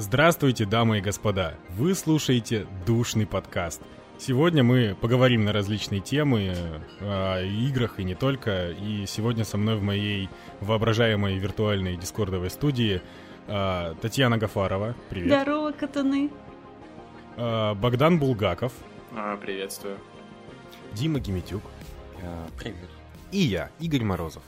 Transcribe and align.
Здравствуйте, 0.00 0.64
дамы 0.64 0.98
и 0.98 1.00
господа! 1.00 1.54
Вы 1.70 1.92
слушаете 1.92 2.68
душный 2.86 3.26
подкаст. 3.26 3.82
Сегодня 4.16 4.62
мы 4.62 4.94
поговорим 4.94 5.44
на 5.44 5.52
различные 5.52 6.00
темы, 6.00 6.54
о 7.00 7.42
играх 7.42 7.98
и 7.98 8.04
не 8.04 8.14
только. 8.14 8.70
И 8.70 9.06
сегодня 9.06 9.42
со 9.42 9.58
мной 9.58 9.74
в 9.74 9.82
моей 9.82 10.28
воображаемой 10.60 11.36
виртуальной 11.38 11.96
дискордовой 11.96 12.48
студии 12.48 13.02
а, 13.48 13.96
Татьяна 14.00 14.38
Гафарова. 14.38 14.94
Привет. 15.10 15.42
Здорово, 15.42 15.72
катаны. 15.72 16.30
А, 17.36 17.74
Богдан 17.74 18.20
Булгаков. 18.20 18.72
А, 19.16 19.36
приветствую. 19.36 19.98
Дима 20.92 21.18
Геметюк. 21.18 21.64
Привет. 22.56 22.88
И 23.32 23.38
я, 23.38 23.70
Игорь 23.80 24.04
Морозов. 24.04 24.44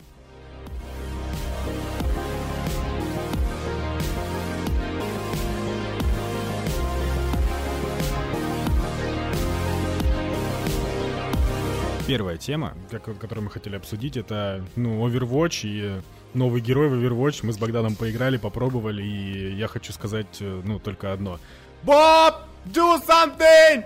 Первая 12.11 12.37
тема, 12.37 12.75
которую 13.21 13.45
мы 13.45 13.51
хотели 13.53 13.77
обсудить, 13.77 14.17
это 14.17 14.65
ну, 14.75 15.07
Overwatch 15.07 15.61
и 15.63 16.01
новый 16.35 16.61
герой 16.61 16.89
в 16.89 16.95
Overwatch. 16.95 17.47
Мы 17.47 17.53
с 17.53 17.57
Богданом 17.57 17.95
поиграли, 17.95 18.37
попробовали, 18.37 19.01
и 19.01 19.55
я 19.55 19.69
хочу 19.69 19.93
сказать, 19.93 20.39
э, 20.41 20.61
ну, 20.65 20.81
только 20.81 21.13
одно. 21.13 21.39
Боб, 21.85 22.35
do 22.67 23.01
something! 23.07 23.85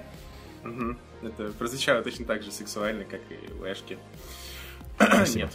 Угу. 0.65 0.97
Это 1.29 1.53
прозвучало 1.59 2.03
точно 2.03 2.25
так 2.25 2.43
же 2.43 2.51
сексуально, 2.51 3.05
как 3.05 3.21
и 3.29 3.53
у 3.61 3.65
Эшки. 3.67 3.99
Нет. 5.35 5.53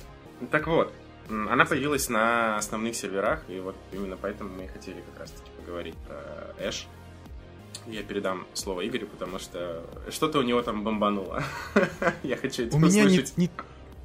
Так 0.51 0.67
вот, 0.67 0.93
она 1.27 1.65
появилась 1.65 2.07
на 2.07 2.57
основных 2.57 2.95
серверах, 2.95 3.45
и 3.47 3.59
вот 3.59 3.77
именно 3.91 4.15
поэтому 4.15 4.51
мы 4.55 4.65
и 4.65 4.67
хотели 4.67 5.01
как 5.09 5.21
раз-таки 5.21 5.49
поговорить 5.57 5.95
про 6.07 6.53
Эш. 6.63 6.85
Я 7.87 8.03
передам 8.03 8.45
слово 8.53 8.87
Игорю, 8.87 9.07
потому 9.07 9.39
что 9.39 9.83
что-то 10.09 10.39
у 10.39 10.41
него 10.41 10.61
там 10.61 10.83
бомбануло. 10.83 11.43
Я 12.23 12.37
хочу 12.37 12.63
это 12.63 12.75
у 12.75 12.79
меня 12.79 13.05
не, 13.05 13.23
не, 13.37 13.49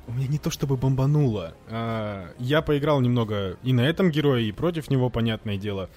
у 0.07 0.13
меня 0.13 0.29
не 0.29 0.39
то 0.39 0.51
чтобы 0.51 0.77
бомбануло. 0.77 1.55
А, 1.69 2.31
я 2.39 2.63
поиграл 2.63 3.01
немного 3.01 3.57
и 3.63 3.73
на 3.73 3.83
этом 3.83 4.11
герое, 4.11 4.43
и 4.43 4.53
против 4.53 4.91
него, 4.91 5.11
понятное 5.11 5.57
дело. 5.57 5.89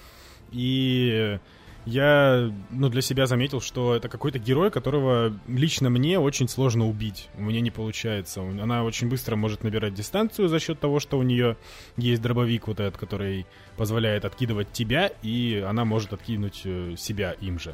И 0.52 1.39
я 1.88 2.52
ну, 2.70 2.90
для 2.90 3.02
себя 3.02 3.28
заметил, 3.28 3.62
что 3.62 3.96
это 3.96 4.10
какой-то 4.10 4.40
герой, 4.40 4.72
которого 4.72 5.34
лично 5.48 5.90
мне 5.90 6.20
очень 6.20 6.50
сложно 6.50 6.86
убить. 6.86 7.30
У 7.38 7.44
меня 7.44 7.62
не 7.62 7.72
получается. 7.72 8.42
Она 8.42 8.84
очень 8.84 9.08
быстро 9.08 9.38
может 9.38 9.64
набирать 9.64 9.94
дистанцию 9.94 10.50
за 10.50 10.60
счет 10.60 10.82
того, 10.82 11.00
что 11.00 11.18
у 11.18 11.24
нее 11.24 11.56
есть 11.96 12.22
дробовик 12.22 12.68
вот 12.68 12.82
этот, 12.82 12.98
который 12.98 13.46
позволяет 13.78 14.26
откидывать 14.26 14.74
тебя, 14.74 15.12
и 15.24 15.64
она 15.66 15.86
может 15.86 16.12
откинуть 16.12 16.62
э, 16.66 16.96
себя 16.98 17.32
им 17.40 17.58
же. 17.58 17.74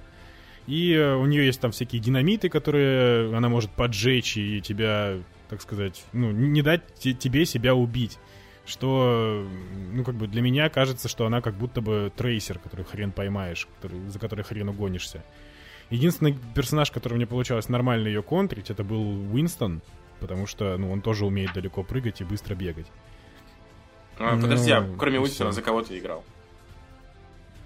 И 0.68 0.94
э, 0.94 1.16
у 1.16 1.26
нее 1.26 1.48
есть 1.48 1.60
там 1.60 1.72
всякие 1.72 2.00
динамиты, 2.00 2.50
которые 2.50 3.36
она 3.36 3.50
может 3.50 3.72
поджечь 3.72 4.38
и 4.38 4.62
тебя, 4.62 5.18
так 5.50 5.60
сказать, 5.60 6.06
ну, 6.14 6.30
не 6.30 6.62
дать 6.62 6.84
тебе 7.00 7.46
себя 7.46 7.74
убить 7.74 8.20
что, 8.66 9.46
ну, 9.92 10.04
как 10.04 10.16
бы 10.16 10.28
для 10.28 10.42
меня 10.42 10.70
кажется, 10.70 11.10
что 11.10 11.26
она 11.26 11.42
как 11.42 11.56
будто 11.56 11.82
бы 11.82 12.12
трейсер, 12.16 12.60
который 12.60 12.86
хрен 12.86 13.12
поймаешь, 13.12 13.68
который, 13.76 14.10
за 14.10 14.20
который 14.20 14.44
хрен 14.44 14.70
угонишься. 14.70 15.24
Единственный 15.90 16.38
персонаж, 16.56 16.92
который 16.92 17.16
мне 17.16 17.28
получалось 17.28 17.70
нормально 17.70 18.08
ее 18.08 18.24
контрить, 18.24 18.70
это 18.70 18.84
был 18.84 19.02
Уинстон, 19.34 19.82
потому 20.20 20.48
что, 20.48 20.78
ну, 20.78 20.92
он 20.92 21.02
тоже 21.02 21.26
умеет 21.26 21.54
далеко 21.54 21.84
прыгать 21.84 22.22
и 22.22 22.24
быстро 22.24 22.56
бегать. 22.56 22.88
А, 24.18 24.40
подожди, 24.40 24.72
а 24.72 24.82
ну, 24.82 24.96
кроме 24.96 25.20
Уинстона 25.20 25.52
за 25.52 25.62
кого 25.62 25.82
ты 25.82 25.98
играл? 26.00 26.24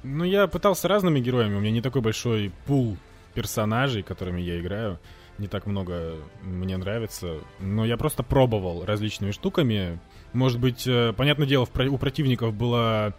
Ну, 0.03 0.23
я 0.23 0.47
пытался 0.47 0.87
разными 0.87 1.19
героями, 1.19 1.55
у 1.55 1.59
меня 1.59 1.71
не 1.71 1.81
такой 1.81 2.01
большой 2.01 2.51
пул 2.65 2.97
персонажей, 3.33 4.03
которыми 4.03 4.41
я 4.41 4.59
играю 4.59 4.99
не 5.37 5.47
так 5.47 5.65
много 5.65 6.15
мне 6.41 6.77
нравится. 6.77 7.39
Но 7.59 7.85
я 7.85 7.97
просто 7.97 8.23
пробовал 8.23 8.85
различными 8.85 9.31
штуками. 9.31 9.99
Может 10.33 10.59
быть, 10.59 10.85
э, 10.87 11.13
понятное 11.13 11.47
дело, 11.47 11.63
у 11.63 11.97
противников 11.97 12.53
была 12.53 13.13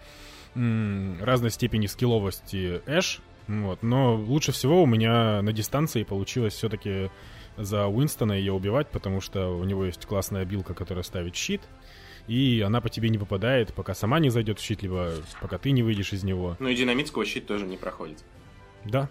разной 0.54 1.50
степени 1.50 1.86
скилловости 1.86 2.80
Эш, 2.86 3.20
вот, 3.46 3.82
но 3.82 4.16
лучше 4.16 4.52
всего 4.52 4.82
у 4.82 4.86
меня 4.86 5.40
на 5.42 5.52
дистанции 5.52 6.02
получилось 6.02 6.54
все-таки 6.54 7.10
за 7.56 7.86
Уинстона 7.86 8.32
ее 8.32 8.52
убивать, 8.52 8.88
потому 8.88 9.20
что 9.20 9.48
у 9.56 9.64
него 9.64 9.84
есть 9.84 10.04
классная 10.06 10.44
билка, 10.44 10.74
которая 10.74 11.02
ставит 11.02 11.36
щит, 11.36 11.62
и 12.26 12.62
она 12.64 12.80
по 12.80 12.88
тебе 12.88 13.08
не 13.08 13.18
попадает, 13.18 13.72
пока 13.72 13.94
сама 13.94 14.20
не 14.20 14.30
зайдет 14.30 14.58
в 14.58 14.62
щит, 14.62 14.82
либо 14.82 15.12
пока 15.40 15.58
ты 15.58 15.70
не 15.70 15.82
выйдешь 15.82 16.12
из 16.12 16.24
него. 16.24 16.56
Ну 16.58 16.68
и 16.68 16.74
динамитского 16.74 17.24
щит 17.24 17.46
тоже 17.46 17.66
не 17.66 17.76
проходит. 17.76 18.22
Да. 18.84 19.08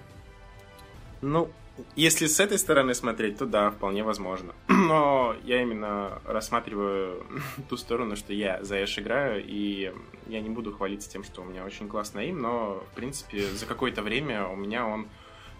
Ну, 1.21 1.49
если 1.95 2.27
с 2.27 2.39
этой 2.39 2.57
стороны 2.57 2.93
смотреть, 2.93 3.37
то 3.37 3.45
да, 3.45 3.71
вполне 3.71 4.03
возможно. 4.03 4.53
Но 4.67 5.35
я 5.43 5.61
именно 5.61 6.21
рассматриваю 6.25 7.25
ту 7.69 7.77
сторону, 7.77 8.15
что 8.15 8.33
я 8.33 8.63
за 8.63 8.83
Эш 8.83 8.99
играю, 8.99 9.43
и 9.45 9.93
я 10.27 10.41
не 10.41 10.49
буду 10.49 10.73
хвалиться 10.73 11.09
тем, 11.09 11.23
что 11.23 11.41
у 11.41 11.45
меня 11.45 11.65
очень 11.65 11.87
классный 11.87 12.29
им, 12.29 12.41
но, 12.41 12.83
в 12.91 12.95
принципе, 12.95 13.41
за 13.47 13.65
какое-то 13.65 14.01
время 14.01 14.47
у 14.47 14.55
меня 14.55 14.85
он 14.85 15.07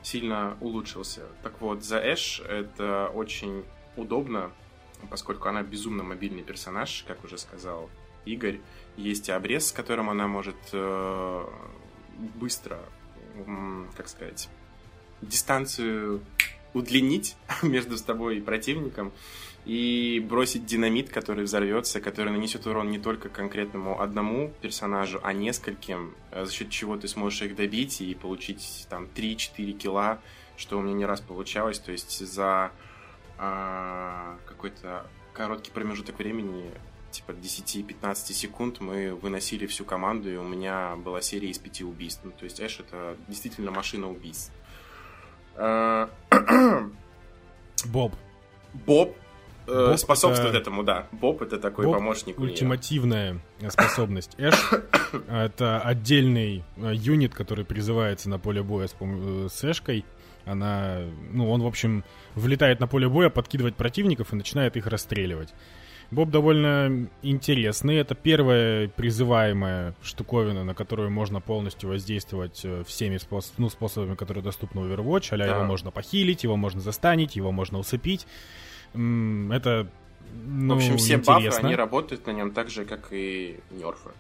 сильно 0.04 0.58
улучшился. 0.62 1.24
Так 1.44 1.62
вот, 1.62 1.84
за 1.84 2.00
Эш 2.00 2.42
это 2.42 3.12
очень 3.14 3.64
удобно, 3.96 4.52
поскольку 5.10 5.50
она 5.50 5.64
безумно 5.64 6.04
мобильный 6.04 6.44
персонаж, 6.44 7.04
как 7.08 7.24
уже 7.24 7.38
сказал 7.38 7.90
Игорь. 8.26 8.60
Есть 8.96 9.30
обрез, 9.30 9.68
с 9.68 9.72
которым 9.72 10.10
она 10.10 10.28
может 10.28 10.56
э, 10.74 11.46
быстро, 12.36 12.80
как 13.96 14.08
сказать, 14.08 14.50
дистанцию 15.22 16.22
удлинить 16.74 17.36
между 17.62 17.98
с 17.98 18.02
тобой 18.02 18.38
и 18.38 18.42
противником 18.42 19.12
и 19.66 20.26
бросить 20.26 20.66
динамит, 20.66 21.10
который 21.10 21.44
взорвется, 21.44 22.00
который 22.00 22.32
нанесет 22.32 22.66
урон 22.68 22.90
не 22.90 23.00
только 23.00 23.28
конкретному 23.28 24.02
одному 24.02 24.54
персонажу, 24.62 25.20
а 25.24 25.34
нескольким, 25.34 26.16
э, 26.32 26.46
за 26.46 26.54
счет 26.54 26.70
чего 26.70 26.96
ты 26.96 27.10
сможешь 27.10 27.42
их 27.42 27.56
добить 27.56 28.00
и 28.00 28.16
получить 28.16 28.88
там 28.90 29.10
3-4 29.14 29.74
килла, 29.74 30.22
что 30.56 30.78
у 30.80 30.82
меня 30.82 30.94
не 30.94 31.06
раз 31.06 31.20
получалось. 31.20 31.80
То 31.80 31.92
есть 31.92 32.26
за 32.26 32.72
а, 33.38 34.38
какой-то 34.46 35.06
короткий 35.34 35.72
промежуток 35.72 36.18
времени 36.18 36.72
типа 37.12 37.32
10-15 37.32 38.16
секунд 38.34 38.80
мы 38.80 39.16
выносили 39.16 39.66
всю 39.66 39.84
команду, 39.84 40.32
и 40.32 40.38
у 40.38 40.44
меня 40.44 40.96
была 40.96 41.22
серия 41.22 41.50
из 41.50 41.58
пяти 41.58 41.84
убийств. 41.84 42.22
Ну, 42.24 42.32
то 42.32 42.46
есть 42.46 42.62
Эш 42.62 42.80
это 42.80 43.18
действительно 43.28 43.72
машина 43.72 44.10
убийств. 44.10 44.52
Э, 45.58 46.08
Боб. 47.86 48.14
Боб 48.86 49.16
э, 49.68 49.88
Боб 49.88 49.98
способствует 49.98 50.52
это... 50.52 50.60
этому, 50.60 50.84
да. 50.84 51.08
Боб 51.12 51.42
это 51.42 51.58
такой 51.58 51.86
Боб 51.86 51.96
помощник. 51.96 52.40
Ультимативная 52.40 53.40
способность. 53.70 54.36
Эш 54.38 54.56
это 55.30 55.80
отдельный 55.80 56.64
э, 56.78 56.92
юнит, 56.94 57.34
который 57.34 57.66
призывается 57.66 58.30
на 58.30 58.40
поле 58.40 58.62
боя 58.62 58.88
с, 58.88 58.96
с 58.96 59.64
Эшкой. 59.64 60.06
Она, 60.46 61.02
ну, 61.32 61.52
он, 61.52 61.62
в 61.62 61.68
общем, 61.68 62.06
влетает 62.36 62.80
на 62.80 62.88
поле 62.88 63.10
боя, 63.10 63.30
подкидывает 63.30 63.76
противников 63.76 64.32
и 64.32 64.36
начинает 64.38 64.78
их 64.78 64.88
расстреливать. 64.88 65.54
Боб 66.10 66.30
довольно 66.30 67.10
интересный. 67.22 67.98
Это 67.98 68.16
первая 68.16 68.88
призываемая 68.88 69.94
штуковина, 70.02 70.64
на 70.64 70.74
которую 70.74 71.12
можно 71.12 71.42
полностью 71.42 71.90
воздействовать 71.90 72.62
э, 72.64 72.84
всеми 72.86 73.18
спос 73.18 73.54
ну, 73.58 73.70
способами, 73.70 74.16
которые 74.16 74.44
доступны 74.44 74.82
в 74.82 74.92
Overwatch. 74.92 75.34
А 75.34 75.38
да. 75.38 75.46
его 75.46 75.64
можно 75.66 75.92
похилить, 75.92 76.44
его 76.44 76.56
можно 76.56 76.80
застанить, 76.80 77.36
его 77.36 77.52
можно 77.52 77.78
усыпить. 77.78 78.26
Это 78.94 79.88
ну, 80.34 80.76
В 80.76 80.78
общем, 80.78 80.98
все 80.98 81.16
интересно. 81.16 81.34
бафы, 81.34 81.66
они 81.66 81.76
работают 81.76 82.26
на 82.26 82.32
нем 82.32 82.52
так 82.52 82.70
же, 82.70 82.86
как 82.86 83.08
и 83.12 83.60
нерфы. 83.72 84.12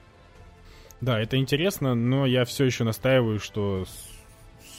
Да, 1.00 1.20
это 1.20 1.38
интересно, 1.38 1.96
но 1.96 2.26
я 2.26 2.44
все 2.46 2.66
еще 2.66 2.84
настаиваю, 2.84 3.40
что, 3.40 3.86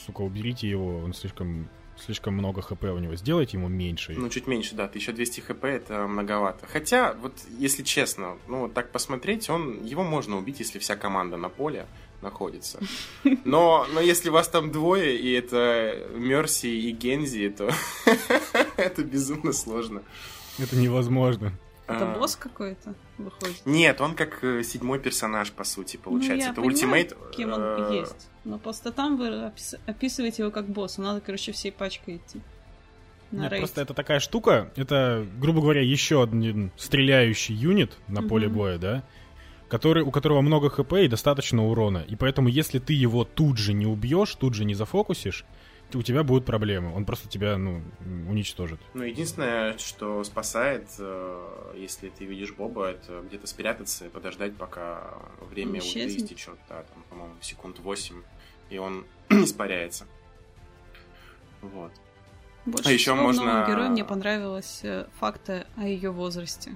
сука, 0.05 0.21
уберите 0.21 0.69
его, 0.69 0.97
он 0.97 1.13
слишком 1.13 1.69
слишком 2.01 2.33
много 2.33 2.61
хп 2.61 2.83
у 2.83 2.97
него. 2.97 3.15
Сделайте 3.15 3.57
ему 3.57 3.67
меньше. 3.67 4.13
Ну, 4.17 4.29
чуть 4.29 4.47
меньше, 4.47 4.75
да. 4.75 4.85
1200 4.85 5.41
хп 5.41 5.63
это 5.65 6.07
многовато. 6.07 6.65
Хотя, 6.67 7.13
вот 7.13 7.33
если 7.57 7.83
честно, 7.83 8.37
ну, 8.47 8.61
вот 8.61 8.73
так 8.73 8.91
посмотреть, 8.91 9.49
он, 9.49 9.83
его 9.83 10.03
можно 10.03 10.37
убить, 10.37 10.59
если 10.59 10.79
вся 10.79 10.95
команда 10.95 11.37
на 11.37 11.49
поле 11.49 11.85
находится. 12.21 12.79
Но, 13.45 13.87
но 13.93 14.01
если 14.01 14.29
вас 14.29 14.49
там 14.49 14.71
двое, 14.71 15.17
и 15.17 15.31
это 15.31 16.07
Мерси 16.15 16.67
и 16.67 16.91
Гензи, 16.91 17.49
то 17.49 17.71
это 18.77 19.03
безумно 19.03 19.53
сложно. 19.53 20.03
Это 20.57 20.75
невозможно. 20.75 21.53
Это 21.87 22.11
а... 22.11 22.17
босс 22.17 22.35
какой-то 22.35 22.93
выходит? 23.17 23.65
Нет, 23.65 23.99
он 23.99 24.15
как 24.15 24.43
э, 24.43 24.63
седьмой 24.63 24.99
персонаж, 24.99 25.51
по 25.51 25.63
сути, 25.63 25.97
получается. 25.97 26.47
Ну, 26.49 26.53
это 26.53 26.61
ультимейт. 26.61 27.17
Кем 27.31 27.53
он 27.53 27.61
э... 27.61 28.01
есть. 28.01 28.28
Но 28.45 28.57
просто 28.57 28.91
там 28.91 29.17
вы 29.17 29.47
опис... 29.47 29.75
описываете 29.85 30.43
его 30.43 30.51
как 30.51 30.67
босс. 30.67 30.97
Надо, 30.97 31.21
короче, 31.21 31.51
всей 31.51 31.71
пачкой 31.71 32.17
идти. 32.17 32.41
Нет, 33.31 33.55
просто 33.57 33.81
это 33.81 33.93
такая 33.93 34.19
штука, 34.19 34.71
это, 34.75 35.23
грубо 35.39 35.61
говоря, 35.61 35.81
еще 35.81 36.23
один 36.23 36.71
стреляющий 36.77 37.53
юнит 37.53 37.95
на 38.07 38.21
угу. 38.21 38.29
поле 38.29 38.49
боя, 38.49 38.79
да? 38.79 39.03
который, 39.69 40.03
у 40.03 40.11
которого 40.11 40.41
много 40.41 40.69
хп 40.69 40.93
и 40.93 41.07
достаточно 41.07 41.65
урона. 41.65 42.03
И 42.07 42.15
поэтому, 42.15 42.49
если 42.49 42.79
ты 42.79 42.93
его 42.93 43.23
тут 43.23 43.57
же 43.57 43.73
не 43.73 43.85
убьешь, 43.85 44.35
тут 44.35 44.55
же 44.55 44.65
не 44.65 44.73
зафокусишь, 44.73 45.45
у 45.95 46.01
тебя 46.01 46.23
будут 46.23 46.45
проблемы. 46.45 46.93
Он 46.95 47.05
просто 47.05 47.27
тебя, 47.27 47.57
ну, 47.57 47.81
уничтожит. 48.29 48.79
Ну, 48.93 49.03
единственное, 49.03 49.77
что 49.77 50.23
спасает, 50.23 50.87
э, 50.99 51.73
если 51.75 52.09
ты 52.09 52.25
видишь 52.25 52.53
Боба, 52.53 52.91
это 52.91 53.21
где-то 53.21 53.47
спрятаться 53.47 54.05
и 54.05 54.09
подождать, 54.09 54.55
пока 54.55 55.17
время 55.41 55.81
ульты 55.81 56.07
истечет. 56.07 56.57
Да, 56.67 56.83
там, 56.83 57.03
по-моему, 57.09 57.35
секунд 57.41 57.79
8, 57.79 58.21
и 58.69 58.77
он 58.77 59.05
испаряется. 59.29 60.05
Вот. 61.61 61.91
Больше 62.65 62.89
а 62.89 62.91
еще 62.91 63.13
всего 63.13 63.27
можно... 63.27 63.65
герою 63.67 63.89
мне 63.89 64.05
понравилось 64.05 64.81
э, 64.83 65.07
факты 65.19 65.65
о 65.75 65.85
ее 65.85 66.11
возрасте. 66.11 66.75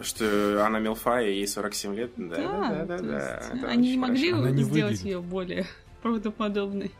Что 0.00 0.66
она 0.66 0.78
милфа, 0.78 1.22
и 1.22 1.36
ей 1.36 1.46
47 1.48 1.94
лет? 1.94 2.10
Да, 2.16 2.36
да, 2.36 2.84
да. 2.84 2.98
да, 2.98 3.42
да. 3.54 3.68
Они 3.68 3.92
не 3.92 3.98
могли 3.98 4.32
не 4.32 4.62
сделать 4.62 5.02
ее 5.02 5.20
более 5.22 5.66
правдоподобной. 6.02 6.92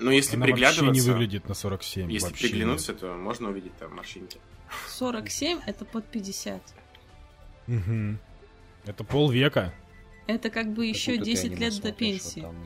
Ну, 0.00 0.10
если 0.10 0.36
Она 0.36 0.46
приглядываться... 0.46 0.84
вообще 0.84 1.00
не 1.00 1.06
выглядит 1.12 1.48
на 1.48 1.54
47. 1.54 2.10
Если 2.10 2.32
приглянуться, 2.32 2.92
нет. 2.92 3.00
то 3.00 3.14
можно 3.14 3.50
увидеть 3.50 3.76
там 3.78 3.94
морщинки. 3.94 4.38
47 4.88 5.60
это 5.66 5.84
под 5.84 6.06
50. 6.06 6.62
Угу. 7.68 8.16
Это 8.86 9.04
полвека. 9.04 9.74
Это 10.26 10.50
как 10.50 10.72
бы 10.72 10.86
еще 10.86 11.18
10 11.18 11.58
лет 11.58 11.80
до 11.80 11.92
пенсии. 11.92 12.40
Там 12.40 12.56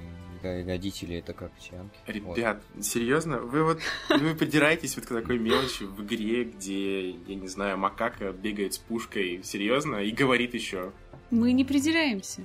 родители 0.45 1.17
это 1.17 1.33
как 1.33 1.51
тянки. 1.59 1.97
Ребят, 2.07 2.63
вот. 2.75 2.85
серьезно? 2.85 3.39
Вы 3.39 3.65
вот 3.65 3.81
вы 4.11 4.35
подираетесь 4.35 4.97
вот 4.97 5.07
к 5.07 5.09
такой 5.09 5.39
мелочи 5.39 5.85
в 5.85 6.03
игре, 6.05 6.45
где, 6.45 7.11
я 7.11 7.35
не 7.35 7.49
знаю, 7.49 7.79
макака 7.79 8.33
бегает 8.33 8.75
с 8.75 8.79
пушкой, 8.79 9.41
серьезно, 9.43 9.97
и 9.97 10.11
говорит 10.11 10.55
еще. 10.55 10.93
Мы 11.31 11.53
не 11.53 11.65
придираемся. 11.65 12.43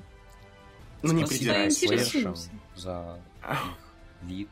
Ну 1.01 1.13
не 1.13 1.25
придираемся. 1.25 2.33
За 2.75 3.21
вид, 4.21 4.50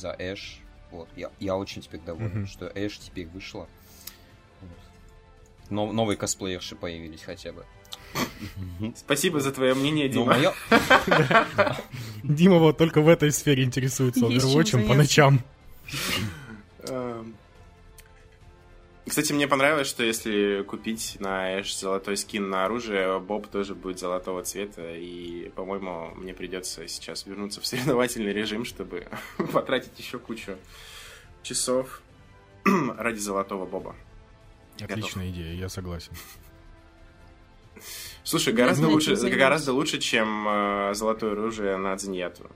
за 0.00 0.16
Эш. 0.18 0.60
Вот, 0.90 1.08
я, 1.14 1.30
я 1.38 1.56
очень 1.56 1.82
теперь 1.82 2.00
доволен, 2.00 2.44
mm-hmm. 2.44 2.46
что 2.46 2.72
Эш 2.74 2.98
теперь 2.98 3.26
вышла. 3.28 3.68
Вот. 4.60 4.70
Но, 5.68 5.92
новые 5.92 6.16
косплеерши 6.16 6.74
появились 6.74 7.22
хотя 7.22 7.52
бы. 7.52 7.64
Спасибо 8.96 9.40
за 9.40 9.52
твое 9.52 9.74
мнение, 9.74 10.10
ну, 10.12 10.24
Дима. 10.24 10.54
Дима 12.24 12.58
вот 12.58 12.78
только 12.78 13.02
в 13.02 13.08
этой 13.08 13.30
сфере 13.30 13.62
интересуется 13.62 14.26
Overwatch 14.26 14.86
по 14.88 14.94
ночам. 14.94 15.44
Кстати, 19.06 19.32
мне 19.32 19.48
понравилось, 19.48 19.88
что 19.88 20.04
если 20.04 20.62
купить 20.62 21.16
на 21.20 21.60
Эш 21.60 21.76
золотой 21.76 22.16
скин 22.16 22.50
на 22.50 22.64
оружие, 22.64 23.18
Боб 23.18 23.48
тоже 23.48 23.74
будет 23.74 23.98
золотого 23.98 24.42
цвета, 24.42 24.94
и, 24.94 25.48
по-моему, 25.50 26.12
мне 26.16 26.34
придется 26.34 26.86
сейчас 26.86 27.26
вернуться 27.26 27.60
в 27.60 27.66
соревновательный 27.66 28.32
режим, 28.32 28.64
чтобы 28.64 29.08
потратить 29.52 29.98
еще 29.98 30.18
кучу 30.18 30.56
часов 31.42 32.02
ради 32.64 33.18
золотого 33.18 33.66
Боба. 33.66 33.96
Отличная 34.80 35.26
Готов. 35.26 35.40
идея, 35.40 35.54
я 35.54 35.68
согласен. 35.68 36.12
Слушай, 38.22 38.52
гораздо 38.52 38.88
лучше, 38.88 39.16
гораздо 39.16 39.72
лучше, 39.72 39.98
чем 39.98 40.46
э, 40.46 40.94
золотое 40.94 41.32
оружие 41.32 41.76
на 41.78 41.96
Дзиньяту 41.96 42.50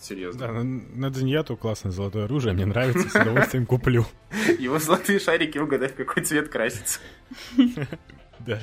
серьезно. 0.00 0.40
Да, 0.40 0.52
на, 0.52 1.10
Дзиньяту 1.10 1.56
классное 1.56 1.92
золотое 1.92 2.24
оружие, 2.24 2.54
мне 2.54 2.66
нравится, 2.66 3.08
с 3.08 3.14
удовольствием 3.14 3.66
куплю. 3.66 4.06
Его 4.58 4.78
золотые 4.78 5.18
шарики 5.18 5.58
угадай, 5.58 5.88
в 5.88 5.94
какой 5.94 6.24
цвет 6.24 6.48
красится. 6.48 7.00
Да. 8.46 8.60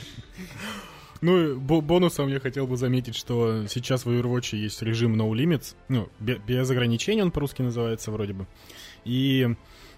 Ну, 1.22 1.60
бонусом 1.60 2.30
я 2.30 2.40
хотел 2.40 2.66
бы 2.66 2.78
заметить, 2.78 3.16
что 3.16 3.68
сейчас 3.68 4.06
в 4.06 4.10
Overwatch 4.10 4.56
есть 4.56 4.82
режим 4.82 5.22
No 5.22 5.30
Limits, 5.32 5.76
ну, 5.90 6.10
без 6.20 6.70
ограничений 6.70 7.22
он 7.22 7.32
по-русски 7.32 7.62
называется 7.62 8.10
вроде 8.10 8.34
бы. 8.34 8.48
И 9.04 9.54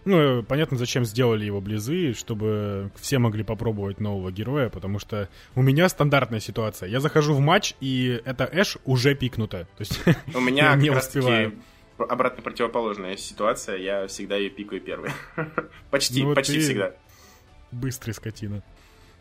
ну, 0.08 0.44
понятно, 0.44 0.78
зачем 0.78 1.06
сделали 1.06 1.46
его 1.46 1.62
близы, 1.62 2.14
чтобы 2.14 2.92
все 2.96 3.20
могли 3.20 3.44
попробовать 3.44 4.00
нового 4.00 4.32
героя, 4.32 4.70
потому 4.70 5.00
что 5.00 5.30
у 5.56 5.62
меня 5.62 5.90
стандартная 5.90 6.40
ситуация. 6.40 6.90
Я 6.90 7.00
захожу 7.00 7.34
в 7.34 7.40
матч, 7.40 7.76
и 7.82 8.22
это 8.26 8.50
Эш 8.52 8.78
уже 8.86 9.16
пикнута. 9.16 9.68
То 9.78 9.82
есть 9.82 10.02
у 10.34 10.40
меня 10.40 10.76
не 10.78 10.90
успеваю. 10.90 11.54
Обратно 11.98 12.44
противоположная 12.44 13.18
ситуация, 13.18 13.78
я 13.78 14.08
всегда 14.08 14.38
ее 14.38 14.50
пикаю 14.50 14.82
первый. 14.82 15.12
почти, 15.92 16.24
ну, 16.24 16.36
почти 16.36 16.60
всегда. 16.60 16.94
Быстрый 17.72 18.12
скотина. 18.12 18.64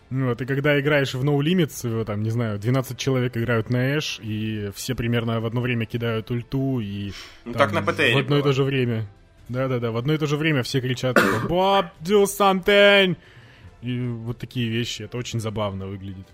Ну 0.09 0.29
вот, 0.29 0.41
и 0.41 0.47
когда 0.47 0.79
играешь 0.79 1.15
в 1.15 1.25
No 1.25 1.37
Limits, 1.39 2.05
там, 2.05 2.23
не 2.23 2.31
знаю, 2.31 2.61
12 2.61 2.97
человек 2.97 3.37
играют 3.37 3.71
на 3.71 3.97
Эш, 3.99 4.21
и 4.23 4.71
все 4.75 4.95
примерно 4.95 5.41
в 5.41 5.47
одно 5.47 5.61
время 5.61 5.85
кидают 5.85 6.31
ульту, 6.31 6.79
и... 6.81 7.13
Ну, 7.45 7.55
там, 7.55 7.59
так 7.59 7.73
на 7.73 7.83
ПТ 7.83 8.15
В 8.15 8.19
одно 8.19 8.39
и 8.39 8.43
то 8.43 8.53
же 8.53 8.63
время. 8.63 9.09
Да-да-да, 9.49 9.91
в 9.93 9.97
одно 9.97 10.15
и 10.15 10.19
то 10.19 10.27
же 10.27 10.37
время 10.37 10.63
все 10.63 10.81
кричат 10.81 11.17
«Bob, 11.49 11.87
do 12.03 12.25
something!» 12.25 13.17
И 13.83 14.01
вот 14.01 14.39
такие 14.39 14.69
вещи, 14.69 15.03
это 15.03 15.17
очень 15.19 15.39
забавно 15.39 15.87
выглядит. 15.87 16.27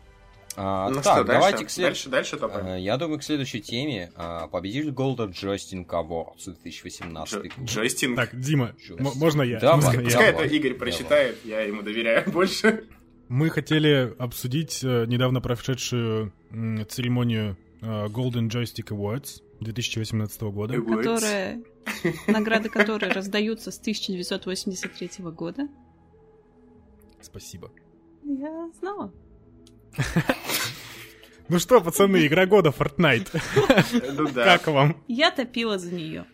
А, 0.55 0.89
ну 0.91 0.97
так, 0.97 1.05
что, 1.05 1.25
давайте 1.25 1.59
дальше, 1.59 1.67
к 1.67 1.71
след... 1.71 1.87
дальше, 1.89 2.09
дальше 2.11 2.37
топаем. 2.37 2.67
А, 2.67 2.79
я 2.79 2.97
думаю, 2.99 3.19
к 3.19 3.23
следующей 3.23 3.61
теме 3.61 4.13
а, 4.17 4.49
победитель 4.49 4.91
Голда 4.91 5.25
Джостин 5.25 5.85
Awards 5.85 6.45
2018 6.45 7.57
год. 7.57 7.65
Джостин. 7.65 8.17
Так, 8.17 8.39
Дима, 8.39 8.75
можно 8.99 9.43
я? 9.43 9.59
Давай, 9.61 9.77
можно 9.77 10.03
Пускай 10.03 10.25
я? 10.25 10.29
это 10.31 10.45
Игорь 10.45 10.75
прочитает, 10.75 11.39
давай. 11.43 11.61
я 11.63 11.67
ему 11.67 11.83
доверяю 11.83 12.31
больше. 12.31 12.85
Мы 13.29 13.49
хотели 13.49 14.15
обсудить 14.19 14.85
э, 14.85 15.07
недавно 15.07 15.41
прошедшую 15.41 16.35
церемонию 16.89 17.57
э, 17.81 18.07
Golden 18.09 18.51
Joystick 18.51 18.89
Awards 18.89 19.43
2018 19.61 20.43
года. 20.43 20.75
Которая 20.75 21.63
награды 22.27 22.69
которые 22.69 23.13
раздаются 23.13 23.71
с 23.71 23.79
1983 23.79 25.11
года. 25.31 25.69
Спасибо. 27.21 27.71
Я 28.25 28.71
знала. 28.79 29.13
Ну 31.49 31.59
что, 31.59 31.83
пацаны, 31.83 32.27
игра 32.27 32.47
года 32.47 32.71
Fortnite. 32.71 33.29
Ну 34.17 34.31
да. 34.33 34.45
Как 34.45 34.69
вам? 34.69 34.97
Я 35.07 35.31
топила 35.31 35.79
за 35.79 35.93
нее. 35.93 36.25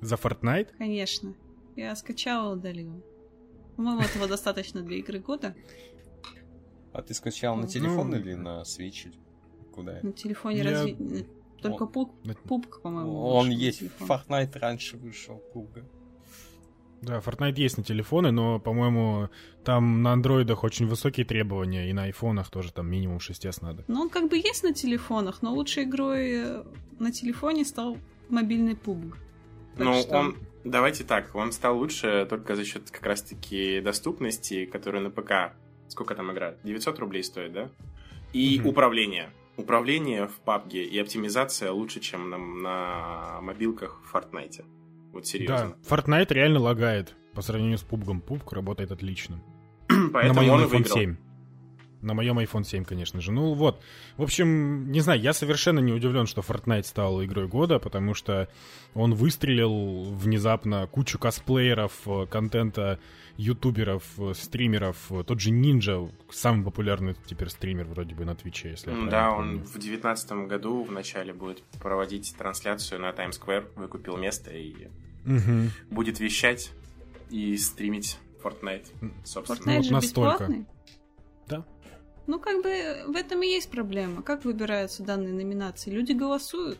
За 0.00 0.14
Fortnite? 0.14 0.68
Конечно. 0.78 1.34
Я 1.76 1.94
скачала 1.96 2.54
и 2.54 2.56
удалила. 2.56 3.02
По-моему, 3.76 4.00
этого 4.00 4.26
достаточно 4.28 4.80
для 4.80 4.96
игры 4.96 5.18
года. 5.18 5.54
А 6.92 7.02
ты 7.02 7.12
скачал 7.12 7.56
на 7.56 7.66
телефон 7.66 8.10
ну, 8.10 8.16
или 8.16 8.34
на 8.34 8.62
Switch? 8.62 9.12
Куда? 9.72 9.98
На 10.02 10.12
телефоне 10.12 10.62
разве... 10.62 11.26
Только 11.62 11.82
он, 11.84 11.88
пуп, 11.88 12.12
пупка, 12.44 12.80
по-моему. 12.80 13.24
Он 13.24 13.50
есть. 13.50 13.80
Телефон. 13.80 14.08
Fortnite 14.08 14.58
раньше 14.58 14.96
вышел, 14.96 15.42
пупка. 15.52 15.84
Да, 17.02 17.18
Fortnite 17.18 17.56
есть 17.56 17.76
на 17.78 17.82
телефоны, 17.82 18.30
но, 18.30 18.60
по-моему, 18.60 19.28
там 19.64 20.02
на 20.02 20.12
андроидах 20.12 20.62
очень 20.62 20.86
высокие 20.86 21.26
требования, 21.26 21.90
и 21.90 21.92
на 21.92 22.04
айфонах 22.04 22.48
тоже 22.48 22.72
там 22.72 22.88
минимум 22.88 23.18
6s 23.18 23.58
надо. 23.60 23.84
Ну, 23.88 24.02
он 24.02 24.08
как 24.08 24.30
бы 24.30 24.36
есть 24.36 24.62
на 24.62 24.72
телефонах, 24.72 25.42
но 25.42 25.52
лучшей 25.52 25.82
игрой 25.82 26.30
э, 26.32 26.64
на 27.00 27.10
телефоне 27.10 27.64
стал 27.64 27.98
мобильный 28.28 28.74
PUBG. 28.74 29.14
Ну, 29.78 29.94
что... 29.94 30.16
он, 30.16 30.36
давайте 30.62 31.02
так, 31.02 31.34
он 31.34 31.50
стал 31.50 31.76
лучше 31.76 32.24
только 32.30 32.54
за 32.54 32.64
счет 32.64 32.88
как 32.90 33.04
раз-таки 33.04 33.80
доступности, 33.80 34.64
которая 34.66 35.02
на 35.02 35.10
ПК, 35.10 35.56
сколько 35.88 36.14
там 36.14 36.30
играет, 36.30 36.58
900 36.62 36.98
рублей 37.00 37.24
стоит, 37.24 37.52
да? 37.52 37.68
И 38.32 38.60
угу. 38.60 38.70
управление 38.70 39.32
управление 39.56 40.28
в 40.28 40.40
PUBG 40.44 40.84
и 40.84 40.98
оптимизация 40.98 41.72
лучше, 41.72 42.00
чем 42.00 42.30
на, 42.30 42.38
на 42.38 43.40
мобилках 43.40 44.00
в 44.04 44.14
Fortnite. 44.14 44.64
Вот 45.12 45.26
серьезно. 45.26 45.76
Да, 45.88 45.96
Fortnite 45.96 46.32
реально 46.32 46.60
лагает 46.60 47.14
по 47.34 47.42
сравнению 47.42 47.78
с 47.78 47.84
PUBG. 47.84 48.22
PUBG 48.26 48.54
работает 48.54 48.92
отлично. 48.92 49.42
Поэтому 50.12 50.34
на 50.34 50.40
моем 50.40 50.52
он 50.54 50.60
iPhone 50.64 50.68
выиграл. 50.68 50.96
7. 50.96 51.16
На 52.02 52.14
моем 52.14 52.38
iPhone 52.38 52.64
7, 52.64 52.84
конечно 52.84 53.20
же. 53.20 53.32
Ну 53.32 53.54
вот. 53.54 53.80
В 54.16 54.22
общем, 54.22 54.90
не 54.90 55.00
знаю, 55.00 55.20
я 55.20 55.32
совершенно 55.32 55.78
не 55.78 55.92
удивлен, 55.92 56.26
что 56.26 56.40
Fortnite 56.40 56.82
стал 56.82 57.24
игрой 57.24 57.46
года, 57.46 57.78
потому 57.78 58.14
что 58.14 58.48
он 58.94 59.14
выстрелил 59.14 60.04
внезапно 60.12 60.86
кучу 60.88 61.18
косплееров, 61.18 61.92
э, 62.06 62.26
контента 62.26 62.98
ютуберов, 63.36 64.04
э, 64.18 64.32
стримеров. 64.34 65.10
Тот 65.26 65.40
же 65.40 65.50
Ninja, 65.50 66.10
самый 66.30 66.64
популярный 66.64 67.16
теперь 67.26 67.48
стример 67.48 67.86
вроде 67.86 68.14
бы 68.14 68.24
на 68.24 68.34
Твиче, 68.34 68.70
если 68.70 68.90
я 68.90 69.06
Да, 69.08 69.30
он 69.30 69.60
в 69.60 69.78
девятнадцатом 69.78 70.48
году 70.48 70.82
в 70.82 70.90
начале 70.90 71.32
будет 71.32 71.62
проводить 71.80 72.34
трансляцию 72.36 73.00
на 73.00 73.12
Times 73.12 73.40
Square, 73.40 73.66
выкупил 73.76 74.16
место 74.16 74.50
и 74.50 74.88
угу. 75.24 75.70
будет 75.90 76.20
вещать 76.20 76.72
и 77.30 77.56
стримить 77.56 78.18
Fortnite, 78.42 78.86
собственно. 79.24 79.58
Fortnite 79.58 79.66
ну, 79.66 79.76
вот 79.76 79.84
же 79.84 79.92
настолько. 79.92 80.30
бесплатный? 80.32 80.66
Ну, 82.26 82.38
как 82.38 82.62
бы 82.62 83.12
в 83.12 83.16
этом 83.16 83.42
и 83.42 83.46
есть 83.46 83.70
проблема. 83.70 84.22
Как 84.22 84.44
выбираются 84.44 85.02
данные 85.02 85.32
номинации? 85.32 85.90
Люди 85.90 86.12
голосуют. 86.12 86.78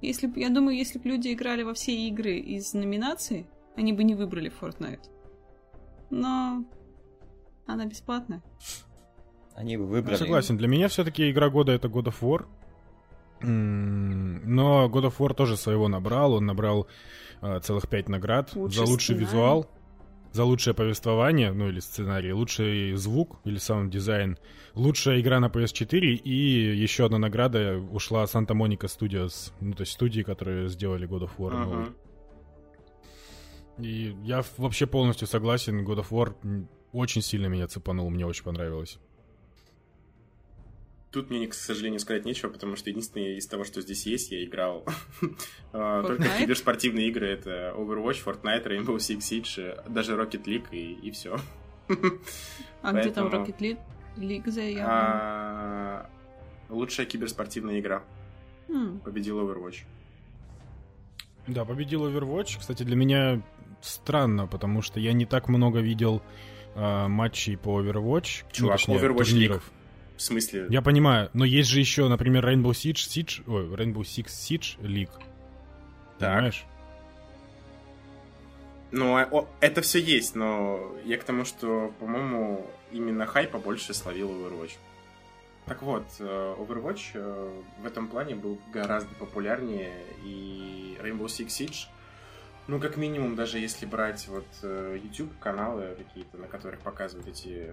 Если 0.00 0.32
я 0.36 0.48
думаю, 0.48 0.76
если 0.76 0.98
бы 0.98 1.08
люди 1.08 1.32
играли 1.32 1.62
во 1.62 1.74
все 1.74 1.92
игры 1.94 2.38
из 2.38 2.72
номинаций, 2.72 3.46
они 3.76 3.92
бы 3.92 4.04
не 4.04 4.14
выбрали 4.14 4.50
Fortnite 4.60 5.08
но 6.10 6.64
она 7.66 7.86
бесплатная. 7.86 8.42
Они 9.54 9.76
бы 9.76 9.86
выбрали... 9.86 10.16
Согласен, 10.16 10.56
для 10.56 10.68
меня 10.68 10.88
все-таки 10.88 11.30
игра 11.30 11.50
года 11.50 11.72
это 11.72 11.88
God 11.88 12.04
of 12.04 12.20
War. 12.20 12.46
Но 13.40 14.88
God 14.88 15.08
of 15.10 15.18
War 15.18 15.34
тоже 15.34 15.56
своего 15.56 15.88
набрал. 15.88 16.34
Он 16.34 16.46
набрал 16.46 16.86
э, 17.40 17.60
целых 17.60 17.88
пять 17.88 18.08
наград 18.08 18.54
Лучший 18.54 18.76
за 18.76 18.84
лучший 18.84 19.14
сценарий. 19.14 19.24
визуал, 19.24 19.66
за 20.38 20.44
лучшее 20.44 20.72
повествование, 20.72 21.52
ну 21.52 21.68
или 21.68 21.80
сценарий, 21.80 22.32
лучший 22.32 22.92
звук 22.94 23.40
или 23.44 23.58
саунд-дизайн, 23.58 24.38
лучшая 24.74 25.20
игра 25.20 25.40
на 25.40 25.46
PS4 25.46 25.98
и 25.98 26.76
еще 26.76 27.06
одна 27.06 27.18
награда 27.18 27.76
ушла 27.76 28.22
Santa 28.22 28.54
Monica 28.54 28.86
Studios, 28.86 29.52
ну 29.60 29.72
то 29.72 29.80
есть 29.80 29.94
студии, 29.94 30.22
которые 30.22 30.68
сделали 30.68 31.08
God 31.08 31.22
of 31.22 31.30
War. 31.38 31.50
Ага. 31.52 31.92
И 33.78 34.14
я 34.22 34.44
вообще 34.58 34.86
полностью 34.86 35.26
согласен, 35.26 35.84
God 35.84 36.06
of 36.06 36.10
War 36.10 36.68
очень 36.92 37.22
сильно 37.22 37.48
меня 37.48 37.66
цепанул, 37.66 38.08
мне 38.08 38.24
очень 38.24 38.44
понравилось. 38.44 39.00
Тут 41.10 41.30
мне, 41.30 41.46
к 41.46 41.54
сожалению, 41.54 42.00
сказать 42.00 42.26
нечего, 42.26 42.50
потому 42.50 42.76
что 42.76 42.90
единственное 42.90 43.36
из 43.36 43.46
того, 43.46 43.64
что 43.64 43.80
здесь 43.80 44.04
есть, 44.04 44.30
я 44.30 44.44
играл 44.44 44.84
а, 45.72 46.02
только 46.02 46.28
киберспортивные 46.38 47.08
игры. 47.08 47.28
Это 47.28 47.74
Overwatch, 47.76 48.22
Fortnite, 48.24 48.66
Rainbow 48.66 48.96
Six 48.96 49.18
Siege, 49.18 49.82
э, 49.84 49.88
даже 49.88 50.14
Rocket 50.16 50.44
League 50.44 50.66
и, 50.70 50.92
и 50.92 51.10
все. 51.10 51.38
А 52.82 52.92
где 52.92 53.10
там 53.10 53.28
Rocket 53.28 53.58
League? 53.58 53.78
League 54.16 54.50
заявлен? 54.50 54.84
А, 54.86 56.10
Лучшая 56.68 57.06
киберспортивная 57.06 57.80
игра. 57.80 58.04
М, 58.68 59.00
Победил 59.00 59.40
Overwatch. 59.40 59.84
Да, 61.46 61.64
победил 61.64 62.06
Overwatch. 62.06 62.58
Кстати, 62.58 62.82
для 62.82 62.96
меня 62.96 63.42
странно, 63.80 64.46
потому 64.46 64.82
что 64.82 65.00
я 65.00 65.12
не 65.12 65.24
так 65.24 65.48
много 65.48 65.80
видел 65.80 66.22
а, 66.74 67.08
матчей 67.08 67.56
по 67.56 67.80
Overwatch. 67.80 68.44
Ну, 68.44 68.52
Чувак, 68.52 68.76
точнее, 68.76 68.98
Overwatch 68.98 69.24
турниров. 69.24 69.72
В 70.18 70.20
смысле? 70.20 70.66
Я 70.68 70.82
понимаю, 70.82 71.30
но 71.32 71.44
есть 71.44 71.70
же 71.70 71.78
еще, 71.78 72.08
например, 72.08 72.44
Rainbow 72.44 72.72
Siege, 72.72 72.94
Siege, 72.94 73.42
ой, 73.46 73.66
Rainbow 73.68 74.02
Six 74.02 74.26
Siege 74.26 74.76
League. 74.80 75.12
Так. 76.18 76.34
Понимаешь? 76.34 76.66
Ну, 78.90 79.16
а- 79.16 79.28
о, 79.30 79.48
это 79.60 79.80
все 79.80 80.00
есть, 80.00 80.34
но 80.34 80.92
я 81.04 81.18
к 81.18 81.24
тому, 81.24 81.44
что, 81.44 81.94
по-моему, 82.00 82.68
именно 82.90 83.26
хайпа 83.26 83.58
больше 83.58 83.94
словил 83.94 84.30
Overwatch. 84.30 84.72
Так 85.66 85.82
вот, 85.82 86.06
э, 86.18 86.56
Overwatch 86.58 87.10
э, 87.14 87.62
в 87.80 87.86
этом 87.86 88.08
плане 88.08 88.34
был 88.34 88.58
гораздо 88.72 89.14
популярнее, 89.14 90.02
и 90.24 90.98
Rainbow 91.00 91.26
Six 91.26 91.46
Siege, 91.46 91.86
ну, 92.66 92.80
как 92.80 92.96
минимум, 92.96 93.36
даже 93.36 93.60
если 93.60 93.86
брать 93.86 94.26
вот 94.26 94.46
э, 94.62 94.98
YouTube-каналы 95.00 95.94
какие-то, 95.96 96.38
на 96.38 96.48
которых 96.48 96.80
показывают 96.80 97.28
эти 97.28 97.72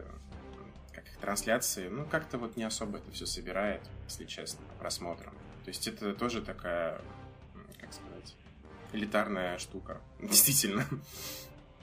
трансляции, 1.22 1.88
ну, 1.88 2.06
как-то 2.06 2.38
вот 2.38 2.58
не 2.58 2.64
особо 2.64 2.98
это 2.98 3.12
все 3.12 3.26
собирает, 3.26 3.82
если 4.08 4.26
честно, 4.26 4.64
по 4.66 4.76
просмотрам. 4.82 5.34
То 5.64 5.70
есть 5.70 5.88
это 5.88 6.14
тоже 6.14 6.42
такая, 6.42 7.02
как 7.80 7.94
сказать, 7.94 8.36
элитарная 8.94 9.58
штука. 9.58 10.00
Действительно. 10.22 10.86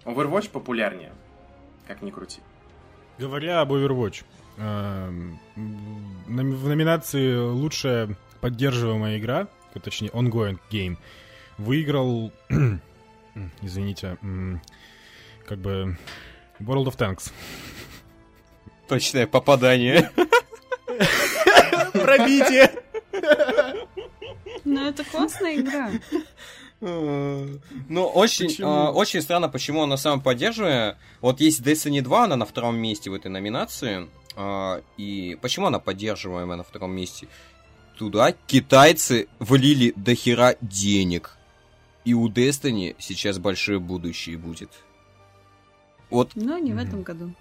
Overwatch 0.05 0.51
популярнее, 0.51 1.13
как 1.87 2.03
ни 2.03 2.11
крути. 2.11 2.41
Говоря 3.19 3.61
об 3.61 3.73
Overwatch, 3.73 4.25
эм, 4.57 5.39
в 5.57 6.69
номинации 6.69 7.37
«Лучшая 7.37 8.17
поддерживаемая 8.41 9.19
игра», 9.19 9.49
точнее, 9.81 10.09
ongoing 10.11 10.59
game, 10.71 10.97
выиграл, 11.59 12.33
извините, 13.63 14.19
как 15.47 15.59
бы 15.59 15.97
World 16.61 16.87
of 16.87 16.97
Tanks. 16.97 17.33
Точное 18.89 19.27
попадание. 19.27 20.11
Пробитие! 21.93 22.73
Ну, 24.65 24.87
это 24.87 25.05
классная 25.05 25.57
игра. 25.57 25.91
Ну, 26.81 28.07
очень, 28.07 28.57
а, 28.63 28.91
очень 28.91 29.23
странно, 29.23 29.49
почему 29.49 29.83
она 29.83 29.97
сама 29.97 30.21
поддерживая. 30.21 30.99
Вот 31.21 31.41
есть 31.41 31.61
Destiny 31.61 32.01
2, 32.01 32.25
она 32.25 32.37
на 32.37 32.45
втором 32.45 32.77
месте 32.77 33.09
в 33.11 33.15
этой 33.15 33.29
номинации. 33.31 34.09
а, 34.35 34.83
И 34.97 35.39
почему 35.41 35.67
она 35.67 35.79
поддерживаемая 35.79 36.57
на 36.57 36.65
втором 36.65 36.93
месте? 36.95 37.29
Туда 37.97 38.33
китайцы 38.47 39.29
влили 39.39 39.93
до 39.95 40.15
хера 40.17 40.57
денег. 40.61 41.37
И 42.05 42.15
у 42.15 42.29
Destiny 42.29 42.97
сейчас 42.99 43.39
большое 43.39 43.79
будущее 43.79 44.37
будет. 44.37 44.71
Вот, 46.11 46.33
Но 46.35 46.59
не 46.59 46.73
в 46.73 46.79
этом 46.79 47.03
году. 47.03 47.33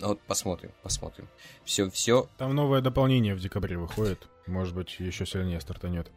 М, 0.00 0.08
вот 0.08 0.20
посмотрим, 0.22 0.70
посмотрим. 0.82 1.28
Все, 1.64 1.88
все. 1.90 2.28
Там 2.38 2.54
новое 2.54 2.80
дополнение 2.80 3.34
в 3.34 3.40
декабре 3.40 3.76
выходит. 3.76 4.28
Может 4.46 4.74
быть, 4.74 4.98
еще 4.98 5.26
сильнее 5.26 5.60
стартанет. 5.60 6.10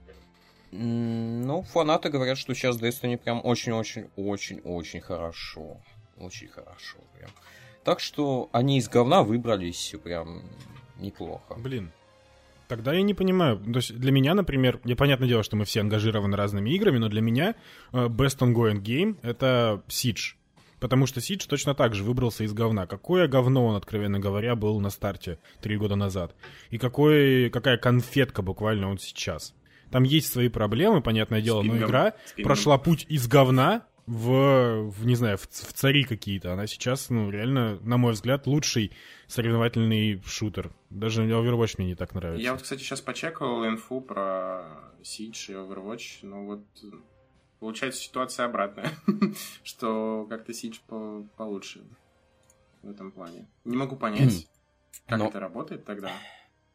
Ну, 0.72 1.62
фанаты 1.64 2.10
говорят, 2.10 2.38
что 2.38 2.56
сейчас 2.56 2.82
Destiny 2.82 3.18
прям 3.18 3.42
очень-очень-очень-очень 3.44 5.02
хорошо. 5.02 5.80
Очень 6.18 6.48
хорошо 6.48 6.98
прям. 7.18 7.30
Так 7.84 8.00
что 8.00 8.50
они 8.52 8.80
из 8.80 8.90
говна 8.90 9.24
выбрались 9.24 9.94
прям 10.04 10.42
неплохо. 10.98 11.56
Блин. 11.58 11.92
Тогда 12.68 12.94
я 12.94 13.04
не 13.04 13.14
понимаю. 13.14 13.58
То 13.58 13.76
есть 13.76 13.96
для 13.96 14.12
меня, 14.12 14.34
например, 14.34 14.80
я 14.84 14.96
понятное 14.96 15.28
дело, 15.28 15.44
что 15.44 15.56
мы 15.56 15.66
все 15.66 15.82
ангажированы 15.82 16.36
разными 16.36 16.72
играми, 16.72 16.98
но 16.98 17.08
для 17.10 17.22
меня 17.22 17.56
э, 17.92 18.08
Best 18.08 18.40
Ongoing 18.40 18.82
Game— 18.82 19.18
это 19.22 19.84
Siege. 19.90 20.36
Потому 20.84 21.06
что 21.06 21.22
Siege 21.22 21.48
точно 21.48 21.76
так 21.76 21.96
же 21.96 22.04
выбрался 22.04 22.44
из 22.44 22.52
говна. 22.52 22.88
Какое 22.88 23.30
говно 23.30 23.66
он, 23.68 23.78
откровенно 23.78 24.20
говоря, 24.20 24.54
был 24.58 24.82
на 24.82 24.90
старте 24.90 25.40
три 25.62 25.78
года 25.78 25.96
назад. 25.96 26.36
И 26.72 26.78
какой, 26.78 27.50
какая 27.52 27.78
конфетка 27.78 28.42
буквально 28.42 28.90
он 28.90 28.98
сейчас. 28.98 29.56
Там 29.92 30.04
есть 30.04 30.30
свои 30.30 30.50
проблемы, 30.50 31.02
понятное 31.02 31.42
дело, 31.42 31.62
но 31.62 31.72
пингом. 31.72 31.88
игра 31.88 32.14
С 32.26 32.34
пингом. 32.34 32.44
прошла 32.50 32.78
путь 32.78 33.06
из 33.08 33.30
говна 33.30 33.86
в, 34.08 34.90
в, 34.90 35.06
не 35.06 35.16
знаю, 35.16 35.38
в, 35.38 35.44
в 35.48 35.72
цари 35.72 36.04
какие-то. 36.04 36.52
Она 36.52 36.68
сейчас, 36.68 37.10
ну, 37.10 37.30
реально, 37.30 37.80
на 37.80 37.96
мой 37.96 38.12
взгляд, 38.12 38.46
лучший 38.46 38.92
соревновательный 39.28 40.22
шутер. 40.26 40.74
Даже 40.90 41.24
Overwatch 41.24 41.76
мне 41.78 41.88
не 41.88 41.96
так 41.96 42.14
нравится. 42.14 42.44
Я 42.44 42.52
вот, 42.52 42.62
кстати, 42.62 42.82
сейчас 42.82 43.00
почекал 43.00 43.66
инфу 43.66 44.02
про 44.02 44.66
Siege 45.02 45.46
и 45.48 45.54
Overwatch, 45.54 46.20
ну 46.24 46.46
вот 46.46 46.66
получается 47.64 48.02
ситуация 48.02 48.46
обратная, 48.46 48.92
что 49.64 50.26
как-то 50.30 50.52
Siege 50.52 50.80
по- 50.88 51.26
получше 51.38 51.84
в 52.82 52.90
этом 52.90 53.12
плане. 53.12 53.48
Не 53.64 53.78
могу 53.78 53.96
понять, 53.96 54.48
как 55.08 55.20
Но- 55.20 55.28
это 55.30 55.40
работает 55.40 55.86
тогда. 55.86 56.12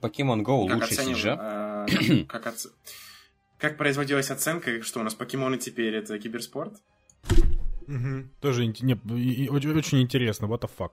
Pokemon 0.00 0.42
Go 0.45 0.66
Как 0.68 0.80
лучше 0.80 0.95
оцениваю, 0.95 1.16
Сиджа. 1.16 1.87
э, 1.90 2.25
как 2.28 2.47
оц- 2.47 2.73
Как 3.59 3.76
производилась 3.76 4.30
оценка, 4.30 4.80
что 4.83 5.00
у 5.00 5.02
нас 5.02 5.14
покемоны 5.14 5.59
теперь 5.59 5.95
это 5.95 6.18
киберспорт? 6.18 6.80
Мгм. 7.87 8.30
Тоже 8.40 8.66
не, 8.66 8.95
очень, 9.50 9.76
очень 9.76 10.00
интересно, 10.02 10.47
what 10.47 10.61
the 10.62 10.71
fuck. 10.78 10.92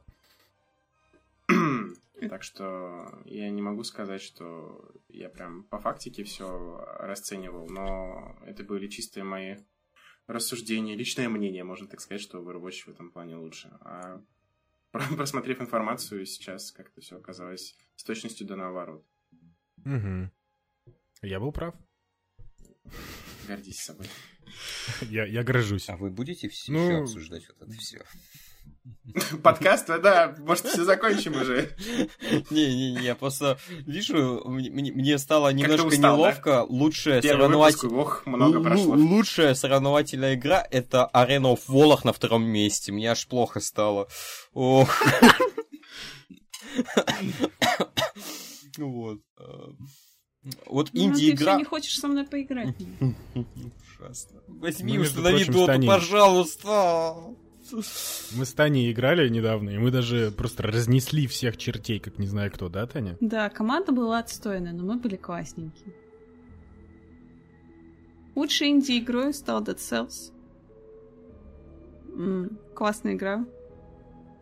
Так 2.29 2.43
что 2.43 3.21
я 3.25 3.49
не 3.49 3.61
могу 3.61 3.83
сказать, 3.83 4.21
что 4.21 4.89
я 5.09 5.29
прям 5.29 5.63
по 5.65 5.77
фактике 5.79 6.23
все 6.23 6.83
расценивал, 6.99 7.67
но 7.69 8.35
это 8.45 8.63
были 8.63 8.87
чистые 8.87 9.23
мои 9.25 9.57
рассуждения, 10.27 10.95
личное 10.95 11.29
мнение, 11.29 11.63
можно 11.63 11.87
так 11.87 12.01
сказать, 12.01 12.21
что 12.21 12.39
Overwatch 12.41 12.83
в 12.85 12.87
этом 12.89 13.11
плане 13.11 13.35
лучше. 13.35 13.69
А 13.81 14.21
про- 14.91 15.07
просмотрев 15.15 15.61
информацию, 15.61 16.25
сейчас 16.25 16.71
как-то 16.71 17.01
все 17.01 17.17
оказалось 17.17 17.75
с 17.95 18.03
точностью 18.03 18.47
до 18.47 18.55
наоборот. 18.55 19.05
Мгм. 19.77 20.31
Я 21.21 21.39
был 21.39 21.51
прав. 21.51 21.75
Гордись 23.47 23.79
собой. 23.83 24.07
Я, 25.09 25.25
я 25.25 25.43
горжусь. 25.43 25.89
А 25.89 25.97
вы 25.97 26.09
будете 26.11 26.47
все 26.49 26.71
Ну- 26.71 26.85
еще 26.87 27.01
обсуждать 27.01 27.47
вот 27.47 27.61
это 27.67 27.71
все? 27.79 28.03
Подкаст, 29.43 29.87
да, 29.87 30.35
может, 30.39 30.65
все 30.65 30.83
закончим 30.83 31.39
уже. 31.39 31.75
Не-не-не, 32.49 33.03
я 33.03 33.15
просто 33.15 33.57
вижу, 33.85 34.43
мне, 34.45 35.17
стало 35.17 35.49
немножко 35.49 35.85
устал, 35.85 36.17
да? 36.17 36.23
неловко. 36.23 36.65
Лучшая 36.67 37.21
выпуск, 37.21 37.83
ох, 37.85 38.23
прошло. 38.23 38.95
Лучшая 38.95 39.55
соревновательная 39.55 40.35
игра 40.35 40.65
это 40.69 41.09
Arena 41.13 41.55
of 41.55 41.61
Valor 41.67 41.99
на 42.03 42.13
втором 42.13 42.43
месте. 42.43 42.91
Мне 42.91 43.11
аж 43.11 43.27
плохо 43.27 43.59
стало. 43.59 44.07
Ох. 44.53 44.89
Вот. 48.77 49.21
Вот 50.65 50.89
Ну, 50.91 51.05
ты 51.07 51.13
все 51.13 51.29
инди-игра... 51.29 51.55
не 51.55 51.63
хочешь 51.63 51.97
со 51.97 52.09
мной 52.09 52.25
поиграть. 52.25 52.75
Ужасно. 53.99 54.41
Возьми, 54.47 54.97
Ну, 54.97 55.03
установи 55.03 55.45
доту, 55.45 55.87
пожалуйста. 55.87 57.15
Мы 57.71 58.45
с 58.45 58.53
Таней 58.53 58.91
играли 58.91 59.27
недавно, 59.29 59.71
и 59.71 59.77
мы 59.77 59.91
даже 59.91 60.31
просто 60.31 60.63
разнесли 60.63 61.27
всех 61.27 61.57
чертей, 61.57 61.99
как 61.99 62.19
не 62.19 62.27
знаю 62.27 62.51
кто, 62.51 62.69
да, 62.69 62.85
Таня? 62.85 63.17
Да, 63.21 63.49
команда 63.49 63.91
была 63.91 64.19
отстойная, 64.19 64.73
но 64.73 64.83
мы 64.83 64.97
были 64.97 65.15
классненькие. 65.15 65.93
Лучшей 68.35 68.69
инди-игрой 68.69 69.33
стал 69.33 69.63
Dead 69.63 69.77
Cells. 69.77 70.33
М, 72.13 72.57
классная 72.75 73.13
игра. 73.13 73.45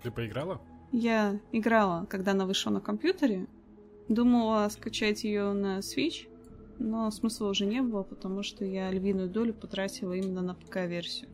Ты 0.01 0.11
поиграла? 0.11 0.61
Я 0.91 1.39
играла, 1.51 2.05
когда 2.05 2.31
она 2.31 2.45
вышла 2.45 2.71
на 2.71 2.81
компьютере. 2.81 3.47
Думала 4.09 4.67
скачать 4.69 5.23
ее 5.23 5.53
на 5.53 5.79
Switch, 5.79 6.27
но 6.77 7.09
смысла 7.09 7.49
уже 7.49 7.65
не 7.65 7.81
было, 7.81 8.03
потому 8.03 8.43
что 8.43 8.65
я 8.65 8.91
львиную 8.91 9.29
долю 9.29 9.53
потратила 9.53 10.13
именно 10.13 10.41
на 10.41 10.55
ПК-версию. 10.55 11.29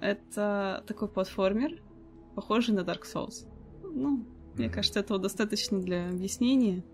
Это 0.00 0.84
такой 0.86 1.08
платформер, 1.08 1.82
похожий 2.34 2.74
на 2.74 2.80
Dark 2.80 3.02
Souls. 3.02 3.48
Ну, 3.82 4.24
мне 4.54 4.68
кажется, 4.68 5.00
этого 5.00 5.18
достаточно 5.18 5.80
для 5.80 6.08
объяснения. 6.08 6.84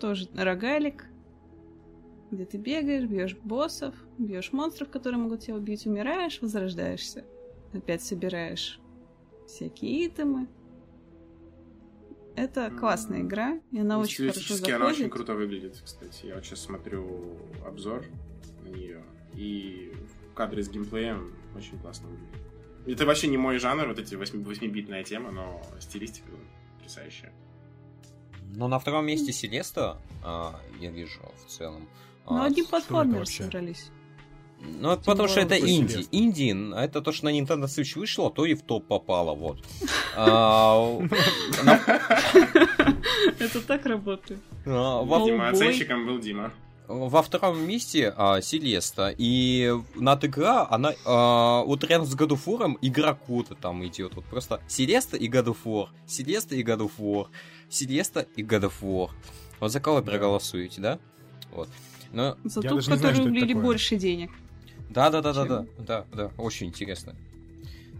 Тоже 0.00 0.28
рогалик, 0.34 1.06
где 2.30 2.44
ты 2.44 2.58
бегаешь, 2.58 3.04
бьешь 3.04 3.36
боссов, 3.36 3.94
бьешь 4.18 4.52
монстров, 4.52 4.90
которые 4.90 5.20
могут 5.20 5.40
тебя 5.40 5.56
убить, 5.56 5.86
умираешь, 5.86 6.40
возрождаешься. 6.40 7.24
Опять 7.72 8.02
собираешь 8.02 8.80
всякие 9.46 10.06
итемы. 10.06 10.48
Это 12.36 12.70
классная 12.70 13.22
игра, 13.22 13.60
и 13.72 13.80
она 13.80 13.98
очень 13.98 14.28
хорошо 14.28 14.54
заходит. 14.54 14.76
она 14.76 14.86
очень 14.86 15.10
круто 15.10 15.34
выглядит, 15.34 15.76
кстати. 15.84 16.26
Я 16.26 16.36
вот 16.36 16.44
сейчас 16.44 16.60
смотрю 16.60 17.36
обзор 17.66 18.04
на 18.62 18.68
нее, 18.68 19.02
и 19.34 19.92
кадры 20.36 20.62
с 20.62 20.68
геймплеем 20.68 21.32
очень 21.56 21.78
классно 21.78 22.08
выглядят. 22.08 22.40
Это 22.86 23.04
вообще 23.06 23.28
не 23.28 23.36
мой 23.36 23.58
жанр, 23.58 23.88
вот 23.88 23.98
эти 23.98 24.14
8- 24.14 24.44
8-битная 24.44 25.04
тема, 25.04 25.30
но 25.30 25.62
стилистика 25.80 26.28
потрясающая. 26.76 27.32
Но 28.54 28.68
на 28.68 28.78
втором 28.78 29.06
месте 29.06 29.32
Селеста, 29.32 29.98
а, 30.24 30.58
я 30.80 30.90
вижу 30.90 31.20
в 31.44 31.50
целом. 31.50 31.88
Но 32.28 32.42
А, 32.42 32.46
одни 32.46 32.62
платформеры 32.62 33.26
собрались. 33.26 33.90
Ну, 34.60 34.90
это 34.90 35.04
потому 35.04 35.28
что 35.28 35.40
это 35.40 35.56
инди. 35.58 36.06
Инди, 36.10 36.74
а 36.74 36.84
это 36.84 37.00
то, 37.00 37.12
что 37.12 37.26
на 37.26 37.38
Nintendo 37.38 37.64
Switch 37.66 37.96
вышло, 37.98 38.30
то 38.30 38.44
и 38.44 38.54
в 38.54 38.62
топ 38.62 38.86
попало, 38.88 39.34
вот. 39.34 39.64
А, 40.16 40.98
Это 43.38 43.60
так 43.66 43.86
работает. 43.86 44.40
оценщиком 45.50 46.06
был 46.06 46.18
Дима. 46.18 46.52
Во 46.88 47.22
втором 47.22 47.60
месте 47.66 48.14
а, 48.16 48.40
Селеста. 48.40 49.14
И 49.16 49.72
над 49.94 50.24
игра, 50.24 50.66
она 50.70 50.94
а, 51.04 51.62
вот 51.62 51.84
рядом 51.84 52.06
с 52.06 52.16
God 52.16 52.30
of 52.30 52.44
War 52.46 52.78
игра 52.80 53.12
кода 53.14 53.54
там 53.54 53.86
идет. 53.86 54.14
Вот 54.16 54.24
просто 54.24 54.60
Селеста 54.66 55.18
и 55.18 55.28
God 55.28 55.48
of 55.48 55.58
War. 55.64 55.88
Селеста 56.06 56.54
и 56.54 56.64
God 56.64 56.78
of 56.78 56.92
War. 56.98 57.26
Селеста 57.68 58.26
и 58.36 58.42
God 58.42 58.70
of 58.70 58.72
War. 58.80 59.10
Вот 59.60 59.70
за 59.70 59.80
кого 59.80 59.96
вы 59.96 60.02
проголосуете, 60.02 60.80
да? 60.80 60.98
Вот. 61.52 61.68
Но 62.10 62.38
За 62.44 62.62
Я 62.62 62.70
ту, 62.70 62.78
которую 62.78 63.24
влили 63.24 63.52
больше 63.52 63.96
денег. 63.96 64.30
Да, 64.88 65.10
да, 65.10 65.20
да, 65.20 65.34
да, 65.34 65.44
да, 65.44 65.66
да, 65.78 66.06
да, 66.14 66.30
очень 66.38 66.68
интересно. 66.68 67.14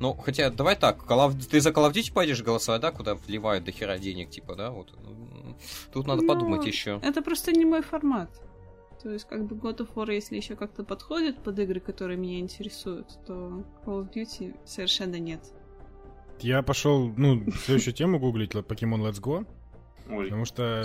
Ну, 0.01 0.15
хотя, 0.15 0.49
давай 0.49 0.77
так, 0.77 1.05
Call 1.07 1.29
of- 1.29 1.47
ты 1.47 1.61
за 1.61 1.71
Call 1.71 1.91
of 1.91 1.93
Duty 1.93 2.13
пойдешь 2.13 2.43
голосовать, 2.43 2.81
да, 2.81 2.91
куда 2.93 3.17
вливают 3.17 3.65
до 3.65 3.73
хера 3.73 3.99
денег, 3.99 4.31
типа, 4.31 4.55
да, 4.55 4.71
вот. 4.71 4.95
Ну, 5.05 5.57
Тут 5.93 6.07
надо 6.07 6.23
Ну, 6.23 6.29
подумать 6.29 6.65
еще. 6.67 7.01
Это 7.03 7.21
просто 7.21 7.53
не 7.53 7.65
мой 7.65 7.83
формат. 7.83 8.31
То 9.03 9.11
есть, 9.13 9.27
как 9.29 9.47
бы 9.47 9.55
God 9.57 9.79
of 9.79 9.95
War, 9.95 10.13
если 10.13 10.37
еще 10.37 10.57
как-то 10.57 10.83
подходит 10.83 11.39
под 11.43 11.59
игры, 11.61 11.79
которые 11.81 12.17
меня 12.19 12.41
интересуют, 12.41 13.07
то 13.27 13.65
Call 13.85 14.03
of 14.03 14.13
Duty 14.13 14.57
совершенно 14.65 15.19
нет. 15.21 15.41
Я 16.41 16.63
пошел, 16.63 17.13
ну, 17.17 17.49
следующую 17.65 17.95
тему 17.95 18.19
гуглить, 18.19 18.53
Pokemon 18.55 19.09
Let's 19.09 19.21
Go, 19.21 19.47
Ой, 20.11 20.25
потому 20.25 20.45
что, 20.45 20.85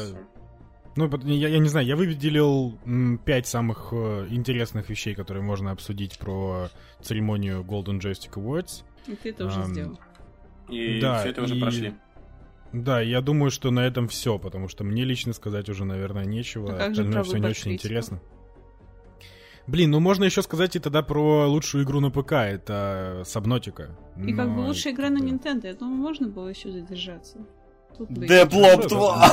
ну, 0.96 1.10
я, 1.25 1.48
я 1.48 1.60
не 1.60 1.70
знаю, 1.70 1.86
я 1.88 1.96
выделил 1.96 2.77
пять 3.25 3.48
самых 3.48 3.89
э, 3.91 4.27
интересных 4.29 4.89
вещей, 4.89 5.15
которые 5.15 5.43
можно 5.43 5.72
обсудить 5.72 6.17
про 6.20 6.70
церемонию 7.01 7.63
Golden 7.63 8.00
Joystick 8.00 8.34
Awards. 8.34 8.84
И 9.08 9.15
ты 9.15 9.29
это 9.29 9.46
уже 9.46 9.60
Ам, 9.62 9.65
сделал. 9.74 10.00
И 10.70 11.00
Да, 11.01 11.20
все 11.20 11.29
это 11.29 11.41
уже 11.43 11.55
и- 11.58 11.62
прошли. 11.62 11.93
Да, 12.73 13.01
я 13.01 13.21
думаю, 13.21 13.51
что 13.51 13.69
на 13.71 13.81
этом 13.81 14.07
все, 14.07 14.39
потому 14.39 14.67
что 14.67 14.83
мне 14.83 15.03
лично 15.05 15.33
сказать 15.33 15.69
уже, 15.69 15.85
наверное, 15.85 16.25
нечего. 16.25 16.73
А 16.73 16.77
как 16.77 16.91
Остальное 16.91 17.23
все 17.23 17.37
не 17.37 17.45
очень 17.47 17.63
критиков? 17.63 17.85
интересно. 17.85 18.21
Блин, 19.65 19.91
ну 19.91 19.99
можно 20.01 20.25
еще 20.25 20.41
сказать 20.41 20.75
и 20.75 20.79
тогда 20.79 21.03
про 21.03 21.47
лучшую 21.47 21.85
игру 21.85 22.01
на 22.01 22.09
ПК, 22.11 22.33
это 22.33 23.21
Сабнотика. 23.25 23.97
И 24.17 24.33
как 24.33 24.49
бы 24.49 24.62
Но 24.62 24.67
лучшая 24.67 24.93
игра 24.93 25.09
на 25.09 25.19
Nintendo, 25.19 25.67
я 25.67 25.73
думаю, 25.73 25.97
можно 25.97 26.27
было 26.27 26.49
еще 26.49 26.69
задержаться. 26.71 27.38
Деплоп 27.99 28.81
Да, 28.81 28.88
2! 28.89 29.31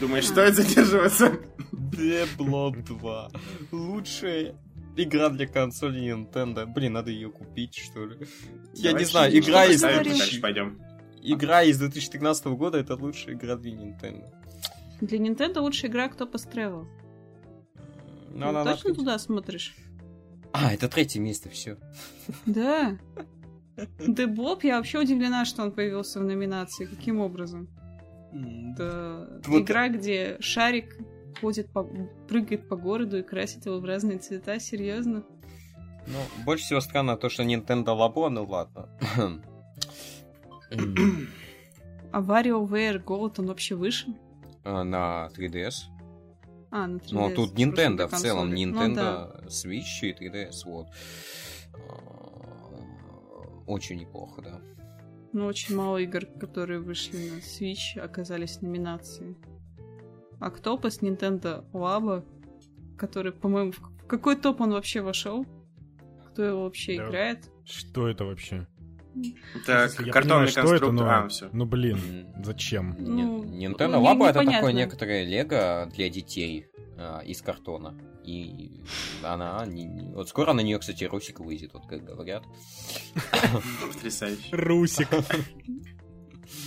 Думаешь, 0.00 0.26
стоит 0.26 0.54
задерживаться? 0.56 1.38
Деплоп 1.72 2.76
2. 2.78 3.30
Лучшая 3.72 4.54
игра 4.96 5.28
для 5.28 5.46
консоли 5.46 6.00
Nintendo. 6.12 6.66
Блин, 6.66 6.92
надо 6.94 7.10
ее 7.10 7.30
купить, 7.30 7.74
что 7.76 8.06
ли. 8.06 8.16
Я 8.74 8.92
не 8.92 9.04
Давайте 9.04 9.10
знаю, 9.10 9.38
игра 9.38 9.66
из... 9.66 9.80
Дальше 9.80 10.04
2000 10.10 10.40
пойдем. 10.40 10.80
Игра 11.22 11.62
из 11.62 11.78
2013 11.78 12.46
года 12.46 12.78
это 12.78 12.94
лучшая 12.96 13.34
игра 13.34 13.56
для 13.56 13.72
Nintendo. 13.72 14.26
Для 15.00 15.18
Nintendo 15.18 15.60
лучшая 15.60 15.90
игра 15.90 16.06
Octopus 16.08 16.50
Travel. 16.52 16.86
Ну, 18.30 18.40
Ты 18.40 18.44
она 18.44 18.64
точно 18.64 18.90
на- 18.90 18.94
туда 18.96 19.18
смотришь? 19.18 19.74
А, 20.52 20.72
это 20.72 20.88
третье 20.88 21.20
место, 21.20 21.48
все. 21.50 21.78
Да. 22.46 22.98
Деблоп, 24.06 24.64
я 24.64 24.76
вообще 24.76 25.00
удивлена, 25.00 25.44
что 25.44 25.62
он 25.62 25.72
появился 25.72 26.20
в 26.20 26.24
номинации. 26.24 26.84
Каким 26.86 27.20
образом? 27.20 27.68
Вот- 28.32 29.62
игра, 29.62 29.88
где 29.88 30.36
шарик 30.40 30.96
ходит 31.40 31.70
по... 31.72 31.84
прыгает 32.28 32.68
по 32.68 32.76
городу 32.76 33.18
и 33.18 33.22
красит 33.22 33.66
его 33.66 33.78
в 33.78 33.84
разные 33.84 34.18
цвета, 34.18 34.58
серьезно? 34.60 35.24
Ну, 36.06 36.18
больше 36.44 36.64
всего 36.64 36.80
странно 36.80 37.16
то, 37.16 37.28
что 37.28 37.42
Nintendo 37.44 37.86
Labo, 37.96 38.28
ну 38.28 38.44
ладно. 38.44 38.88
А 42.12 42.20
WarioWare 42.20 43.02
Gold, 43.04 43.34
он 43.38 43.46
вообще 43.46 43.74
вышел? 43.74 44.14
а, 44.64 44.84
На 44.84 45.28
3DS. 45.36 45.74
А, 46.70 46.86
на 46.86 46.96
3DS. 46.98 47.08
Ну, 47.12 47.26
а 47.26 47.30
тут 47.30 47.54
Nintendo 47.58 48.06
в 48.06 48.12
целом. 48.12 48.50
Ну 48.50 48.56
Nintendo 48.56 48.94
да. 48.94 49.40
Switch 49.46 50.02
и 50.02 50.12
3DS, 50.12 50.64
вот. 50.66 50.86
А, 51.72 51.78
Очень 53.66 53.96
неплохо, 54.00 54.42
да. 54.42 54.60
Но 55.32 55.46
очень 55.46 55.74
мало 55.74 55.98
игр, 55.98 56.26
которые 56.38 56.78
вышли 56.80 57.16
на 57.30 57.38
Switch, 57.38 57.98
оказались 57.98 58.58
в 58.58 58.62
номинации. 58.62 59.36
Octopus, 60.40 61.00
Nintendo 61.00 61.64
Labo, 61.72 62.24
который, 62.96 63.32
по-моему, 63.32 63.72
в 63.72 64.06
какой 64.06 64.36
топ 64.36 64.60
он 64.60 64.72
вообще 64.72 65.00
вошел? 65.00 65.46
Кто 66.32 66.42
его 66.44 66.62
вообще 66.64 66.96
Да. 66.96 67.08
играет? 67.08 67.50
Что 67.64 68.08
это 68.08 68.24
вообще? 68.24 68.66
Так, 69.64 69.94
картонный 69.94 70.48
понимаю, 70.48 70.48
что 70.48 70.60
это, 70.60 70.68
конструктор. 70.70 70.92
но... 70.92 71.10
А, 71.24 71.28
все. 71.28 71.48
Ну, 71.52 71.66
блин, 71.66 72.26
зачем? 72.44 72.96
Ну, 72.98 73.44
Nintendo 73.44 73.92
ну, 73.92 74.04
Labo 74.04 74.26
это 74.28 74.40
непонятно. 74.40 74.52
такое 74.52 74.72
некоторое 74.72 75.24
лего 75.24 75.88
для 75.94 76.08
детей 76.08 76.66
а, 76.98 77.20
из 77.20 77.40
картона. 77.40 77.94
И 78.24 78.80
она... 79.22 79.64
не- 79.66 80.10
Вот 80.14 80.28
скоро 80.30 80.52
на 80.52 80.60
нее, 80.62 80.78
кстати, 80.80 81.04
Русик 81.04 81.38
выйдет, 81.40 81.74
вот 81.74 81.86
как 81.86 82.02
говорят. 82.04 82.42
Потрясающе. 83.94 84.48
Русик. 84.56 85.08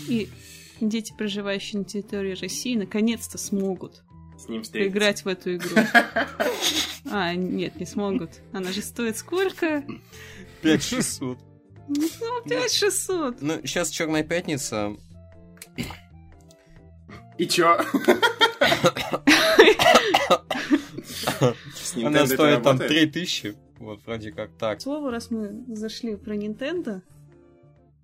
И 0.07 0.29
дети, 0.79 1.13
проживающие 1.17 1.79
на 1.79 1.85
территории 1.85 2.35
России, 2.35 2.75
наконец-то 2.75 3.37
смогут 3.37 4.03
С 4.37 4.47
ним 4.47 4.63
встретиться. 4.63 4.91
поиграть 4.93 5.25
в 5.25 5.27
эту 5.27 5.55
игру. 5.55 5.75
А, 7.09 7.33
нет, 7.35 7.77
не 7.77 7.85
смогут. 7.85 8.31
Она 8.51 8.73
же 8.73 8.81
стоит 8.81 9.15
сколько? 9.15 9.81
5600. 10.61 11.37
Ну, 11.87 12.07
5600. 12.43 13.41
Ну, 13.41 13.61
сейчас 13.63 13.89
Черная 13.91 14.23
пятница. 14.23 14.93
И 17.37 17.47
чё? 17.47 17.77
Она 21.95 22.25
стоит 22.25 22.63
там 22.63 22.77
работает? 22.77 22.89
3000. 23.13 23.55
Вот, 23.79 24.05
вроде 24.05 24.31
как 24.31 24.51
так. 24.57 24.79
К 24.79 24.81
слову, 24.81 25.09
раз 25.09 25.29
мы 25.31 25.63
зашли 25.75 26.15
про 26.15 26.35
Nintendo, 26.35 27.01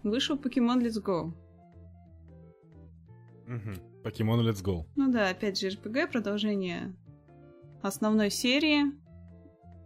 вышел 0.03 0.38
Pokemon 0.38 0.81
Let's 0.81 1.01
Go. 1.03 1.33
Покемон 4.03 4.47
Let's 4.47 4.63
Go. 4.63 4.86
Ну 4.95 5.12
да, 5.12 5.29
опять 5.29 5.60
же 5.60 5.69
RPG, 5.69 6.12
продолжение 6.12 6.95
основной 7.82 8.29
серии. 8.29 8.86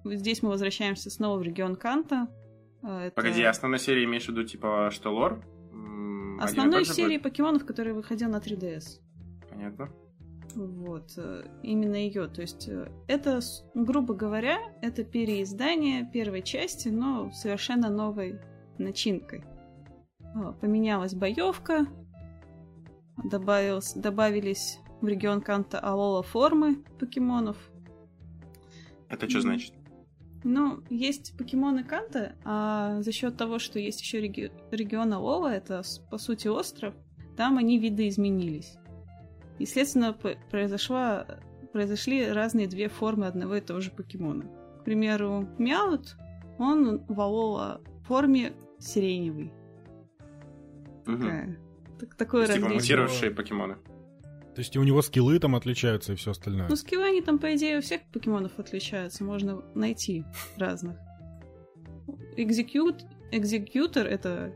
Здесь 0.06 0.42
мы 0.42 0.50
возвращаемся 0.50 1.10
снова 1.10 1.38
в 1.38 1.42
регион 1.42 1.76
Канта. 1.76 2.28
А, 2.82 3.06
это 3.06 3.16
Погоди, 3.16 3.44
основной 3.44 3.80
серии 3.80 4.06
имеешь 4.06 4.26
в 4.26 4.30
виду, 4.30 4.44
типа, 4.44 4.90
что 4.92 5.14
лор? 5.14 5.44
Основной 6.40 6.86
серии 6.86 7.18
будет? 7.18 7.24
покемонов, 7.24 7.66
которая 7.66 7.94
выходила 7.94 8.30
на 8.30 8.38
3DS. 8.38 9.00
Понятно. 9.50 9.90
Вот, 10.56 11.14
э, 11.18 11.44
именно 11.64 11.96
ее. 11.96 12.28
То 12.28 12.42
есть 12.42 12.68
э, 12.70 12.90
это, 13.08 13.40
грубо 13.74 14.14
говоря, 14.14 14.58
это 14.82 15.04
переиздание 15.04 16.10
первой 16.12 16.42
части, 16.42 16.90
но 16.90 17.32
совершенно 17.32 17.90
новой 17.90 18.40
начинкой. 18.78 19.44
А, 20.36 20.54
Поменялась 20.54 21.14
боевка, 21.16 21.88
добавилось, 23.24 23.94
добавились 23.94 24.80
в 25.02 25.08
регион 25.08 25.42
Канта 25.42 25.80
Алола 25.80 26.24
формы 26.24 26.84
покемонов. 27.00 27.58
Это 29.10 29.30
что 29.30 29.42
значит? 29.42 29.74
Ну, 30.44 30.84
есть 30.90 31.38
покемоны 31.38 31.84
Канта, 31.84 32.36
а 32.46 33.02
за 33.02 33.12
счет 33.12 33.38
того, 33.38 33.60
что 33.60 33.80
есть 33.80 34.02
еще 34.02 34.22
реги- 34.22 34.52
регион 34.72 35.14
Алова, 35.14 35.52
это 35.52 35.82
по 36.10 36.18
сути 36.18 36.48
остров, 36.48 36.94
там 37.36 37.58
они 37.58 37.80
виды 37.80 38.08
изменились. 38.08 38.78
И, 39.60 39.66
следственно, 39.66 40.14
произошла, 40.52 41.26
произошли 41.74 42.30
разные 42.30 42.68
две 42.68 42.88
формы 42.88 43.26
одного 43.26 43.56
и 43.56 43.62
того 43.62 43.82
же 43.82 43.92
покемона. 43.92 44.46
К 44.80 44.84
примеру, 44.84 45.48
Мяут, 45.58 46.16
он 46.60 47.04
в 47.08 47.20
Алова 47.20 47.82
форме 48.06 48.54
сиреневый. 48.80 49.52
Угу. 51.08 51.18
Такая, 51.18 51.58
так, 52.00 52.16
такое 52.16 52.42
есть, 52.44 52.54
типа 52.54 52.70
мутировавшие 52.70 53.32
покемоны. 53.32 53.78
То 54.56 54.62
есть 54.62 54.76
и 54.76 54.80
у 54.80 54.84
него 54.84 55.04
скиллы 55.04 55.38
там 55.40 55.56
отличаются 55.56 56.14
и 56.14 56.16
все 56.16 56.32
остальное. 56.32 56.68
Ну, 56.68 56.76
скиллы 56.76 57.04
они 57.06 57.22
там, 57.22 57.38
по 57.38 57.56
идее, 57.56 57.78
у 57.78 57.82
всех 57.82 58.02
покемонов 58.12 58.58
отличаются. 58.58 59.24
Можно 59.24 59.62
найти 59.76 60.26
разных. 60.58 60.98
Экзекют... 62.36 63.04
Экзекьютор— 63.32 64.08
это 64.08 64.54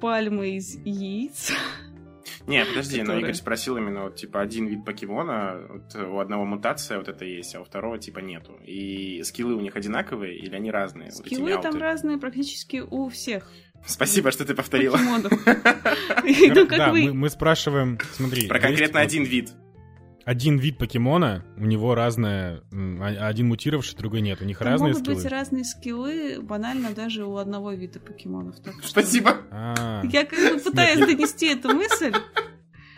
пальма 0.00 0.46
из 0.46 0.76
яиц. 0.76 1.52
Не, 2.46 2.64
подожди, 2.64 2.98
но 2.98 3.06
Которые- 3.06 3.20
Игорь 3.20 3.34
спросил 3.34 3.76
именно 3.76 4.04
вот, 4.04 4.16
типа, 4.16 4.40
один 4.40 4.66
вид 4.66 4.84
покемона, 4.84 5.60
вот, 5.68 5.94
у 5.94 6.18
одного 6.18 6.44
мутация 6.44 6.98
вот 6.98 7.08
это 7.08 7.24
есть, 7.24 7.54
а 7.54 7.60
у 7.60 7.64
второго, 7.64 7.98
типа, 7.98 8.20
нету. 8.20 8.58
И 8.64 9.22
скиллы 9.24 9.54
у 9.54 9.60
них 9.60 9.76
одинаковые 9.76 10.36
или 10.38 10.54
они 10.54 10.70
разные? 10.70 11.10
вот 11.10 11.26
Скиллы 11.26 11.52
там 11.52 11.62
мяуты? 11.62 11.78
разные 11.78 12.18
практически 12.18 12.78
у 12.78 13.08
всех 13.08 13.50
Спасибо, 13.86 14.30
что 14.30 14.44
ты 14.44 14.54
повторила. 14.54 14.98
Ну, 16.24 16.66
как 16.66 16.78
да, 16.78 16.92
мы, 16.92 17.06
вы... 17.08 17.14
мы 17.14 17.30
спрашиваем, 17.30 17.98
смотри. 18.12 18.46
Про 18.46 18.56
есть 18.58 18.66
конкретно 18.68 19.00
вот 19.00 19.06
один 19.06 19.24
вид. 19.24 19.50
Один 20.24 20.56
вид 20.56 20.78
покемона, 20.78 21.44
у 21.56 21.64
него 21.64 21.96
разное, 21.96 22.62
а- 22.70 23.26
один 23.26 23.48
мутировавший, 23.48 23.98
другой 23.98 24.20
нет. 24.20 24.40
У 24.40 24.44
них 24.44 24.58
Там 24.58 24.68
разные 24.68 24.92
могут 24.92 25.04
быть 25.06 25.18
скиллы. 25.18 25.30
разные 25.30 25.64
скиллы, 25.64 26.40
банально 26.40 26.90
даже 26.92 27.24
у 27.24 27.36
одного 27.38 27.72
вида 27.72 27.98
покемонов. 27.98 28.60
Так 28.60 28.74
что- 28.74 28.88
Спасибо. 28.88 29.38
А, 29.50 30.02
Я 30.04 30.24
как 30.24 30.38
бы 30.38 30.60
пытаюсь 30.60 31.00
донести 31.00 31.46
эту 31.46 31.74
мысль, 31.74 32.14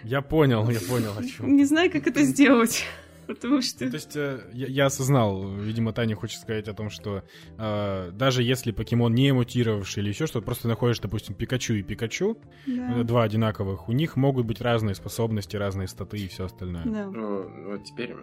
я 0.03 0.21
понял, 0.21 0.69
я 0.69 0.81
понял, 0.81 1.13
о 1.17 1.25
чем. 1.25 1.57
не 1.57 1.65
знаю, 1.65 1.91
как 1.91 2.07
это 2.07 2.23
сделать. 2.25 2.85
Потому 3.27 3.63
что... 3.63 3.85
Ну, 3.85 3.91
то 3.91 3.97
есть 3.97 4.17
э, 4.17 4.51
я, 4.53 4.67
я 4.67 4.87
осознал, 4.87 5.55
видимо, 5.57 5.93
Таня 5.93 6.17
хочет 6.17 6.41
сказать 6.41 6.69
о 6.69 6.75
том, 6.75 6.91
что 6.91 7.23
э, 7.59 8.11
даже 8.13 8.43
если 8.43 8.71
покемон 8.73 9.15
не 9.15 9.33
мутировавший 9.33 10.03
или 10.03 10.11
еще 10.11 10.27
что-то, 10.27 10.45
просто 10.45 10.69
находишь, 10.69 10.99
допустим, 11.01 11.35
Пикачу 11.35 11.75
и 11.75 11.83
Пикачу, 11.83 12.39
Да. 12.67 13.01
э, 13.01 13.05
два 13.05 13.23
одинаковых, 13.23 13.89
у 13.89 13.93
них 13.93 14.17
могут 14.17 14.47
быть 14.47 14.61
разные 14.61 14.95
способности, 14.95 15.57
разные 15.57 15.89
статы 15.89 16.19
и 16.19 16.29
все 16.29 16.45
остальное. 16.47 16.85
Да. 16.85 17.07
Ну, 17.11 17.71
Вот 17.71 17.85
теперь 17.85 18.15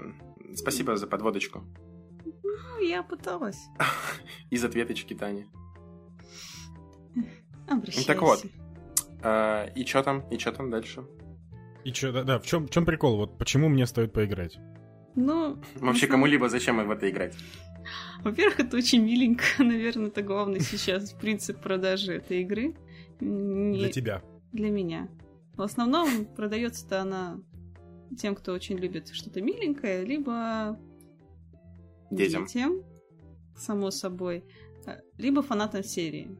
спасибо 0.55 0.95
за 0.97 1.07
подводочку. 1.07 1.63
Ну, 2.43 2.79
я 2.81 3.03
пыталась. 3.03 3.59
Из 4.49 4.63
ответочки 4.63 5.13
Тани. 5.13 5.45
Обращайся. 7.67 8.07
Так 8.07 8.21
вот. 8.21 8.43
И 9.75 9.85
чё 9.85 10.03
там? 10.03 10.21
И 10.29 10.37
чё 10.37 10.51
там 10.51 10.69
дальше? 10.69 11.05
И 11.83 11.91
чё, 11.91 12.11
да, 12.11 12.23
да, 12.23 12.39
в 12.39 12.45
чем, 12.45 12.67
в 12.67 12.69
чем 12.69 12.85
прикол? 12.85 13.17
Вот 13.17 13.37
почему 13.37 13.69
мне 13.69 13.85
стоит 13.85 14.13
поиграть? 14.13 14.57
Ну, 15.15 15.57
Вообще 15.75 16.07
кому-либо 16.07 16.49
зачем 16.49 16.85
в 16.85 16.91
это 16.91 17.09
играть? 17.09 17.35
Во-первых, 18.23 18.59
это 18.59 18.77
очень 18.77 19.03
миленько. 19.03 19.43
Наверное, 19.59 20.07
это 20.07 20.21
главный 20.21 20.59
сейчас 20.61 21.11
принцип 21.13 21.59
продажи 21.61 22.13
этой 22.15 22.41
игры. 22.41 22.75
Не 23.19 23.79
Для 23.79 23.89
тебя. 23.91 24.23
для 24.51 24.69
меня. 24.69 25.09
В 25.55 25.61
основном 25.61 26.25
продается-то 26.25 27.01
она 27.01 27.39
тем, 28.17 28.35
кто 28.35 28.53
очень 28.53 28.77
любит 28.77 29.09
что-то 29.09 29.41
миленькое, 29.41 30.03
либо 30.05 30.79
Детям. 32.09 32.47
само 33.55 33.91
собой, 33.91 34.43
а, 34.85 34.97
либо 35.17 35.41
фанатам 35.41 35.83
серии. 35.83 36.37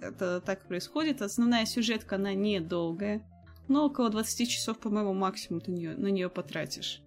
Это 0.00 0.40
так 0.40 0.66
происходит. 0.66 1.22
Основная 1.22 1.66
сюжетка, 1.66 2.16
она 2.16 2.34
недолгая, 2.34 3.26
но 3.68 3.86
около 3.86 4.10
20 4.10 4.48
часов, 4.48 4.78
по-моему, 4.78 5.12
максимум 5.14 5.60
ты 5.60 5.70
на 5.70 6.08
нее 6.08 6.28
потратишь. 6.28 7.02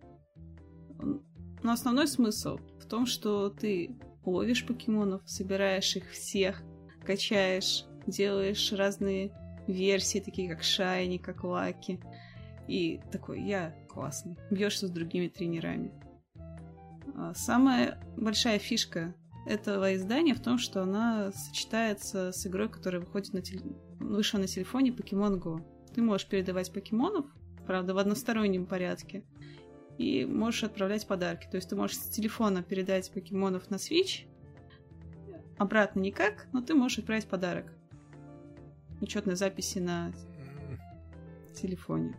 Но 0.99 1.71
основной 1.71 2.07
смысл 2.07 2.57
в 2.79 2.85
том, 2.85 3.05
что 3.05 3.49
ты 3.49 3.95
ловишь 4.25 4.65
покемонов, 4.65 5.21
собираешь 5.25 5.95
их 5.95 6.11
всех, 6.11 6.61
качаешь, 7.05 7.85
делаешь 8.05 8.71
разные 8.73 9.31
версии, 9.67 10.19
такие 10.19 10.49
как 10.49 10.63
Шайни, 10.63 11.17
как 11.17 11.43
Лаки. 11.43 11.99
И 12.67 13.01
такой, 13.11 13.41
я 13.41 13.75
классный. 13.89 14.37
Бьешься 14.49 14.87
с 14.87 14.91
другими 14.91 15.27
тренерами. 15.27 15.91
А 17.15 17.33
Самая 17.35 17.99
большая 18.17 18.59
фишка 18.59 19.13
этого 19.45 19.95
издания 19.95 20.33
в 20.33 20.41
том, 20.41 20.57
что 20.57 20.81
она 20.81 21.31
сочетается 21.33 22.31
с 22.31 22.47
игрой, 22.47 22.69
которая 22.69 23.01
выходит 23.01 23.33
на 23.33 23.41
теле- 23.41 23.75
вышла 23.99 24.37
на 24.37 24.47
телефоне 24.47 24.91
Pokemon 24.91 25.41
Go. 25.41 25.61
Ты 25.93 26.01
можешь 26.01 26.27
передавать 26.27 26.71
покемонов, 26.73 27.25
правда, 27.67 27.93
в 27.93 27.97
одностороннем 27.97 28.65
порядке, 28.65 29.25
и 29.97 30.25
можешь 30.25 30.63
отправлять 30.63 31.05
подарки. 31.07 31.47
То 31.49 31.57
есть 31.57 31.69
ты 31.69 31.75
можешь 31.75 31.97
с 31.97 32.07
телефона 32.09 32.63
передать 32.63 33.11
покемонов 33.11 33.69
на 33.69 33.75
Switch, 33.75 34.25
обратно 35.57 35.99
никак, 35.99 36.47
но 36.53 36.61
ты 36.61 36.73
можешь 36.73 36.99
отправить 36.99 37.27
подарок. 37.27 37.73
Учетной 39.01 39.35
записи 39.35 39.79
на 39.79 40.13
телефоне. 41.55 42.15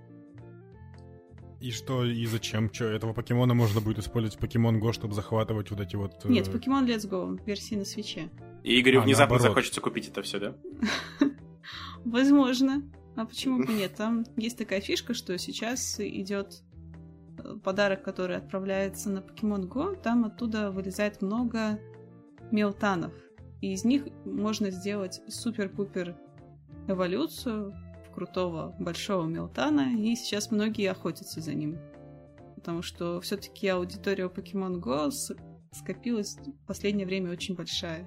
И 1.60 1.70
что, 1.70 2.04
и 2.04 2.26
зачем? 2.26 2.68
Че, 2.68 2.86
этого 2.88 3.14
покемона 3.14 3.54
можно 3.54 3.80
будет 3.80 3.98
использовать 3.98 4.36
в 4.36 4.38
Покемон 4.40 4.78
Го, 4.80 4.92
чтобы 4.92 5.14
захватывать 5.14 5.70
вот 5.70 5.80
эти 5.80 5.96
вот... 5.96 6.22
э, 6.24 6.28
Нет, 6.28 6.46
Pokemon 6.48 6.86
Let's 6.86 7.08
Go 7.08 7.40
версии 7.46 7.74
на 7.74 7.86
свече. 7.86 8.28
И 8.62 8.78
Игорю 8.78 9.00
А, 9.00 9.04
внезапно 9.04 9.36
наоборот. 9.36 9.54
захочется 9.54 9.80
купить 9.80 10.08
это 10.08 10.20
все, 10.22 10.38
да? 10.40 10.56
Возможно. 12.04 12.82
А 13.16 13.24
почему 13.24 13.64
бы 13.64 13.72
нет? 13.72 13.94
Там 13.94 14.24
есть 14.36 14.58
такая 14.58 14.80
фишка, 14.82 15.14
что 15.14 15.38
сейчас 15.38 15.98
идет 16.00 16.62
подарок, 17.62 18.02
который 18.02 18.36
отправляется 18.36 19.10
на 19.10 19.18
Pokemon 19.18 19.68
Go, 19.68 20.00
там 20.00 20.24
оттуда 20.24 20.70
вылезает 20.70 21.22
много 21.22 21.78
мелтанов. 22.50 23.12
И 23.60 23.72
из 23.72 23.84
них 23.84 24.06
можно 24.24 24.70
сделать 24.70 25.22
супер-пупер 25.28 26.16
эволюцию 26.88 27.74
крутого 28.14 28.74
большого 28.78 29.26
мелтана, 29.26 29.96
и 29.96 30.14
сейчас 30.14 30.50
многие 30.50 30.90
охотятся 30.90 31.40
за 31.40 31.54
ним. 31.54 31.78
Потому 32.54 32.82
что 32.82 33.20
все-таки 33.20 33.66
аудитория 33.68 34.26
Pokemon 34.26 34.80
Go 34.80 35.10
скопилась 35.72 36.36
в 36.36 36.66
последнее 36.66 37.06
время 37.06 37.32
очень 37.32 37.54
большая. 37.54 38.06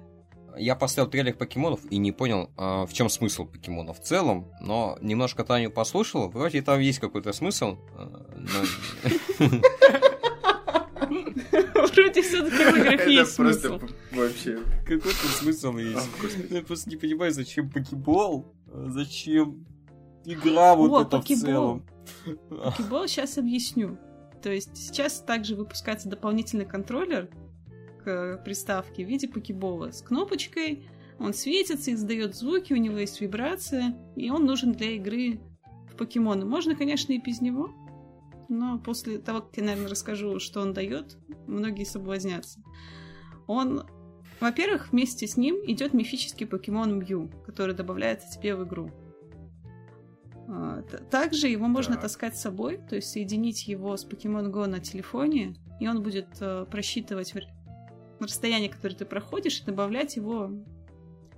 Я 0.58 0.74
поставил 0.76 1.08
трейлер 1.08 1.34
покемонов 1.34 1.80
и 1.90 1.98
не 1.98 2.12
понял, 2.12 2.50
а, 2.56 2.86
в 2.86 2.92
чем 2.92 3.08
смысл 3.08 3.46
покемонов 3.46 4.00
в 4.00 4.02
целом, 4.02 4.52
но 4.60 4.98
немножко 5.00 5.44
Таню 5.44 5.70
послушал, 5.70 6.28
вроде 6.28 6.62
там 6.62 6.80
есть 6.80 6.98
какой-то 6.98 7.32
смысл. 7.32 7.78
а, 7.96 8.24
Вроде 11.08 12.22
все-таки 12.22 12.56
в 12.56 12.76
играх 12.76 12.94
Это 12.94 13.08
есть 13.08 13.36
просто 13.36 13.68
смысл. 13.68 13.94
вообще... 14.12 14.58
Какой-то 14.84 15.28
смысл 15.28 15.76
О, 15.76 15.80
есть. 15.80 16.08
Я 16.50 16.62
просто 16.62 16.90
не 16.90 16.96
понимаю, 16.96 17.32
зачем 17.32 17.70
покебол, 17.70 18.52
а 18.72 18.88
зачем 18.90 19.64
игра 20.24 20.74
вот 20.74 21.06
это 21.06 21.20
в 21.20 21.24
целом. 21.24 21.84
Покебол 22.48 23.06
сейчас 23.06 23.38
объясню. 23.38 23.98
То 24.42 24.50
есть 24.50 24.76
сейчас 24.76 25.20
также 25.20 25.56
выпускается 25.56 26.08
дополнительный 26.08 26.66
контроллер 26.66 27.28
к 28.04 28.42
приставке 28.44 29.04
в 29.04 29.08
виде 29.08 29.28
покебола 29.28 29.90
с 29.90 30.02
кнопочкой. 30.02 30.88
Он 31.18 31.34
светится, 31.34 31.92
издает 31.92 32.36
звуки, 32.36 32.72
у 32.72 32.76
него 32.76 32.98
есть 32.98 33.20
вибрация, 33.20 33.96
и 34.14 34.30
он 34.30 34.46
нужен 34.46 34.72
для 34.72 34.92
игры 34.92 35.40
в 35.90 35.96
покемоны. 35.96 36.44
Можно, 36.44 36.76
конечно, 36.76 37.12
и 37.12 37.18
без 37.18 37.40
него, 37.40 37.70
но 38.48 38.78
после 38.78 39.18
того, 39.18 39.40
как 39.40 39.56
я, 39.56 39.64
наверное, 39.64 39.90
расскажу, 39.90 40.38
что 40.38 40.60
он 40.60 40.72
дает, 40.72 41.18
многие 41.46 41.84
соблазнятся. 41.84 42.60
Он, 43.46 43.82
во-первых, 44.40 44.92
вместе 44.92 45.26
с 45.26 45.36
ним 45.36 45.56
идет 45.66 45.92
мифический 45.92 46.46
покемон 46.46 46.98
Мью, 46.98 47.30
который 47.44 47.74
добавляется 47.74 48.30
тебе 48.30 48.54
в 48.54 48.64
игру. 48.64 48.90
А, 50.48 50.82
Также 51.10 51.48
его 51.48 51.66
можно 51.66 51.94
Так. 51.94 52.02
таскать 52.02 52.36
с 52.36 52.42
собой, 52.42 52.78
то 52.88 52.96
есть 52.96 53.10
соединить 53.10 53.68
его 53.68 53.96
с 53.96 54.06
Pokemon 54.06 54.50
Go 54.50 54.66
на 54.66 54.80
телефоне, 54.80 55.56
и 55.78 55.86
он 55.88 56.02
будет 56.02 56.28
э, 56.40 56.64
просчитывать 56.70 57.34
расстояние, 58.24 58.70
которое 58.70 58.94
ты 58.94 59.04
проходишь, 59.04 59.60
и 59.60 59.64
добавлять 59.64 60.16
его 60.16 60.50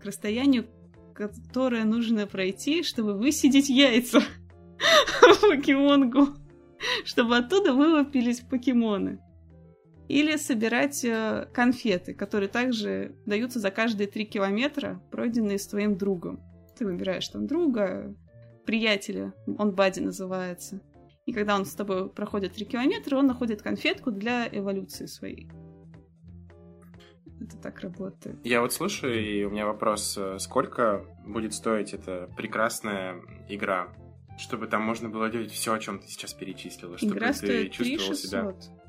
к 0.01 0.05
расстоянию, 0.05 0.67
которое 1.15 1.85
нужно 1.85 2.27
пройти, 2.27 2.83
чтобы 2.83 3.15
высидеть 3.15 3.69
яйца 3.69 4.21
в 5.23 5.45
Go, 5.45 6.37
чтобы 7.05 7.37
оттуда 7.37 7.75
вылупились 7.75 8.41
покемоны. 8.41 9.21
Или 10.09 10.37
собирать 10.37 11.05
э, 11.05 11.47
конфеты, 11.53 12.15
которые 12.15 12.49
также 12.49 13.15
даются 13.27 13.61
за 13.61 13.71
каждые 13.71 14.09
три 14.09 14.25
километра, 14.25 15.01
пройденные 15.13 15.59
с 15.59 15.69
твоим 15.69 15.97
другом. 15.97 16.41
Ты 16.77 16.85
выбираешь 16.85 17.29
там 17.29 17.47
друга, 17.47 18.13
приятеля, 18.65 19.33
он 19.59 19.73
Бади 19.73 20.01
называется. 20.01 20.81
И 21.27 21.33
когда 21.33 21.55
он 21.55 21.65
с 21.65 21.75
тобой 21.75 22.09
проходит 22.09 22.55
3 22.55 22.65
километра, 22.67 23.17
он 23.17 23.27
находит 23.27 23.63
конфетку 23.63 24.11
для 24.11 24.49
эволюции 24.51 25.07
своей. 25.07 25.49
Это 27.41 27.57
так 27.57 27.81
работает. 27.81 28.37
Я 28.45 28.61
вот 28.61 28.73
слушаю, 28.73 29.21
и 29.21 29.45
у 29.45 29.51
меня 29.51 29.67
вопрос, 29.67 30.17
э, 30.19 30.39
сколько 30.39 31.05
будет 31.27 31.55
стоить 31.55 31.95
эта 31.95 32.29
прекрасная 32.37 33.23
игра, 33.49 33.89
чтобы 34.39 34.67
там 34.67 34.83
можно 34.83 35.09
было 35.09 35.31
делать 35.31 35.51
все, 35.51 35.73
о 35.73 35.79
чем 35.79 35.99
ты 35.99 36.09
сейчас 36.09 36.35
перечислила, 36.35 36.99
чтобы 36.99 37.15
Игра 37.15 37.29
ты 37.29 37.35
стоит 37.35 37.73
чувствовал 37.73 38.15
3600. 38.15 38.63
себя. 38.63 38.81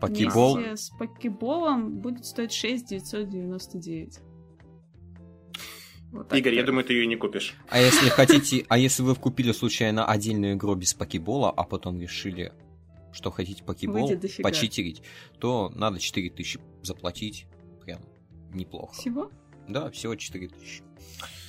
Покебол. 0.00 0.56
Вместе 0.56 0.76
с 0.76 0.90
покеболом 0.90 1.98
будет 1.98 2.26
стоить 2.26 2.52
6999. 2.52 4.20
Вот 6.12 6.28
так 6.28 6.38
Игорь, 6.38 6.54
я 6.54 6.60
вот. 6.60 6.66
думаю, 6.66 6.84
ты 6.84 6.94
ее 6.94 7.06
не 7.06 7.16
купишь. 7.16 7.54
А 7.68 7.80
если 7.80 8.08
хотите, 8.10 8.64
а 8.68 8.78
если 8.78 9.02
вы 9.02 9.14
купили 9.14 9.52
случайно 9.52 10.06
отдельную 10.06 10.54
игру 10.54 10.74
без 10.74 10.94
покебола, 10.94 11.50
а 11.50 11.64
потом 11.64 12.00
решили, 12.00 12.52
что 13.12 13.30
хотите 13.30 13.64
покебол 13.64 14.10
почитерить, 14.42 15.02
то 15.38 15.72
надо 15.74 15.98
4000 15.98 16.60
заплатить. 16.82 17.46
Неплохо. 18.52 18.94
Всего? 18.94 19.30
Да, 19.68 19.90
всего 19.90 20.14
4000. 20.14 20.82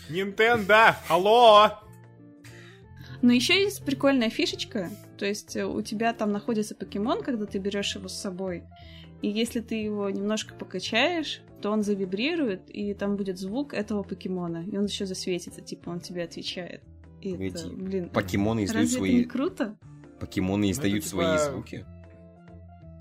Nintendo! 0.10 0.96
Алло! 1.10 1.70
Но 3.22 3.32
еще 3.32 3.62
есть 3.62 3.84
прикольная 3.84 4.30
фишечка. 4.30 4.90
То 5.18 5.26
есть 5.26 5.56
э, 5.56 5.66
у 5.66 5.82
тебя 5.82 6.14
там 6.14 6.32
находится 6.32 6.76
покемон, 6.76 7.24
когда 7.24 7.46
ты 7.46 7.58
берешь 7.58 7.96
его 7.96 8.08
с 8.08 8.14
собой. 8.14 8.64
И 9.22 9.28
если 9.30 9.62
ты 9.62 9.76
его 9.76 10.10
немножко 10.10 10.54
покачаешь, 10.54 11.42
то 11.62 11.72
он 11.72 11.82
завибрирует, 11.82 12.70
и 12.70 12.94
там 12.94 13.16
будет 13.18 13.40
звук 13.40 13.74
этого 13.74 14.04
покемона. 14.04 14.64
И 14.72 14.78
он 14.78 14.86
еще 14.86 15.06
засветится, 15.08 15.62
типа 15.62 15.90
он 15.90 16.00
тебе 16.00 16.24
отвечает. 16.24 16.84
И 17.22 17.32
это, 17.32 17.64
Погоди, 17.64 17.82
блин, 17.82 18.10
Покемоны 18.10 18.66
издают 18.66 18.84
разве 18.84 18.98
это 19.00 19.06
не 19.08 19.12
свои... 19.12 19.24
круто? 19.26 19.78
Покемоны 20.20 20.72
издают 20.72 21.00
это 21.00 21.08
свои 21.08 21.38
типа- 21.38 21.52
звуки. 21.52 21.86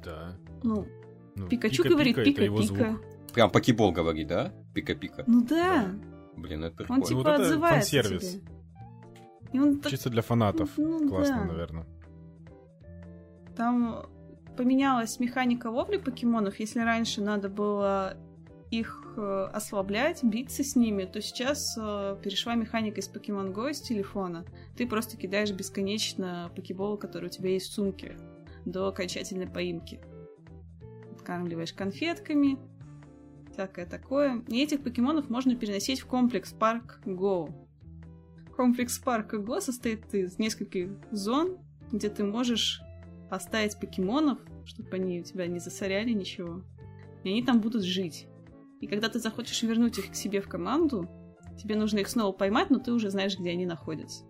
Да. 0.02 0.36
Ну, 0.62 0.86
Ну, 1.34 1.48
Пикачу 1.48 1.82
пика-пика 1.82 1.88
говорит 1.90 2.18
это 2.18 2.44
его 2.44 2.62
пика-пика. 2.62 2.98
Прям 3.36 3.50
покебол 3.50 3.92
говорит, 3.92 4.28
да? 4.28 4.50
Пика-пика. 4.72 5.22
Ну 5.26 5.44
да, 5.44 5.90
Блин, 6.38 6.64
это 6.64 6.84
он 6.88 7.02
прикольно. 7.02 7.04
типа 7.04 7.16
вот 7.18 7.26
это 7.26 7.42
отзывается 7.42 7.90
фан-сервис. 7.90 8.32
тебе. 8.32 8.42
И 9.52 9.58
он 9.58 9.78
так 9.78 9.90
Чисто 9.92 10.08
для 10.08 10.22
фанатов. 10.22 10.70
Ну, 10.78 11.06
Классно, 11.06 11.40
да. 11.40 11.44
наверное. 11.44 11.86
Там 13.54 14.06
поменялась 14.56 15.20
механика 15.20 15.66
ловли 15.66 15.98
покемонов. 15.98 16.58
Если 16.58 16.80
раньше 16.80 17.20
надо 17.20 17.50
было 17.50 18.16
их 18.70 19.12
э, 19.18 19.48
ослаблять, 19.52 20.24
биться 20.24 20.64
с 20.64 20.74
ними, 20.74 21.04
то 21.04 21.20
сейчас 21.20 21.76
э, 21.78 22.16
перешла 22.22 22.54
механика 22.54 23.00
из 23.00 23.10
Pokemon 23.10 23.52
Go 23.52 23.70
из 23.70 23.82
телефона. 23.82 24.46
Ты 24.78 24.86
просто 24.88 25.18
кидаешь 25.18 25.50
бесконечно 25.52 26.50
покеболы, 26.56 26.96
которые 26.96 27.28
у 27.28 27.32
тебя 27.32 27.50
есть 27.50 27.66
в 27.66 27.74
сумке, 27.74 28.16
до 28.64 28.88
окончательной 28.88 29.46
поимки. 29.46 30.00
Откармливаешь 31.12 31.74
конфетками, 31.74 32.58
всякое 33.56 33.86
такое. 33.86 34.42
И 34.48 34.62
этих 34.62 34.82
покемонов 34.82 35.30
можно 35.30 35.56
переносить 35.56 36.00
в 36.00 36.06
комплекс 36.06 36.52
Парк 36.52 37.00
Go. 37.06 37.52
Комплекс 38.54 38.98
Парка 38.98 39.38
Go 39.38 39.60
состоит 39.60 40.14
из 40.14 40.38
нескольких 40.38 40.90
зон, 41.10 41.58
где 41.90 42.10
ты 42.10 42.22
можешь 42.22 42.82
оставить 43.30 43.78
покемонов, 43.80 44.38
чтобы 44.66 44.90
они 44.96 45.20
у 45.20 45.24
тебя 45.24 45.46
не 45.46 45.58
засоряли 45.58 46.10
ничего. 46.10 46.62
И 47.24 47.30
они 47.30 47.42
там 47.42 47.60
будут 47.60 47.82
жить. 47.82 48.28
И 48.80 48.86
когда 48.86 49.08
ты 49.08 49.20
захочешь 49.20 49.62
вернуть 49.62 49.98
их 49.98 50.10
к 50.10 50.14
себе 50.14 50.42
в 50.42 50.48
команду, 50.48 51.08
тебе 51.58 51.76
нужно 51.76 52.00
их 52.00 52.08
снова 52.08 52.32
поймать, 52.32 52.68
но 52.68 52.78
ты 52.78 52.92
уже 52.92 53.08
знаешь, 53.10 53.38
где 53.38 53.50
они 53.50 53.64
находятся. 53.64 54.24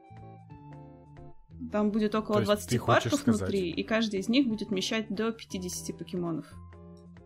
Там 1.73 1.91
будет 1.91 2.15
около 2.15 2.45
То 2.45 2.53
есть 2.53 2.69
ты 2.69 2.79
20 2.79 2.79
хочешь 2.79 3.03
парков 3.03 3.21
сказать- 3.21 3.41
внутри, 3.41 3.71
и 3.71 3.83
каждый 3.83 4.21
из 4.21 4.29
них 4.29 4.47
будет 4.47 4.69
вмещать 4.69 5.09
до 5.09 5.33
50 5.33 5.93
покемонов. 5.99 6.47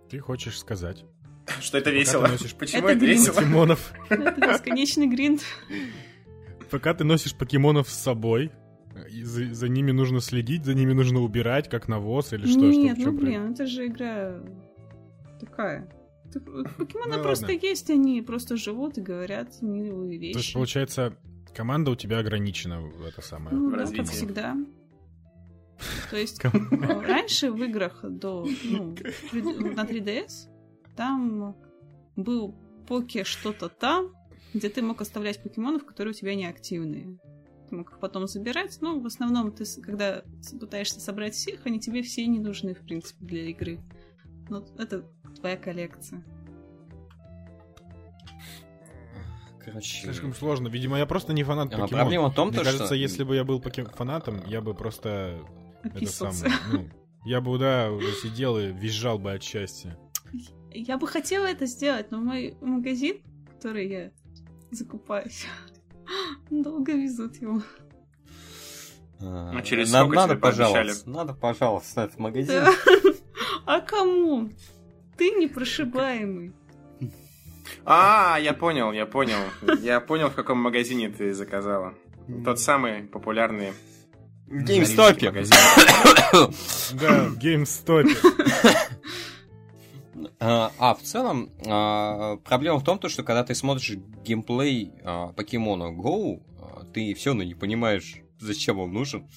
Ты 0.09 0.19
хочешь 0.19 0.59
сказать. 0.59 1.05
Что 1.61 1.79
это 1.79 1.91
весело? 1.91 2.27
носишь 2.27 2.55
Почему 2.55 2.87
Это 2.89 2.97
это 2.97 3.07
весело? 3.07 3.35
Покемонов. 3.35 3.93
Это 4.09 4.41
бесконечный 4.41 5.07
гринд. 5.07 5.43
Пока 6.71 6.95
ты 6.95 7.05
носишь 7.05 7.35
покемонов 7.35 7.89
с 7.89 7.99
собой, 7.99 8.53
за, 9.23 9.53
за 9.55 9.69
ними 9.69 9.91
нужно 9.91 10.21
следить, 10.21 10.65
за 10.65 10.75
ними 10.75 10.93
нужно 10.93 11.21
убирать, 11.21 11.69
как 11.69 11.89
навоз 11.89 12.33
или 12.33 12.47
что? 12.47 12.61
Нет, 12.61 12.99
что, 13.01 13.11
ну 13.11 13.19
блин, 13.19 13.53
это 13.53 13.67
же 13.67 13.87
игра 13.87 14.41
такая. 15.41 15.91
Ты- 16.33 16.41
Покемоны 16.41 17.17
Ну, 17.17 17.23
просто 17.23 17.47
ладно. 17.47 17.59
есть, 17.61 17.91
они 17.91 18.23
просто 18.23 18.57
живут 18.57 18.99
и 18.99 19.01
говорят 19.01 19.61
милые 19.63 20.17
вещи. 20.19 20.33
То 20.35 20.39
есть, 20.39 20.53
получается, 20.53 21.17
команда 21.55 21.91
у 21.91 21.97
тебя 21.97 22.19
ограничена 22.19 22.81
в 22.81 23.05
это 23.05 23.21
самое. 23.21 23.57
Ну 23.57 23.71
да, 23.71 23.85
как 23.87 24.07
всегда. 24.07 24.57
То 26.11 26.17
есть 26.17 26.45
э, 26.45 26.51
раньше 26.51 27.51
в 27.51 27.63
играх 27.65 28.01
до 28.05 28.47
ну, 28.65 28.95
на 29.33 29.85
3DS 29.85 30.47
там 30.97 31.57
был 32.17 32.55
поке 32.87 33.25
что-то 33.25 33.69
там, 33.69 34.13
где 34.53 34.69
ты 34.69 34.83
мог 34.83 35.01
оставлять 35.01 35.43
покемонов, 35.43 35.87
которые 35.87 36.13
у 36.13 36.15
тебя 36.15 36.35
не 36.35 36.47
активные. 36.47 37.19
Ты 37.69 37.77
мог 37.77 37.93
их 37.93 38.01
потом 38.01 38.27
забирать, 38.27 38.79
но 38.81 38.99
в 38.99 39.07
основном 39.07 39.53
ты, 39.53 39.65
когда 39.81 40.23
пытаешься 40.59 41.01
собрать 41.01 41.35
всех, 41.35 41.67
они 41.67 41.79
тебе 41.79 42.03
все 42.03 42.27
не 42.27 42.41
нужны, 42.41 42.75
в 42.75 42.81
принципе, 42.81 43.25
для 43.25 43.45
игры. 43.51 43.81
Но 44.49 44.65
это 44.77 45.05
твоя 45.37 45.57
коллекция. 45.57 46.25
Короче... 49.65 50.03
Слишком 50.03 50.35
сложно. 50.35 50.69
Видимо, 50.69 50.99
я 50.99 51.07
просто 51.07 51.33
не 51.33 51.45
фанат 51.45 51.69
а, 51.69 51.79
покемон. 51.79 51.89
проблема 51.89 52.31
в 52.31 52.35
том, 52.35 52.49
Мне 52.49 52.59
то, 52.59 52.65
кажется, 52.65 52.87
что... 52.87 52.95
если 52.95 53.23
бы 53.25 53.37
я 53.37 53.45
был 53.45 53.61
поке- 53.61 53.85
фанатом, 53.85 54.43
я 54.47 54.61
бы 54.61 54.75
просто 54.75 55.39
это 55.85 55.97
Описывался. 55.97 56.51
самое, 56.51 56.61
ну, 56.73 56.89
я 57.25 57.41
бы, 57.41 57.59
да, 57.59 57.93
уже 57.93 58.13
сидел 58.15 58.59
и 58.59 58.73
визжал 58.73 59.19
бы 59.19 59.33
от 59.33 59.43
счастья. 59.43 59.97
Я 60.73 60.99
бы 60.99 61.07
хотела 61.07 61.47
это 61.47 61.67
сделать, 61.67 62.11
но 62.11 62.19
мой 62.19 62.57
магазин, 62.61 63.21
который 63.57 63.89
я 63.89 64.11
закупаюсь, 64.71 65.47
долго 66.51 66.93
везут 66.93 67.37
его. 67.37 67.63
А, 69.21 69.53
Ну, 69.53 69.63
через 69.63 69.93
нам 69.93 70.11
надо, 70.11 70.37
пожалуйста, 70.37 71.11
надо, 71.11 71.35
пожалуйста, 71.35 72.01
на 72.01 72.05
этот 72.05 72.19
магазин. 72.19 72.65
Да. 72.65 72.73
А 73.67 73.81
кому? 73.81 74.51
Ты 75.17 75.31
непрошибаемый. 75.33 76.53
А, 77.85 78.39
я 78.41 78.53
понял, 78.55 78.93
я 78.93 79.07
понял. 79.07 79.39
Я 79.81 80.01
понял, 80.01 80.31
в 80.31 80.35
каком 80.35 80.59
магазине 80.59 81.09
ты 81.11 81.35
заказала. 81.35 81.95
Тот 82.45 82.61
самый 82.61 83.03
популярный 83.03 83.73
В 84.47 84.65
GameStop. 84.65 85.19
Да, 86.93 87.25
в 87.29 87.39
GameStop. 87.39 88.07
А, 90.41 90.73
а, 90.79 90.95
в 90.95 91.03
целом, 91.03 91.51
а, 91.67 92.37
проблема 92.39 92.79
в 92.79 92.85
том, 92.85 92.99
то, 92.99 93.09
что 93.09 93.23
когда 93.23 93.45
ты 93.45 93.55
смотришь 93.55 93.93
геймплей 94.25 94.93
а, 95.05 95.33
Покемона 95.33 95.95
Go, 95.95 96.43
ты 96.95 97.15
все 97.15 97.31
равно 97.31 97.43
не 97.43 97.55
понимаешь, 97.55 98.23
зачем 98.39 98.79
он 98.79 98.93
нужен. 98.93 99.29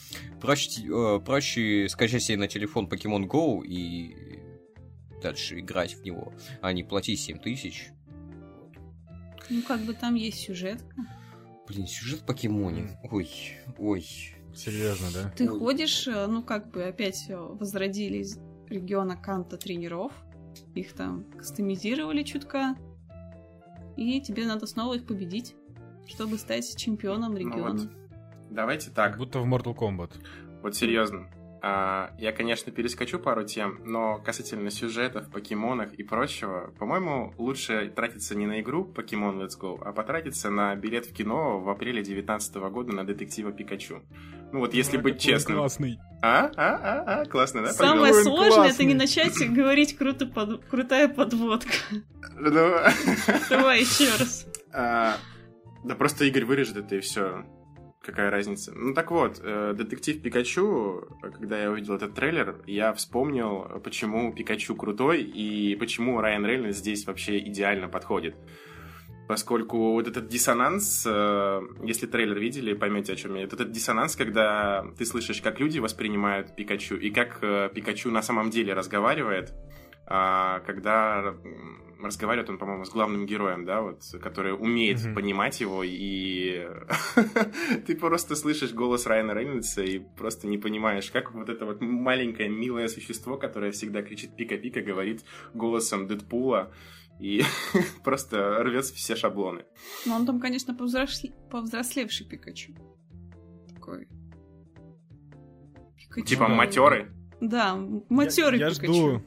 Проще, 0.42 0.82
э, 0.82 1.20
проще 1.20 1.88
скачать 1.90 2.24
себе 2.24 2.38
на 2.38 2.48
телефон 2.48 2.88
Pokemon 2.88 3.28
Go 3.28 3.64
и 3.66 4.16
дальше 5.22 5.60
играть 5.60 5.94
в 5.96 6.04
него, 6.04 6.34
а 6.62 6.74
не 6.74 6.84
платить 6.84 7.20
7 7.20 7.40
тысяч. 7.40 7.90
Ну, 9.50 9.62
как 9.62 9.82
бы 9.82 9.94
там 9.94 10.16
есть 10.16 10.40
сюжет. 10.40 10.82
Блин, 11.68 11.86
сюжет 11.86 12.22
в 12.22 12.26
Покемоне. 12.26 12.98
Ой, 13.12 13.30
ой. 13.78 14.06
Серьезно, 14.56 15.08
да? 15.12 15.34
Ты 15.36 15.52
Ой. 15.52 15.60
ходишь, 15.60 16.08
э, 16.08 16.28
ну, 16.28 16.44
как 16.44 16.70
бы 16.70 16.84
опять 16.84 17.26
э, 17.28 17.36
возродили 17.36 18.20
из 18.20 18.38
региона 18.70 19.18
Канта 19.18 19.58
тренеров. 19.58 20.12
Их 20.76 20.94
там 20.94 21.24
кастомизировали 21.38 22.24
чутка. 22.24 22.76
И 23.96 24.20
тебе 24.22 24.46
надо 24.48 24.66
снова 24.66 24.96
их 24.96 25.06
победить, 25.06 25.56
чтобы 26.08 26.38
стать 26.38 26.76
чемпионом 26.78 27.34
Ну 27.34 27.38
региона. 27.40 27.74
вот. 27.80 27.90
Давайте 28.50 28.88
Как 28.88 28.96
так, 28.96 29.18
будто 29.18 29.40
в 29.40 29.46
Mortal 29.46 29.76
Kombat. 29.76 30.12
вот 30.62 30.76
серьезно. 30.76 31.28
А, 31.66 32.12
я, 32.18 32.34
конечно, 32.34 32.74
перескочу 32.74 33.20
пару 33.20 33.46
тем, 33.46 33.80
но 33.86 34.18
касательно 34.18 34.70
сюжетов, 34.70 35.30
покемонов 35.32 35.94
и 35.94 36.04
прочего, 36.04 36.74
по-моему, 36.78 37.34
лучше 37.38 37.90
тратиться 37.96 38.36
не 38.36 38.46
на 38.46 38.60
игру 38.60 38.84
Pokemon 38.94 39.40
Let's 39.42 39.58
Go, 39.58 39.82
а 39.82 39.94
потратиться 39.94 40.50
на 40.50 40.76
билет 40.76 41.06
в 41.06 41.14
кино 41.14 41.62
в 41.62 41.70
апреле 41.70 42.04
2019 42.04 42.56
года 42.70 42.92
на 42.92 43.06
детектива 43.06 43.54
Пикачу. 43.54 44.02
Ну 44.52 44.60
вот, 44.60 44.74
если 44.74 44.98
А, 44.98 45.00
быть 45.00 45.22
честным. 45.22 45.60
Классный. 45.60 46.00
А? 46.22 46.52
А? 46.58 46.76
А? 47.08 47.22
А? 47.22 47.26
Классно, 47.28 47.62
да? 47.62 47.72
Самое 47.72 48.14
он 48.14 48.24
сложное 48.24 48.70
это 48.70 48.84
не 48.84 48.94
начать 48.94 49.34
говорить 49.50 49.98
круто 49.98 50.26
под- 50.26 50.66
крутая 50.66 51.08
подводка. 51.08 51.72
Ну, 52.36 52.52
Давай 53.50 53.80
еще 53.80 54.10
раз. 54.20 54.46
а, 54.74 55.16
Да 55.86 55.96
просто 55.96 56.26
Игорь 56.26 56.44
вырежет 56.44 56.76
это 56.76 56.96
и 56.98 57.00
все. 57.00 57.46
Какая 58.04 58.30
разница? 58.30 58.74
Ну 58.76 58.94
так 58.94 59.12
вот, 59.12 59.40
э, 59.42 59.74
детектив 59.78 60.22
Пикачу, 60.22 61.08
когда 61.22 61.62
я 61.62 61.72
увидел 61.72 61.96
этот 61.96 62.14
трейлер, 62.14 62.58
я 62.68 62.92
вспомнил, 62.92 63.80
почему 63.82 64.34
Пикачу 64.34 64.76
крутой 64.76 65.22
и 65.22 65.76
почему 65.78 66.20
Райан 66.20 66.46
Рейнольдс 66.46 66.80
здесь 66.80 67.08
вообще 67.08 67.40
идеально 67.40 67.88
подходит. 67.88 68.36
Поскольку 69.30 69.94
вот 69.94 70.10
этот 70.10 70.28
диссонанс, 70.28 71.06
э, 71.08 71.62
если 71.82 72.06
трейлер 72.06 72.38
видели, 72.38 72.74
поймете, 72.74 73.14
о 73.14 73.16
чем 73.16 73.36
я. 73.36 73.44
Этот 73.44 73.72
диссонанс, 73.72 74.18
когда 74.18 74.86
ты 74.98 75.06
слышишь, 75.06 75.42
как 75.42 75.62
люди 75.62 75.80
воспринимают 75.80 76.58
Пикачу 76.58 76.98
и 76.98 77.10
как 77.10 77.40
э, 77.42 77.70
Пикачу 77.74 78.12
на 78.12 78.22
самом 78.22 78.50
деле 78.50 78.74
разговаривает, 78.74 79.54
а, 80.06 80.60
когда 80.66 81.36
разговаривает 82.06 82.50
он, 82.50 82.58
по-моему, 82.58 82.86
с 82.86 82.90
главным 82.90 83.26
героем, 83.26 83.66
да, 83.66 83.82
вот, 83.82 84.04
который 84.22 84.54
умеет 84.54 85.00
mm-hmm. 85.00 85.14
понимать 85.14 85.62
его, 85.62 85.84
и 85.84 86.68
ты 87.88 87.96
просто 87.96 88.36
слышишь 88.36 88.74
голос 88.74 89.06
Райана 89.06 89.34
Рейнольдса 89.34 89.84
и 89.84 90.00
просто 90.00 90.48
не 90.48 90.58
понимаешь, 90.58 91.12
как 91.12 91.34
вот 91.34 91.50
это 91.50 91.66
вот 91.66 91.82
маленькое 91.82 92.50
милое 92.50 92.88
существо, 92.88 93.38
которое 93.38 93.72
всегда 93.72 94.02
кричит 94.02 94.36
пика-пика, 94.36 94.82
говорит 94.82 95.24
голосом 95.54 96.08
Дэдпула, 96.08 96.74
и 97.20 97.44
просто 98.04 98.64
рвет 98.64 98.86
все 98.86 99.16
шаблоны. 99.16 99.66
Ну, 100.06 100.16
он 100.16 100.26
там, 100.26 100.40
конечно, 100.40 100.76
повзросле... 100.76 101.32
повзрослевший 101.52 102.28
Пикачу. 102.28 102.74
Такой. 103.74 104.08
Пикачу. 105.98 106.26
Типа 106.26 106.48
матерый? 106.48 107.08
Да, 107.42 107.76
матерый 108.10 108.60
я, 108.60 108.68
я 108.68 108.74
Пикачу. 108.74 108.94
Жду, 108.94 109.22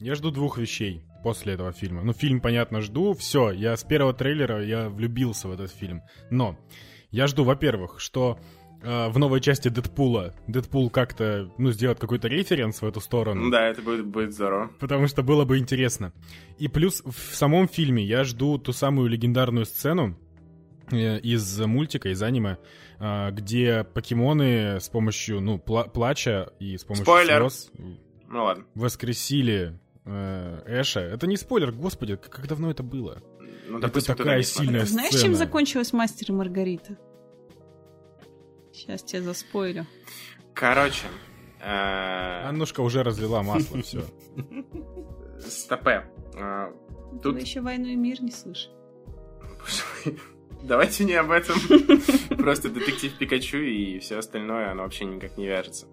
я 0.00 0.14
жду 0.14 0.30
двух 0.30 0.58
вещей 0.58 1.07
после 1.28 1.52
этого 1.54 1.72
фильма. 1.72 2.02
Ну, 2.02 2.12
фильм, 2.14 2.40
понятно, 2.40 2.80
жду. 2.80 3.12
Все, 3.12 3.50
я 3.50 3.76
с 3.76 3.84
первого 3.84 4.14
трейлера 4.14 4.64
я 4.64 4.88
влюбился 4.88 5.46
в 5.48 5.52
этот 5.52 5.70
фильм. 5.70 6.00
Но 6.30 6.58
я 7.10 7.26
жду, 7.26 7.44
во-первых, 7.44 8.00
что 8.00 8.38
э, 8.82 9.08
в 9.08 9.18
новой 9.18 9.40
части 9.42 9.68
Дэдпула 9.68 10.34
Дэдпул 10.46 10.88
как-то, 10.90 11.50
ну, 11.58 11.70
сделает 11.72 11.98
какой-то 11.98 12.28
референс 12.28 12.80
в 12.80 12.86
эту 12.86 13.00
сторону. 13.00 13.50
Да, 13.50 13.66
это 13.68 13.82
будет, 13.82 14.06
будет 14.06 14.32
здорово. 14.32 14.70
Потому 14.80 15.06
что 15.06 15.22
было 15.22 15.44
бы 15.44 15.58
интересно. 15.58 16.12
И 16.58 16.68
плюс 16.68 17.02
в 17.04 17.34
самом 17.34 17.68
фильме 17.68 18.02
я 18.02 18.24
жду 18.24 18.56
ту 18.58 18.72
самую 18.72 19.08
легендарную 19.10 19.66
сцену 19.66 20.16
э, 20.90 21.18
из 21.20 21.60
мультика, 21.60 22.08
из 22.08 22.22
аниме, 22.22 22.56
э, 23.00 23.30
где 23.32 23.84
покемоны 23.84 24.80
с 24.80 24.88
помощью, 24.88 25.40
ну, 25.42 25.56
пла- 25.58 25.90
плача 25.90 26.50
и 26.58 26.76
с 26.78 26.84
помощью 26.84 27.04
Спойлер. 27.04 27.40
слез 27.50 27.70
Ну 28.30 28.44
ладно. 28.44 28.64
воскресили 28.74 29.78
Эша. 30.10 31.00
Это 31.00 31.26
не 31.26 31.36
спойлер, 31.36 31.72
господи, 31.72 32.16
как, 32.16 32.30
как 32.30 32.46
давно 32.48 32.70
это 32.70 32.82
было? 32.82 33.22
Ну, 33.68 33.78
это 33.78 33.88
допустим, 33.88 34.14
кто-то 34.14 34.24
такая 34.30 34.42
сильная 34.42 34.84
Знаешь, 34.86 35.10
сцена. 35.10 35.22
чем 35.24 35.34
закончилась 35.34 35.92
Мастер 35.92 36.30
и 36.30 36.32
Маргарита? 36.32 36.96
Сейчас 38.72 39.02
тебя 39.02 39.22
заспойлю. 39.22 39.86
Короче, 40.54 41.06
э, 41.60 42.48
Аннушка 42.48 42.80
уже 42.80 43.02
разлила 43.02 43.42
масло, 43.42 43.82
все. 43.82 44.04
стопе. 45.40 46.04
Э, 46.36 46.72
Тут 47.22 47.34
Вы 47.34 47.40
еще 47.40 47.60
«Войну 47.60 47.86
и 47.88 47.96
мир» 47.96 48.22
не 48.22 48.30
слышали. 48.30 48.74
Давайте 50.62 51.04
не 51.04 51.14
об 51.14 51.30
этом. 51.30 51.56
Просто 52.36 52.68
детектив 52.70 53.12
Пикачу 53.16 53.58
и 53.58 53.98
все 54.00 54.18
остальное, 54.18 54.70
оно 54.70 54.82
вообще 54.82 55.04
никак 55.04 55.36
не 55.36 55.46
вяжется. 55.46 55.86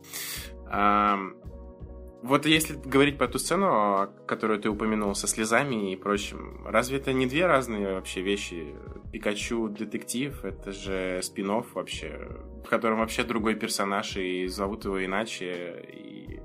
Вот 2.26 2.48
если 2.48 2.74
говорить 2.74 3.20
про 3.20 3.28
ту 3.28 3.38
сцену, 3.38 4.10
которую 4.26 4.60
ты 4.60 4.68
упомянул, 4.68 5.14
со 5.14 5.28
слезами 5.28 5.92
и 5.92 5.96
прочим, 5.96 6.66
разве 6.66 6.98
это 6.98 7.14
не 7.14 7.28
две 7.28 7.46
разные 7.46 7.94
вообще 7.94 8.22
вещи? 8.22 8.74
Пикачу 9.12 9.70
детектив, 9.70 10.44
это 10.44 10.72
же 10.72 11.20
спин 11.22 11.52
вообще, 11.76 12.28
в 12.66 12.68
котором 12.68 12.98
вообще 12.98 13.24
другой 13.24 13.54
персонаж, 13.54 14.18
и 14.18 14.48
зовут 14.48 14.86
его 14.86 15.06
иначе, 15.06 15.86
и... 15.88 16.40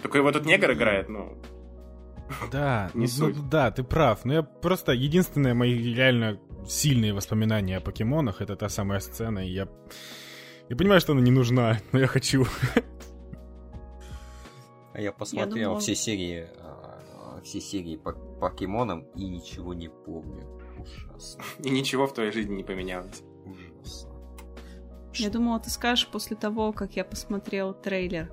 Только 0.00 0.18
его 0.18 0.30
тут 0.30 0.46
негр 0.46 0.72
играет, 0.72 1.08
ну, 1.08 1.36
Да, 2.52 2.90
Не 2.94 3.08
ну, 3.18 3.28
ну, 3.28 3.48
да, 3.50 3.72
ты 3.72 3.82
прав. 3.82 4.24
Но 4.24 4.32
я 4.32 4.42
просто 4.44 4.92
единственное 4.92 5.54
мои 5.54 5.92
реально 5.92 6.38
сильные 6.68 7.12
воспоминания 7.12 7.78
о 7.78 7.80
покемонах 7.80 8.40
это 8.40 8.54
та 8.54 8.68
самая 8.68 9.00
сцена, 9.00 9.40
и 9.40 9.50
я 9.50 9.66
я 10.68 10.76
понимаю, 10.76 11.00
что 11.00 11.12
она 11.12 11.20
не 11.20 11.32
нужна, 11.32 11.80
но 11.92 11.98
я 11.98 12.06
хочу. 12.06 12.46
А 14.96 15.00
я 15.02 15.12
посмотрел 15.12 15.72
думала- 15.72 15.80
все 15.80 15.94
серии, 15.94 16.48
а, 16.58 17.42
все 17.44 17.60
серии 17.60 17.96
по 17.96 18.12
покемонам 18.12 19.02
и 19.14 19.28
ничего 19.28 19.74
не 19.74 19.88
помню. 19.90 20.46
Ужасно. 20.78 21.42
и 21.62 21.68
ничего 21.68 22.06
в 22.06 22.14
твоей 22.14 22.32
жизни 22.32 22.54
не 22.54 22.64
поменялось. 22.64 23.22
Ужасно. 23.44 24.10
Я 25.12 25.28
думала, 25.28 25.60
ты 25.60 25.68
скажешь 25.68 26.08
после 26.08 26.34
того, 26.34 26.72
как 26.72 26.96
я 26.96 27.04
посмотрел 27.04 27.74
трейлер 27.74 28.32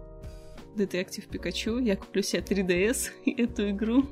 Детектив 0.78 1.28
Пикачу, 1.28 1.80
я 1.80 1.98
куплю 1.98 2.22
себе 2.22 2.42
3DS 2.42 3.12
и 3.26 3.42
эту 3.42 3.70
игру 3.72 4.06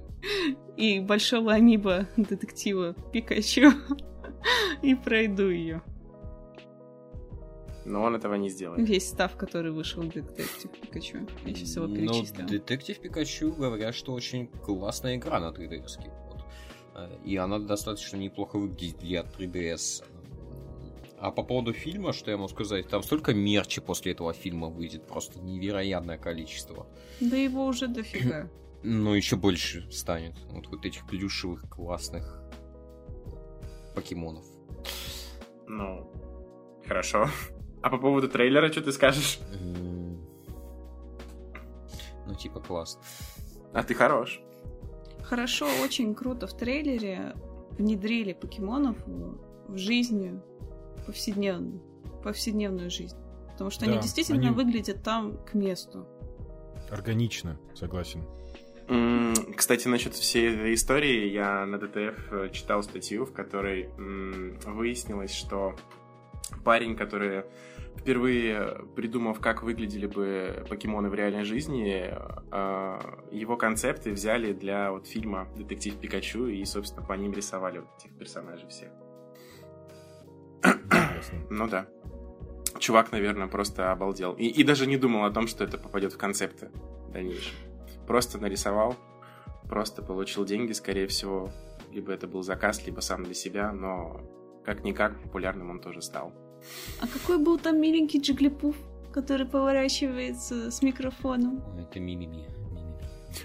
и 0.76 1.00
большого 1.00 1.54
амиба 1.54 2.10
детектива 2.18 2.96
Пикачу 3.14 3.72
и 4.82 4.94
пройду 4.94 5.50
ее. 5.50 5.82
Но 7.86 8.04
он 8.04 8.16
этого 8.16 8.36
не 8.36 8.50
сделает. 8.50 8.88
Весь 8.88 9.10
став, 9.10 9.36
который 9.36 9.72
вышел 9.72 10.04
в 10.04 10.10
Детектив 10.10 10.70
Пикачу. 10.72 11.18
Я 11.46 11.56
сейчас 11.56 11.76
его 11.76 11.88
Ну, 11.88 11.96
перечислила. 11.96 12.48
Детектив 12.48 13.00
Пикачу 13.00 13.52
говорят, 13.54 13.96
что 13.96 14.14
очень 14.14 14.48
классная 14.48 15.16
игра 15.16 15.40
на 15.40 15.48
3DS. 15.52 15.98
Вот. 16.30 16.46
Э, 16.96 17.10
И 17.26 17.36
она 17.38 17.58
достаточно 17.60 18.18
неплохо 18.18 18.58
выглядит 18.60 19.00
для 19.00 19.22
3DS. 19.22 20.04
А 21.20 21.32
по 21.32 21.44
поводу 21.44 21.74
фильма, 21.74 22.14
что 22.14 22.32
я 22.32 22.38
могу 22.38 22.50
сказать, 22.50 22.88
там 22.88 23.04
столько 23.04 23.34
мерчи 23.34 23.80
после 23.82 24.12
этого 24.14 24.34
фильма 24.34 24.68
выйдет, 24.70 25.08
просто 25.08 25.40
невероятное 25.40 26.18
количество. 26.18 26.88
Да 27.20 27.36
его 27.36 27.66
уже 27.66 27.88
дофига. 27.88 28.50
Но 28.84 29.16
еще 29.16 29.36
больше 29.36 29.92
станет. 29.92 30.34
Вот, 30.50 30.68
вот 30.68 30.86
этих 30.86 31.06
плюшевых 31.08 31.68
классных 31.70 32.42
покемонов. 33.96 34.46
Ну, 35.68 36.12
хорошо. 36.88 37.30
А 37.82 37.90
по 37.90 37.98
поводу 37.98 38.30
трейлера, 38.30 38.72
что 38.72 38.82
ты 38.82 38.92
скажешь? 38.92 39.40
Ну, 42.28 42.36
типа 42.36 42.60
класс. 42.60 43.00
А 43.74 43.84
ты 43.84 43.94
хорош. 43.94 44.42
Хорошо, 45.24 45.68
очень 45.84 46.14
круто 46.14 46.48
в 46.48 46.54
трейлере 46.56 47.34
внедрили 47.78 48.34
покемонов 48.34 48.98
в, 49.06 49.78
жизнь 49.78 50.40
повседневную, 51.06 51.82
повседневную 52.24 52.90
жизнь. 52.90 53.16
Потому 53.52 53.70
что 53.70 53.86
они 53.86 53.96
Да, 53.96 54.02
действительно 54.02 54.48
они- 54.48 54.56
выглядят 54.56 55.04
там 55.04 55.38
к 55.46 55.54
месту. 55.54 56.06
Органично, 56.90 57.58
согласен. 57.76 58.22
Кстати, 59.56 59.88
насчет 59.88 60.14
всей 60.16 60.54
этой 60.54 60.74
истории, 60.74 61.30
я 61.30 61.66
на 61.66 61.78
ДТФ 61.78 62.34
э, 62.34 62.50
читал 62.52 62.84
статью, 62.84 63.26
в 63.26 63.32
которой 63.32 63.90
выяснилось, 64.66 65.34
что 65.34 65.76
парень, 66.64 66.96
который 66.96 67.44
впервые 67.98 68.86
придумав, 68.96 69.40
как 69.40 69.64
выглядели 69.64 70.08
бы 70.08 70.66
покемоны 70.70 71.10
в 71.10 71.14
реальной 71.14 71.44
жизни, 71.44 72.12
э, 72.52 73.00
его 73.32 73.58
концепты 73.58 74.12
взяли 74.12 74.54
для 74.54 74.92
вот 74.92 75.08
фильма 75.08 75.48
«Детектив 75.56 75.96
Пикачу» 75.98 76.48
и, 76.48 76.64
собственно, 76.66 77.06
по 77.06 77.14
ним 77.14 77.34
рисовали 77.34 77.80
вот 77.80 77.90
этих 78.00 78.18
персонажей 78.18 78.68
всех. 78.70 78.90
Ну 81.52 81.68
да. 81.68 81.88
Чувак, 82.80 83.12
наверное, 83.12 83.48
просто 83.48 83.92
обалдел. 83.92 84.34
И, 84.34 84.48
и 84.48 84.64
даже 84.64 84.88
не 84.88 84.98
думал 84.98 85.26
о 85.26 85.32
том, 85.32 85.46
что 85.48 85.64
это 85.64 85.78
попадет 85.78 86.14
в 86.14 86.18
концепты 86.18 86.72
в 87.08 87.12
дальнейшем. 87.12 87.54
Просто 88.08 88.40
нарисовал, 88.40 88.96
просто 89.70 90.02
получил 90.02 90.46
деньги, 90.46 90.72
скорее 90.72 91.06
всего. 91.06 91.52
Либо 91.92 92.12
это 92.12 92.28
был 92.28 92.42
заказ, 92.42 92.84
либо 92.88 93.02
сам 93.02 93.24
для 93.24 93.36
себя, 93.36 93.72
но 93.72 94.22
как-никак 94.66 95.22
популярным 95.22 95.70
он 95.72 95.80
тоже 95.80 96.02
стал. 96.02 96.34
А 97.02 97.08
какой 97.08 97.38
был 97.38 97.58
там 97.58 97.82
миленький 97.82 98.20
Джиглипуф, 98.20 98.76
который 99.12 99.46
поворачивается 99.46 100.72
с 100.72 100.82
микрофоном? 100.82 101.64
Это 101.80 102.00
мимими. 102.00 102.48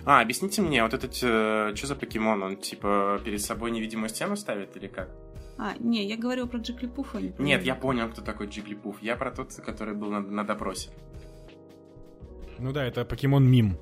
А, 0.05 0.21
объясните 0.21 0.63
мне, 0.63 0.83
вот 0.83 0.95
этот, 0.95 1.15
что 1.15 1.87
за 1.87 1.95
покемон? 1.95 2.43
Он, 2.43 2.57
типа, 2.57 3.21
перед 3.25 3.41
собой 3.41 3.71
невидимую 3.71 4.09
стену 4.09 4.37
ставит 4.37 4.77
или 4.77 4.89
как? 4.89 5.09
А, 5.59 5.75
не, 5.79 6.05
я 6.05 6.17
говорю 6.17 6.47
про 6.47 6.59
Джиглипуфа. 6.59 7.19
не 7.19 7.31
про 7.31 7.43
Нет, 7.43 7.63
я 7.63 7.75
понял, 7.75 8.09
кто 8.11 8.21
такой 8.21 8.47
Джиглипуф. 8.49 9.01
Я 9.01 9.17
про 9.17 9.31
тот, 9.31 9.55
который 9.55 9.95
был 9.95 10.11
на, 10.11 10.21
на 10.21 10.45
допросе. 10.45 10.91
Ну 12.59 12.73
да, 12.73 12.85
это 12.85 13.05
покемон 13.05 13.49
мим. 13.49 13.77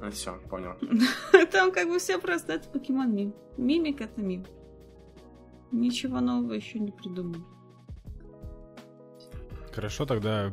Ну 0.00 0.10
все, 0.10 0.38
понял. 0.50 0.74
Там 1.52 1.72
как 1.72 1.88
бы 1.88 1.98
все 1.98 2.18
просто, 2.18 2.54
это 2.54 2.68
покемон 2.68 3.14
мим. 3.14 3.34
Мимик 3.56 4.00
это 4.00 4.20
мим. 4.20 4.44
Ничего 5.72 6.20
нового 6.20 6.52
еще 6.54 6.78
не 6.78 6.92
придумал. 6.92 7.40
Хорошо, 9.72 10.06
тогда, 10.06 10.52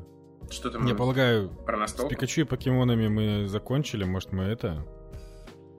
Что 0.49 0.69
ты 0.69 0.77
я 0.87 0.93
полагаю, 0.95 1.49
про 1.65 1.77
с 1.77 1.79
настолку? 1.79 2.11
Пикачу 2.11 2.41
и 2.41 2.43
покемонами 2.43 3.07
мы 3.07 3.47
закончили. 3.47 4.03
Может, 4.03 4.31
мы 4.33 4.43
это... 4.43 4.85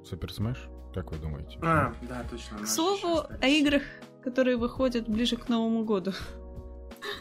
Super 0.05 0.33
Smash? 0.33 0.69
Как 0.95 1.13
вы 1.13 1.19
думаете? 1.19 1.59
А, 1.63 1.93
да, 2.09 2.25
точно. 2.31 2.59
К 2.59 2.67
слову, 2.67 3.23
о 3.41 3.47
играх, 3.47 3.83
которые 4.25 4.57
выходят 4.57 5.09
ближе 5.09 5.37
к 5.37 5.49
Новому 5.49 5.85
году. 5.85 6.13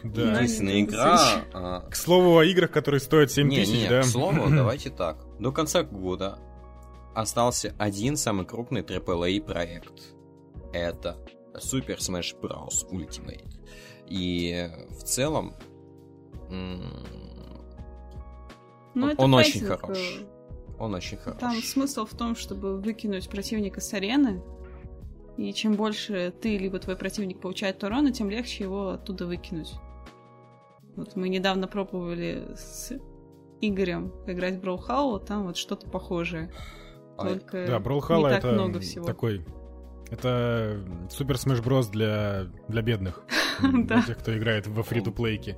Да. 0.03 0.33
Единственная 0.33 0.81
игра... 0.81 1.19
А, 1.53 1.81
К 1.81 1.95
слову 1.95 2.37
о 2.37 2.45
играх, 2.45 2.71
которые 2.71 3.01
стоят 3.01 3.31
7 3.31 3.47
не, 3.47 3.57
тысяч, 3.57 3.83
не, 3.83 3.89
да? 3.89 4.01
к 4.01 4.05
слову, 4.05 4.49
давайте 4.49 4.89
так. 4.89 5.17
До 5.39 5.51
конца 5.51 5.83
года 5.83 6.39
остался 7.13 7.75
один 7.77 8.17
самый 8.17 8.45
крупный 8.45 8.81
AAA 8.81 9.41
проект. 9.43 10.15
Это 10.73 11.17
Super 11.59 11.97
Smash 11.97 12.39
Bros. 12.41 12.87
Ultimate. 12.91 13.45
И 14.07 14.69
в 14.99 15.03
целом 15.03 15.53
Ну, 18.93 19.05
Он- 19.05 19.11
это 19.11 19.21
он 19.23 19.33
очень 19.33 19.61
хорош. 19.65 19.97
э, 19.97 20.25
Он 20.79 20.93
очень 20.93 21.17
хорош. 21.17 21.39
Там 21.39 21.55
смысл 21.61 22.05
в 22.05 22.13
том, 22.13 22.35
чтобы 22.35 22.79
выкинуть 22.79 23.29
противника 23.29 23.79
с 23.81 23.93
арены, 23.93 24.41
и 25.37 25.53
чем 25.53 25.73
больше 25.75 26.33
ты 26.41 26.57
либо 26.57 26.79
твой 26.79 26.95
противник 26.95 27.39
получает 27.41 27.83
урона, 27.83 28.11
тем 28.11 28.29
легче 28.29 28.63
его 28.63 28.89
оттуда 28.89 29.25
выкинуть. 29.25 29.73
Вот 30.95 31.15
мы 31.15 31.27
недавно 31.29 31.67
пробовали 31.67 32.47
с 32.55 32.91
Игорем 33.61 34.13
играть 34.27 34.55
в 34.55 34.61
Броухау, 34.61 35.19
там 35.19 35.45
вот 35.47 35.57
что-то 35.57 35.89
похожее. 35.89 36.53
А, 37.17 37.27
Только 37.29 37.65
Да, 37.67 37.79
так 38.29 38.39
это 38.39 38.51
много 38.53 38.79
всего. 38.79 39.05
такой... 39.05 39.45
Это 40.11 40.79
Супер 41.09 41.35
Smash 41.35 41.63
Bros. 41.63 41.89
для, 41.91 42.47
для 42.67 42.81
бедных. 42.81 43.23
Для 43.61 44.01
тех, 44.01 44.17
кто 44.19 44.37
играет 44.37 44.67
во 44.67 44.83
фри-то-плейки. 44.83 45.57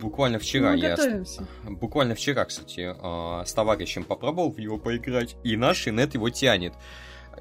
Буквально 0.00 0.38
вчера 0.38 0.72
Мы 0.72 0.78
я... 0.78 0.90
готовимся. 0.96 1.46
Буквально 1.64 2.14
вчера, 2.14 2.44
кстати, 2.44 2.94
а, 3.00 3.44
с 3.44 3.52
товарищем 3.52 4.04
попробовал 4.04 4.50
в 4.52 4.58
него 4.58 4.78
поиграть, 4.78 5.36
и 5.42 5.56
наш 5.56 5.88
инет 5.88 6.14
его 6.14 6.30
тянет. 6.30 6.74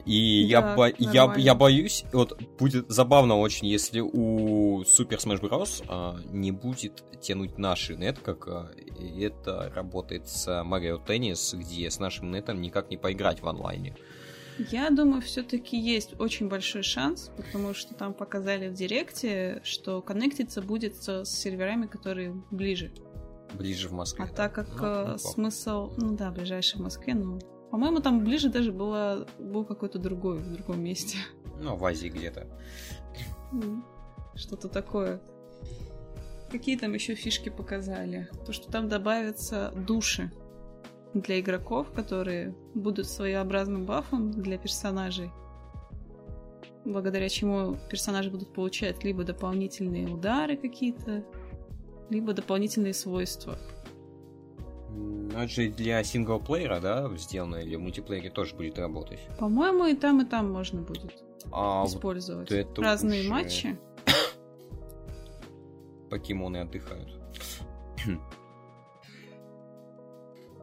И 0.05 0.15
я, 0.43 0.61
Да, 0.61 0.75
бо- 0.75 0.93
я, 0.97 1.33
я 1.38 1.55
боюсь, 1.55 2.03
вот 2.11 2.41
будет 2.59 2.89
забавно 2.89 3.38
очень, 3.38 3.67
если 3.67 3.99
у 4.01 4.81
Super 4.83 5.17
Smash 5.17 5.41
Bros. 5.41 5.83
а, 5.88 6.17
не 6.31 6.51
будет 6.51 7.03
тянуть 7.21 7.57
наш 7.57 7.91
инет, 7.91 8.19
как 8.19 8.47
а, 8.47 8.71
это 9.19 9.71
работает 9.75 10.27
с 10.27 10.47
Mario 10.63 10.99
Tennis, 11.05 11.55
где 11.57 11.89
с 11.89 11.99
нашим 11.99 12.31
нетом 12.31 12.61
никак 12.61 12.89
не 12.89 12.97
поиграть 12.97 13.41
в 13.41 13.47
онлайне. 13.47 13.95
Я 14.57 14.89
думаю, 14.89 15.21
все-таки 15.21 15.77
есть 15.77 16.19
очень 16.19 16.47
большой 16.47 16.83
шанс, 16.83 17.31
потому 17.35 17.73
что 17.73 17.93
там 17.93 18.13
показали 18.13 18.69
в 18.69 18.73
директе, 18.73 19.61
что 19.63 20.01
коннектиться 20.01 20.61
будет 20.61 20.95
с 20.95 21.25
серверами, 21.25 21.87
которые 21.87 22.31
ближе. 22.51 22.91
Ближе 23.53 23.89
в 23.89 23.91
Москве. 23.93 24.25
А 24.25 24.27
да. 24.27 24.33
так 24.33 24.53
как 24.53 24.67
Ну, 24.67 24.85
э, 24.85 25.01
неплохо. 25.01 25.17
смысл, 25.17 25.93
ну 25.97 26.15
да, 26.15 26.31
ближайший 26.31 26.77
в 26.77 26.83
Москве, 26.83 27.13
ну, 27.15 27.39
по-моему, 27.71 27.99
там 27.99 28.23
ближе 28.23 28.49
даже 28.49 28.71
было, 28.71 29.27
был 29.39 29.65
какой-то 29.65 29.99
другой, 29.99 30.39
в 30.39 30.51
другом 30.51 30.81
месте. 30.81 31.17
Ну, 31.61 31.75
в 31.75 31.85
Азии 31.85 32.09
где-то. 32.09 32.47
Ну, 33.51 33.83
Что-то 34.35 34.67
такое. 34.67 35.21
Какие 36.51 36.77
там 36.77 36.93
еще 36.93 37.15
фишки 37.15 37.49
показали? 37.49 38.29
То, 38.45 38.53
что 38.53 38.71
там 38.71 38.87
добавятся 38.87 39.73
души 39.75 40.31
для 41.22 41.39
игроков, 41.39 41.91
которые 41.91 42.53
будут 42.74 43.07
своеобразным 43.07 43.86
бафом 43.86 44.32
для 44.32 44.57
персонажей, 44.57 45.32
благодаря 46.84 47.30
чему 47.30 47.78
персонажи 47.89 48.30
будут 48.30 48.53
получать 48.53 49.03
либо 49.03 49.24
дополнительные 49.24 50.07
удары 50.07 50.57
какие-то, 50.57 51.24
либо 52.09 52.34
дополнительные 52.34 52.93
свойства. 52.93 53.57
М, 54.89 55.30
Ну, 55.30 55.39
это 55.39 55.47
же 55.47 55.70
для 55.70 56.03
синглплеера, 56.03 56.80
да, 56.80 57.09
сделано, 57.18 57.57
или 57.57 57.76
в 57.76 57.80
мультиплеере 57.82 58.30
тоже 58.30 58.55
будет 58.55 58.78
работать. 58.78 59.20
По-моему, 59.39 59.86
и 59.86 59.95
там, 59.95 60.22
и 60.22 60.26
там 60.26 60.51
можно 60.51 60.82
будет 60.82 61.24
А 61.51 61.82
вот 61.82 61.89
использовать. 61.89 62.51
это 62.51 62.82
Разные 62.82 63.22
уже- 63.22 63.30
матчи. 63.30 63.78
покемоны 66.09 66.57
отдыхают. 66.57 67.09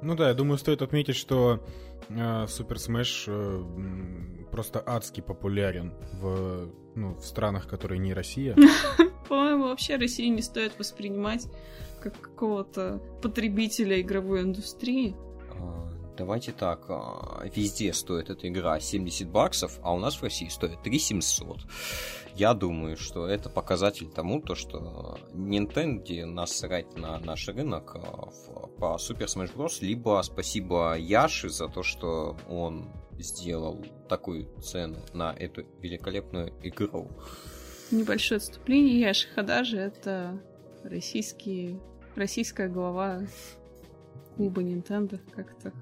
Ну 0.02 0.16
да, 0.16 0.28
я 0.28 0.34
думаю, 0.34 0.58
стоит 0.58 0.82
отметить, 0.82 1.16
что 1.16 1.60
э, 2.08 2.46
Супер 2.48 2.76
Smash 2.76 3.24
э, 3.28 4.44
просто 4.50 4.82
адски 4.84 5.20
популярен 5.20 5.94
в, 6.20 6.68
ну, 6.96 7.14
в 7.14 7.24
странах, 7.24 7.68
которые 7.68 7.98
не 8.00 8.12
Россия. 8.12 8.56
По-моему, 9.28 9.64
вообще 9.64 9.96
Россию 9.96 10.34
не 10.34 10.42
стоит 10.42 10.78
воспринимать 10.78 11.46
как 12.02 12.20
какого-то 12.20 13.00
потребителя 13.22 14.00
игровой 14.00 14.42
индустрии. 14.42 15.14
Давайте 16.16 16.52
так, 16.52 16.84
а, 16.88 17.42
везде 17.54 17.92
стоит 17.92 18.28
эта 18.28 18.46
игра 18.48 18.78
70 18.78 19.28
баксов, 19.28 19.78
а 19.82 19.94
у 19.94 19.98
нас 19.98 20.16
в 20.16 20.22
России 20.22 20.48
стоит 20.48 20.82
3700. 20.82 21.58
Я 22.34 22.54
думаю, 22.54 22.96
что 22.96 23.26
это 23.26 23.48
показатель 23.48 24.08
тому, 24.08 24.40
то, 24.40 24.54
что 24.54 25.18
Nintendo 25.32 26.24
насрать 26.26 26.96
на 26.96 27.18
наш 27.18 27.48
рынок 27.48 27.96
а, 27.96 28.30
по 28.78 28.96
Super 28.96 29.26
Smash 29.26 29.54
Bros. 29.54 29.78
Либо 29.80 30.20
спасибо 30.22 30.96
Яше 30.96 31.48
за 31.48 31.68
то, 31.68 31.82
что 31.82 32.36
он 32.48 32.90
сделал 33.18 33.84
такую 34.08 34.46
цену 34.60 34.98
на 35.14 35.32
эту 35.32 35.64
великолепную 35.80 36.52
игру. 36.62 37.10
Небольшое 37.90 38.38
отступление. 38.38 39.00
Яши 39.00 39.28
Хадажи— 39.28 39.76
это 39.78 40.40
российский, 40.84 41.78
российская 42.16 42.68
глава 42.68 43.22
клуба 44.36 44.62
Nintendo, 44.62 45.20
как-то 45.34 45.72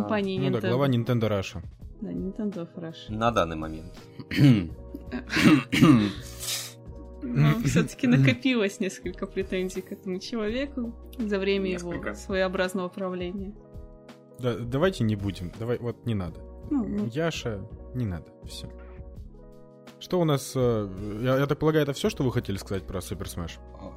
компании 0.00 0.38
Ну 0.38 0.46
Nintendo. 0.46 0.60
да, 0.60 0.68
глава 0.68 0.88
Nintendo 0.88 1.28
Russia. 1.28 1.62
Да, 2.00 2.10
Nintendo 2.12 2.66
of 2.66 2.68
Russia. 2.76 3.10
На 3.10 3.30
данный 3.30 3.56
момент. 3.56 3.92
Но 7.22 7.58
все-таки 7.64 8.06
накопилось 8.06 8.78
несколько 8.80 9.26
претензий 9.26 9.80
к 9.82 9.90
этому 9.92 10.18
человеку 10.18 10.94
за 11.18 11.38
время 11.38 11.68
Несколько. 11.70 12.08
его 12.10 12.14
своеобразного 12.16 12.88
правления. 12.88 13.54
Да, 14.38 14.54
давайте 14.58 15.02
не 15.04 15.16
будем. 15.16 15.50
Давай, 15.58 15.78
вот 15.78 16.04
не 16.06 16.14
надо. 16.14 16.40
Ну, 16.70 16.84
ну, 16.86 17.06
Яша, 17.06 17.66
не 17.94 18.04
надо. 18.06 18.26
Все. 18.44 18.68
Что 19.98 20.20
у 20.20 20.24
нас... 20.24 20.52
э, 20.54 20.88
Я, 21.22 21.38
я 21.38 21.46
так 21.46 21.58
полагаю, 21.58 21.82
это 21.84 21.94
все, 21.94 22.10
что 22.10 22.22
вы 22.22 22.30
хотели 22.32 22.58
сказать 22.58 22.86
про 22.86 23.00
Супер 23.00 23.26
Smash? 23.26 23.58
А, 23.80 23.90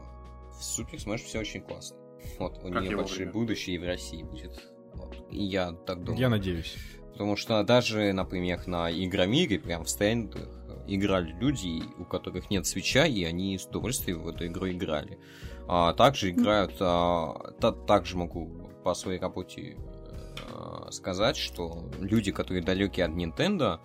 В 0.54 0.62
Super 0.62 0.96
Smash 0.96 1.18
все 1.26 1.40
очень 1.40 1.62
классно. 1.62 1.98
Вот, 2.40 2.58
у 2.64 2.72
Как 2.72 2.84
нее 2.84 2.96
большое 2.96 3.18
время? 3.18 3.34
будущее 3.34 3.76
и 3.76 3.80
в 3.80 3.84
России 3.84 4.24
будет. 4.24 4.72
Вот. 4.96 5.16
И 5.32 5.44
я 5.44 5.72
так 5.72 6.04
думаю. 6.04 6.20
Я 6.20 6.30
надеюсь. 6.30 6.76
Потому 7.12 7.36
что 7.36 7.64
даже, 7.64 8.14
например, 8.14 8.66
на 8.68 8.92
Игромире, 8.92 9.60
прям 9.60 9.84
в 9.84 9.90
стендах, 9.90 10.48
играли 10.88 11.34
люди, 11.40 11.84
у 11.98 12.06
которых 12.06 12.50
нет 12.50 12.66
свеча, 12.66 13.06
и 13.06 13.24
они 13.24 13.58
с 13.58 13.66
удовольствием 13.66 14.22
в 14.24 14.28
эту 14.28 14.48
игру 14.48 14.70
играли. 14.70 15.20
А 15.68 15.94
также 15.94 16.32
играют... 16.32 16.76
а, 16.80 17.52
та- 17.60 17.72
также 17.74 18.18
могу 18.18 18.70
по 18.84 18.94
своей 18.94 19.20
работе 19.20 19.78
э, 19.78 20.92
сказать, 20.92 21.38
что 21.38 21.90
люди, 22.00 22.32
которые 22.32 22.64
далеки 22.64 23.02
от 23.02 23.12
Nintendo, 23.12 23.80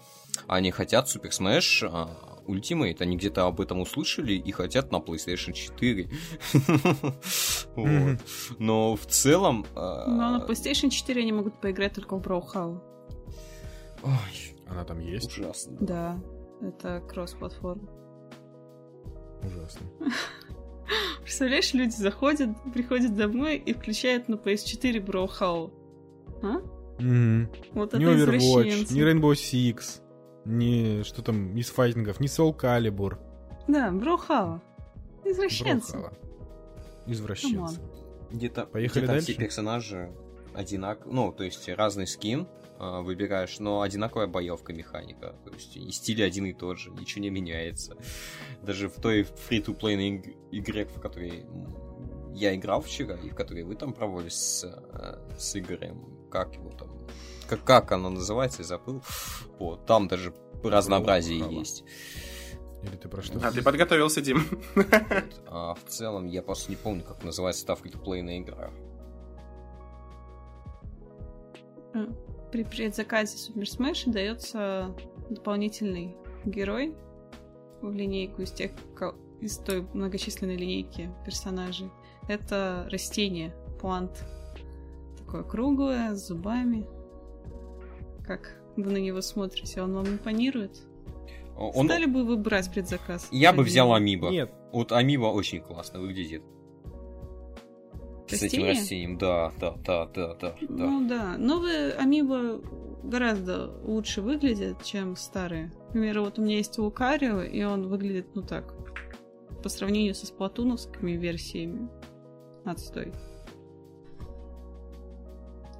они 0.46 0.70
хотят 0.70 1.06
Super 1.06 1.30
Smash 1.30 1.86
а, 1.90 2.08
Ultimate, 2.46 2.96
они 3.00 3.16
где-то 3.16 3.46
об 3.46 3.60
этом 3.60 3.80
услышали 3.80 4.34
и 4.34 4.52
хотят 4.52 4.92
на 4.92 4.96
PlayStation 4.96 5.52
4. 5.52 6.08
Вот. 7.76 7.86
Мгм. 7.88 8.18
Но 8.60 8.94
в 8.94 9.04
целом... 9.06 9.66
а, 9.74 10.06
но 10.06 10.38
на 10.38 10.44
PlayStation 10.44 10.90
4 10.90 11.22
они 11.22 11.32
могут 11.32 11.60
поиграть 11.60 11.94
только 11.94 12.16
в 12.16 12.20
Браухау. 12.20 12.80
ой, 14.02 14.56
Она 14.68 14.84
там 14.84 15.00
есть. 15.00 15.36
Ужасно. 15.36 15.76
Да, 15.80 16.20
это 16.62 17.02
кросс-платформа. 17.08 17.88
Ужасно. 19.42 19.86
Представляешь, 21.22 21.74
люди 21.74 21.96
заходят, 21.96 22.50
приходят 22.72 23.16
домой 23.16 23.56
и 23.56 23.72
включают 23.72 24.28
на 24.28 24.34
PS4 24.34 25.00
Браухау. 25.00 25.72
А? 26.42 26.58
Мгм. 27.00 27.48
Вот 27.72 27.92
Ни 27.94 28.04
это 28.04 28.32
Overwatch, 28.32 28.92
ни 28.94 29.02
Rainbow 29.02 29.32
Six, 29.32 30.00
ни 30.44 31.02
что 31.02 31.22
там 31.22 31.56
из 31.56 31.70
файтингов, 31.70 32.20
ни 32.20 32.26
Soul 32.26 32.56
Calibur. 32.56 33.18
Да, 33.68 33.90
Браухау. 33.90 34.60
Извращенцы. 35.24 35.92
Брохала. 35.96 36.18
Извращенцы. 37.06 37.80
Где-то 38.30 38.66
Поехали 38.66 39.00
где-то 39.04 39.12
дальше? 39.14 39.32
все 39.32 39.40
персонажи 39.40 40.12
одинаковые, 40.54 41.14
ну, 41.14 41.32
то 41.32 41.44
есть 41.44 41.68
разный 41.68 42.06
скин 42.06 42.46
а, 42.78 43.00
выбираешь, 43.02 43.58
но 43.58 43.80
одинаковая 43.82 44.26
боевка 44.26 44.72
механика. 44.72 45.34
То 45.44 45.50
есть 45.52 45.76
и 45.76 45.90
стиль 45.90 46.22
один 46.22 46.46
и 46.46 46.52
тот 46.52 46.78
же, 46.78 46.90
ничего 46.90 47.22
не 47.22 47.30
меняется. 47.30 47.96
Даже 48.62 48.88
в 48.88 48.94
той 49.00 49.22
фри-то-плейной 49.24 50.10
иг- 50.16 50.36
игре, 50.52 50.84
в 50.84 51.00
которой 51.00 51.44
я 52.34 52.54
играл 52.54 52.82
вчера, 52.82 53.16
и 53.16 53.30
в 53.30 53.34
которой 53.34 53.62
вы 53.62 53.76
там 53.76 53.92
проводили 53.92 54.28
с, 54.30 54.64
э, 54.64 55.36
с 55.38 55.56
Игорем, 55.56 56.28
как 56.30 56.54
его 56.54 56.70
там, 56.70 56.90
как, 57.44 57.64
как 57.64 57.92
оно 57.92 58.10
называется, 58.10 58.62
я 58.62 58.68
забыл. 58.68 59.02
Вот, 59.58 59.86
там 59.86 60.08
даже 60.08 60.34
разнообразие 60.62 61.40
Бrawlhalla. 61.40 61.58
есть. 61.58 61.84
Или 62.82 62.96
ты 62.96 63.08
про 63.08 63.22
что? 63.22 63.38
А 63.42 63.50
ты 63.50 63.62
подготовился, 63.62 64.20
Дим? 64.20 64.44
Вот. 64.74 64.86
А 65.46 65.74
в 65.74 65.84
целом 65.88 66.26
я 66.26 66.42
просто 66.42 66.70
не 66.70 66.76
помню, 66.76 67.02
как 67.02 67.22
называется 67.24 67.64
та 67.66 67.74
фри-то-плейная 67.74 68.38
игра. 68.40 68.70
При 72.52 72.64
предзаказе 72.64 73.36
Super 73.36 73.62
Smash 73.62 74.10
дается 74.10 74.94
дополнительный 75.30 76.16
герой 76.44 76.94
в 77.80 77.92
линейку 77.92 78.42
из 78.42 78.52
тех, 78.52 78.72
из 79.40 79.58
той 79.58 79.82
многочисленной 79.94 80.56
линейки 80.56 81.10
персонажей. 81.24 81.90
Это 82.28 82.86
растение, 82.90 83.54
плант. 83.80 84.24
Такое 85.18 85.42
круглое, 85.42 86.14
с 86.14 86.26
зубами. 86.26 86.86
Как 88.26 88.56
вы 88.76 88.90
на 88.90 88.96
него 88.96 89.20
смотрите? 89.20 89.82
Он 89.82 89.94
вам 89.94 90.06
импонирует? 90.06 90.82
Он... 91.56 91.86
Стали 91.86 92.06
бы 92.06 92.24
вы 92.24 92.36
брать 92.36 92.70
предзаказ? 92.72 93.28
Я 93.30 93.52
бы 93.52 93.62
взял 93.62 93.92
Амиба. 93.92 94.30
Нет, 94.30 94.52
Вот 94.72 94.92
Амиба 94.92 95.26
очень 95.26 95.60
классно 95.60 96.00
выглядит. 96.00 96.42
с 98.26 98.42
этим 98.42 98.64
растением, 98.64 99.18
да, 99.18 99.52
да, 99.60 99.74
да, 99.84 100.06
да, 100.06 100.34
да. 100.34 100.56
Ну 100.68 101.06
да, 101.08 101.36
новые 101.36 101.92
амибо 101.92 102.60
гораздо 103.04 103.70
лучше 103.84 104.22
выглядят, 104.22 104.82
чем 104.82 105.14
старые. 105.14 105.70
Например, 105.88 106.20
вот 106.20 106.38
у 106.38 106.42
меня 106.42 106.56
есть 106.56 106.78
Лукарио, 106.78 107.42
и 107.42 107.62
он 107.62 107.88
выглядит, 107.88 108.34
ну 108.34 108.42
так, 108.42 108.74
по 109.62 109.68
сравнению 109.68 110.14
со 110.14 110.26
сплатуновскими 110.26 111.12
версиями. 111.12 111.88
Отстой. 112.64 113.12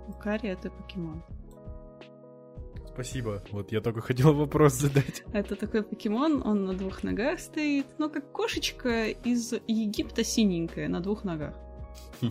Лукарио 0.07 0.53
это 0.53 0.71
покемон. 0.71 1.25
Спасибо. 2.95 3.43
Вот 3.51 3.73
я 3.73 3.81
только 3.81 4.01
хотел 4.01 4.33
вопрос 4.35 4.75
задать. 4.75 5.25
Это 5.33 5.57
такой 5.57 5.83
покемон, 5.83 6.43
он 6.47 6.65
на 6.65 6.75
двух 6.75 7.03
ногах 7.03 7.41
стоит. 7.41 7.87
Ну, 7.99 8.09
как 8.09 8.31
кошечка 8.31 9.09
из 9.09 9.53
Египта 9.67 10.23
синенькая 10.23 10.89
на 10.89 11.01
двух 11.01 11.25
ногах. 11.25 11.55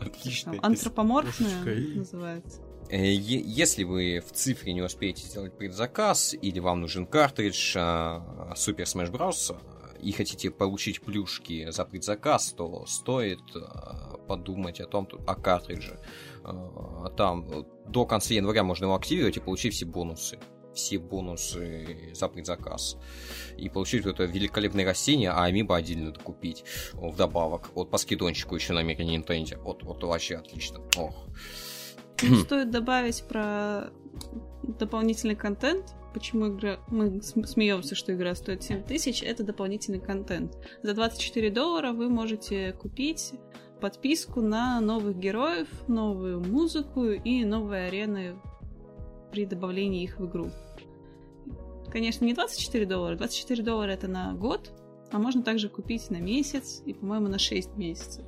Отлично. 0.00 0.54
Антропоморфная 0.62 1.96
называется. 1.96 2.60
Э, 2.90 3.10
если 3.10 3.84
вы 3.84 4.20
в 4.20 4.32
цифре 4.32 4.74
не 4.74 4.82
успеете 4.82 5.26
сделать 5.26 5.56
предзаказ, 5.56 6.34
или 6.34 6.58
вам 6.58 6.82
нужен 6.82 7.06
картридж 7.06 7.76
uh, 7.76 8.52
Super 8.54 8.84
Smash 8.84 9.10
Bros. 9.10 9.56
и 10.02 10.12
хотите 10.12 10.50
получить 10.50 11.00
плюшки 11.00 11.70
за 11.70 11.86
предзаказ, 11.86 12.52
то 12.52 12.84
стоит 12.86 13.40
uh, 13.54 14.18
подумать 14.26 14.80
о 14.80 14.86
том, 14.86 15.08
о 15.26 15.34
картридже. 15.34 15.98
Uh, 16.44 17.14
там 17.16 17.46
до 17.88 18.04
конца 18.04 18.34
января 18.34 18.64
можно 18.64 18.84
его 18.84 18.94
активировать 18.94 19.36
и 19.36 19.40
получить 19.40 19.74
все 19.74 19.86
бонусы. 19.86 20.38
Все 20.74 20.98
бонусы 20.98 22.12
за 22.14 22.28
предзаказ. 22.28 22.96
И 23.56 23.68
получить 23.68 24.04
вот 24.04 24.14
это 24.14 24.24
великолепное 24.24 24.84
растение, 24.84 25.30
а 25.30 25.44
амибо 25.44 25.76
отдельно 25.76 26.12
докупить 26.12 26.64
вдобавок. 26.92 27.70
Вот 27.74 27.90
по 27.90 27.98
скидончику 27.98 28.56
еще 28.56 28.72
на 28.72 28.82
Мега 28.82 29.04
Nintendo. 29.04 29.58
Вот, 29.62 29.84
вот 29.84 30.02
вообще 30.02 30.36
отлично. 30.36 30.80
Ох. 30.96 31.28
Стоит 32.44 32.70
добавить 32.70 33.24
про 33.28 33.90
дополнительный 34.62 35.36
контент. 35.36 35.94
Почему 36.12 36.48
игра... 36.48 36.78
мы 36.88 37.20
смеемся, 37.22 37.94
что 37.94 38.14
игра 38.14 38.36
стоит 38.36 38.62
7 38.62 38.84
тысяч, 38.84 39.22
это 39.22 39.42
дополнительный 39.42 40.00
контент. 40.00 40.56
За 40.82 40.94
24 40.94 41.50
доллара 41.50 41.92
вы 41.92 42.08
можете 42.08 42.72
купить 42.72 43.32
подписку 43.80 44.40
на 44.40 44.80
новых 44.80 45.18
героев, 45.18 45.68
новую 45.88 46.40
музыку 46.40 47.04
и 47.04 47.44
новые 47.44 47.88
арены 47.88 48.36
при 49.30 49.46
добавлении 49.46 50.04
их 50.04 50.18
в 50.18 50.26
игру. 50.26 50.50
Конечно, 51.90 52.24
не 52.24 52.34
24 52.34 52.86
доллара. 52.86 53.16
24 53.16 53.62
доллара 53.62 53.90
это 53.90 54.08
на 54.08 54.32
год, 54.34 54.72
а 55.12 55.18
можно 55.18 55.42
также 55.42 55.68
купить 55.68 56.10
на 56.10 56.16
месяц 56.16 56.82
и, 56.84 56.92
по-моему, 56.92 57.28
на 57.28 57.38
6 57.38 57.76
месяцев. 57.76 58.24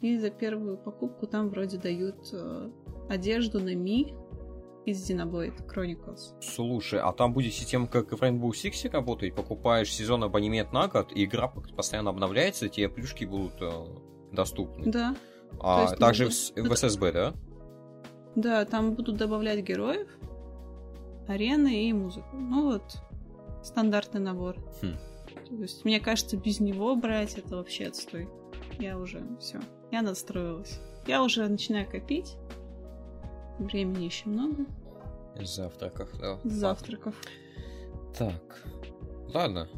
И 0.00 0.18
за 0.18 0.30
первую 0.30 0.76
покупку 0.76 1.26
там 1.26 1.48
вроде 1.48 1.78
дают 1.78 2.28
э, 2.32 2.70
одежду 3.08 3.58
на 3.58 3.74
Ми 3.74 4.14
из 4.84 5.10
Xenoblade 5.10 5.66
Chronicles. 5.66 6.34
Слушай, 6.40 7.00
а 7.00 7.12
там 7.12 7.32
будет 7.32 7.54
система, 7.54 7.86
как 7.86 8.12
в 8.12 8.22
Rainbow 8.22 8.50
Six 8.50 8.90
работать? 8.90 9.34
Покупаешь 9.34 9.92
сезон 9.92 10.24
абонемент 10.24 10.72
на 10.72 10.88
год, 10.88 11.12
и 11.12 11.24
игра 11.24 11.48
постоянно 11.48 12.10
обновляется, 12.10 12.68
тебе 12.68 12.88
плюшки 12.88 13.24
будут 13.24 13.54
э, 13.60 13.70
доступны. 14.32 14.90
Да. 14.90 15.16
А 15.60 15.82
есть, 15.82 15.96
также 15.96 16.28
в, 16.28 16.30
в 16.30 16.72
SSB, 16.72 17.12
да? 17.12 17.34
Да, 18.36 18.64
там 18.64 18.94
будут 18.94 19.16
добавлять 19.16 19.60
героев, 19.60 20.08
арены 21.28 21.88
и 21.88 21.92
музыку. 21.92 22.36
Ну 22.36 22.72
вот, 22.72 22.96
стандартный 23.62 24.20
набор. 24.20 24.56
Хм. 24.82 24.96
То 25.48 25.54
есть, 25.62 25.84
мне 25.84 26.00
кажется, 26.00 26.36
без 26.36 26.60
него 26.60 26.96
брать 26.96 27.36
это 27.38 27.56
вообще 27.56 27.86
отстой. 27.86 28.28
Я 28.78 28.98
уже 28.98 29.22
все, 29.40 29.60
я 29.92 30.02
настроилась. 30.02 30.80
Я 31.06 31.22
уже 31.22 31.46
начинаю 31.46 31.88
копить. 31.88 32.36
Времени 33.58 34.04
еще 34.04 34.28
много. 34.28 34.66
Завтраков, 35.40 36.10
да. 36.18 36.38
Завтраков. 36.44 37.14
Так. 38.16 38.62
Ладно. 39.32 39.68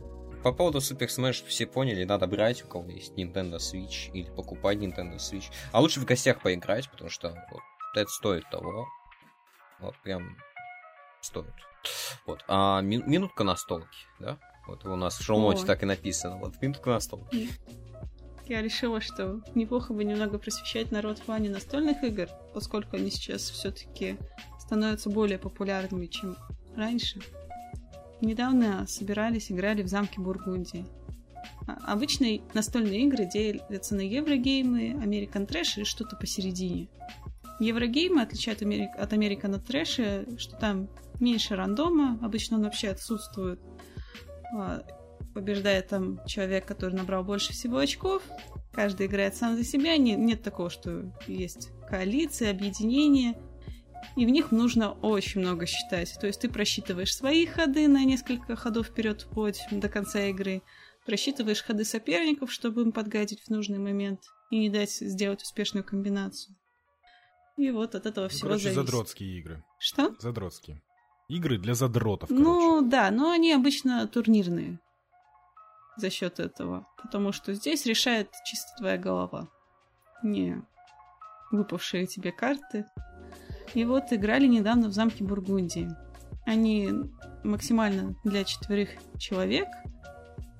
По 0.43 0.53
поводу 0.53 0.79
Super 0.79 1.09
Smash 1.09 1.45
все 1.47 1.67
поняли, 1.67 2.05
надо 2.05 2.27
брать, 2.27 2.63
у 2.65 2.69
кого 2.69 2.89
есть 2.91 3.15
Nintendo 3.15 3.57
Switch, 3.57 4.13
или 4.13 4.31
покупать 4.31 4.79
Nintendo 4.79 5.17
Switch. 5.17 5.51
А 5.73 5.81
лучше 5.81 6.01
в 6.01 6.05
гостях 6.05 6.41
поиграть, 6.41 6.89
потому 6.91 7.11
что 7.11 7.31
вот, 7.51 7.63
это 7.95 8.09
стоит 8.11 8.49
того. 8.51 8.87
Вот 9.81 9.95
прям 10.03 10.37
стоит. 11.21 11.53
Вот. 12.27 12.45
А 12.49 12.81
ми- 12.81 13.03
минутка 13.03 13.45
на 13.45 13.57
столке, 13.57 13.89
да? 14.21 14.39
Вот 14.67 14.85
у 14.85 14.95
нас 14.97 15.19
в 15.19 15.23
шоу 15.23 15.55
так 15.55 15.83
и 15.83 15.87
написано. 15.87 16.37
Вот 16.37 16.61
минутка 16.61 16.91
на 16.91 17.01
столке 17.01 17.49
я 18.49 18.63
решила, 18.63 19.01
что 19.01 19.41
неплохо 19.55 19.93
бы 19.93 20.05
немного 20.05 20.39
просвещать 20.39 20.91
народ 20.91 21.19
в 21.19 21.23
плане 21.23 21.51
настольных 21.51 22.03
игр, 22.05 22.29
поскольку 22.55 22.97
они 22.97 23.11
сейчас 23.11 23.43
все-таки 23.43 24.17
становятся 24.59 25.11
более 25.11 25.39
популярными, 25.39 26.07
чем 26.07 26.37
раньше. 26.75 27.21
Недавно 28.21 28.87
собирались, 28.87 29.53
играли 29.53 29.83
в 29.83 29.89
замке 29.89 30.21
Бургундии. 30.21 30.87
А, 31.67 31.93
обычные 31.93 32.43
настольные 32.55 33.03
игры 33.03 33.27
делятся 33.27 33.95
на 33.95 34.01
еврогеймы, 34.01 34.91
American 34.93 35.47
Trash 35.47 35.83
и 35.83 35.85
что-то 35.85 36.17
посередине. 36.17 36.89
Еврогеймы 37.61 38.23
отличают 38.23 38.63
от 38.63 39.13
American 39.13 39.63
Trash, 39.63 40.39
что 40.39 40.57
там 40.57 40.89
меньше 41.21 41.57
рандома, 41.57 42.19
обычно 42.23 42.57
он 42.57 42.65
вообще 42.65 42.89
отсутствует. 42.89 43.61
Побеждает 45.37 45.89
там 45.89 46.25
человек, 46.25 46.65
который 46.65 46.95
набрал 46.95 47.23
больше 47.23 47.53
всего 47.53 47.77
очков. 47.77 48.23
Каждый 48.73 49.07
играет 49.07 49.37
сам 49.37 49.55
за 49.55 49.65
себя. 49.65 49.99
Не, 49.99 50.15
нет 50.15 50.43
такого, 50.43 50.71
что 50.71 51.13
есть 51.27 51.69
коалиции, 51.91 52.49
объединения. 52.49 53.39
И 54.17 54.25
в 54.25 54.31
них 54.31 54.51
нужно 54.51 54.93
очень 54.93 55.43
много 55.43 55.67
считать. 55.67 56.17
То 56.19 56.27
есть 56.27 56.41
ты 56.41 56.49
просчитываешь 56.49 57.15
свои 57.15 57.45
ходы 57.45 57.87
на 57.87 58.03
несколько 58.07 58.57
ходов 58.57 58.87
вперед 58.87 59.21
вплоть 59.21 59.61
до 59.71 59.91
конца 59.91 60.25
игры. 60.25 60.63
Просчитываешь 61.05 61.63
ходы 61.63 61.85
соперников, 61.85 62.51
чтобы 62.51 62.81
им 62.81 62.93
подгадить 62.93 63.43
в 63.43 63.51
нужный 63.51 63.79
момент 63.79 64.21
и 64.51 64.59
не 64.59 64.71
дать 64.71 64.91
сделать 64.91 65.43
успешную 65.43 65.85
комбинацию. 65.85 66.57
И 67.59 67.71
вот 67.71 67.95
от 67.95 68.07
этого 68.07 68.31
всего 68.31 68.49
короче, 68.49 68.71
зависит. 68.71 68.87
задротские 68.87 69.39
игры. 69.39 69.63
Что? 69.79 70.17
Задротские. 70.19 70.81
Игры 71.29 71.59
для 71.59 71.75
задротов, 71.75 72.31
короче. 72.31 72.43
Ну, 72.43 72.89
да, 72.89 73.11
но 73.11 73.33
они 73.33 73.53
обычно 73.53 74.09
турнирные 74.09 74.79
за 75.97 76.11
счет 76.11 76.41
этого. 76.41 76.87
Потому 77.03 77.33
что 77.33 77.55
здесь 77.55 77.87
решает 77.87 78.31
чисто 78.45 78.69
твоя 78.79 78.99
голова. 78.99 79.49
Не 80.23 80.63
выпавшие 81.51 82.07
тебе 82.07 82.33
карты. 82.33 82.87
И 83.75 83.85
вот 83.85 84.13
играли 84.13 84.47
недавно 84.47 84.89
в 84.89 84.93
замке 84.93 85.25
Бургундии. 85.25 85.91
Они 86.45 86.91
максимально 87.45 88.17
для 88.25 88.45
четверых 88.45 88.91
человек. 89.19 89.69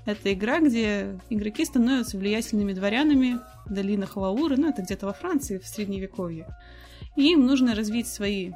Это 0.05 0.33
игра, 0.33 0.61
где 0.61 1.19
игроки 1.31 1.65
становятся 1.65 2.17
влиятельными 2.17 2.73
дворянами 2.73 3.41
в 3.65 3.73
долинах 3.73 4.17
Лауры, 4.17 4.57
ну 4.57 4.69
это 4.69 4.83
где-то 4.83 5.07
во 5.07 5.13
Франции 5.13 5.59
в 5.59 5.67
средневековье. 5.67 6.47
И 7.17 7.33
им 7.33 7.45
нужно 7.47 7.75
развить 7.75 8.07
свои 8.07 8.53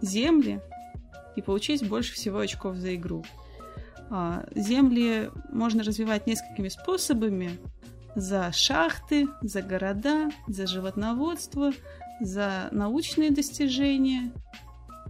земли 0.00 0.60
и 1.34 1.42
получить 1.42 1.86
больше 1.88 2.14
всего 2.14 2.38
очков 2.38 2.76
за 2.76 2.94
игру. 2.94 3.24
А, 4.10 4.44
земли 4.54 5.30
можно 5.50 5.82
развивать 5.82 6.26
несколькими 6.26 6.68
способами. 6.68 7.58
За 8.14 8.50
шахты, 8.52 9.28
за 9.42 9.62
города, 9.62 10.30
за 10.48 10.66
животноводство, 10.66 11.72
за 12.20 12.68
научные 12.70 13.30
достижения 13.30 14.32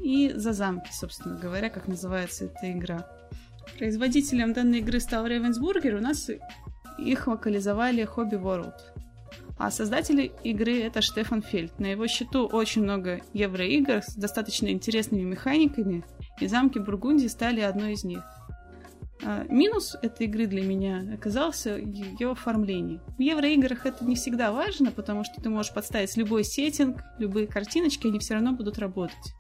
и 0.01 0.33
за 0.35 0.53
замки, 0.53 0.91
собственно 0.93 1.37
говоря, 1.37 1.71
как 1.71 1.87
называется 1.87 2.47
эта 2.47 2.73
игра. 2.73 3.07
Производителем 3.79 4.53
данной 4.53 4.79
игры 4.79 5.01
стал 5.01 5.27
Ravensburger, 5.27 5.97
у 5.97 6.01
нас 6.01 6.29
их 6.99 7.27
локализовали 7.27 8.05
Hobby 8.05 8.41
World. 8.41 8.75
А 9.59 9.71
создатели 9.71 10.33
игры 10.45 10.81
это 10.83 11.01
Штефан 11.01 11.43
Фельд. 11.43 11.79
На 11.79 11.87
его 11.87 12.07
счету 12.07 12.47
очень 12.47 12.83
много 12.83 13.21
евроигр 13.33 14.03
с 14.03 14.15
достаточно 14.15 14.69
интересными 14.69 15.23
механиками, 15.23 16.05
и 16.41 16.47
замки 16.47 16.79
Бургундии 16.79 17.27
стали 17.27 17.61
одной 17.61 17.93
из 17.93 18.05
них. 18.05 18.23
А, 19.23 19.45
минус 19.49 19.97
этой 20.03 20.27
игры 20.27 20.47
для 20.47 20.63
меня 20.63 21.05
оказался 21.15 21.77
ее 21.77 22.33
оформление. 22.33 23.01
В 23.17 23.21
евроиграх 23.21 23.87
это 23.87 24.05
не 24.05 24.15
всегда 24.15 24.53
важно, 24.53 24.91
потому 24.91 25.25
что 25.25 25.41
ты 25.41 25.49
можешь 25.49 25.73
подставить 25.73 26.17
любой 26.17 26.45
сеттинг, 26.45 27.03
любые 27.19 27.47
картиночки, 27.47 28.07
они 28.07 28.19
все 28.19 28.35
равно 28.35 28.53
будут 28.53 28.79
работать. 28.79 29.35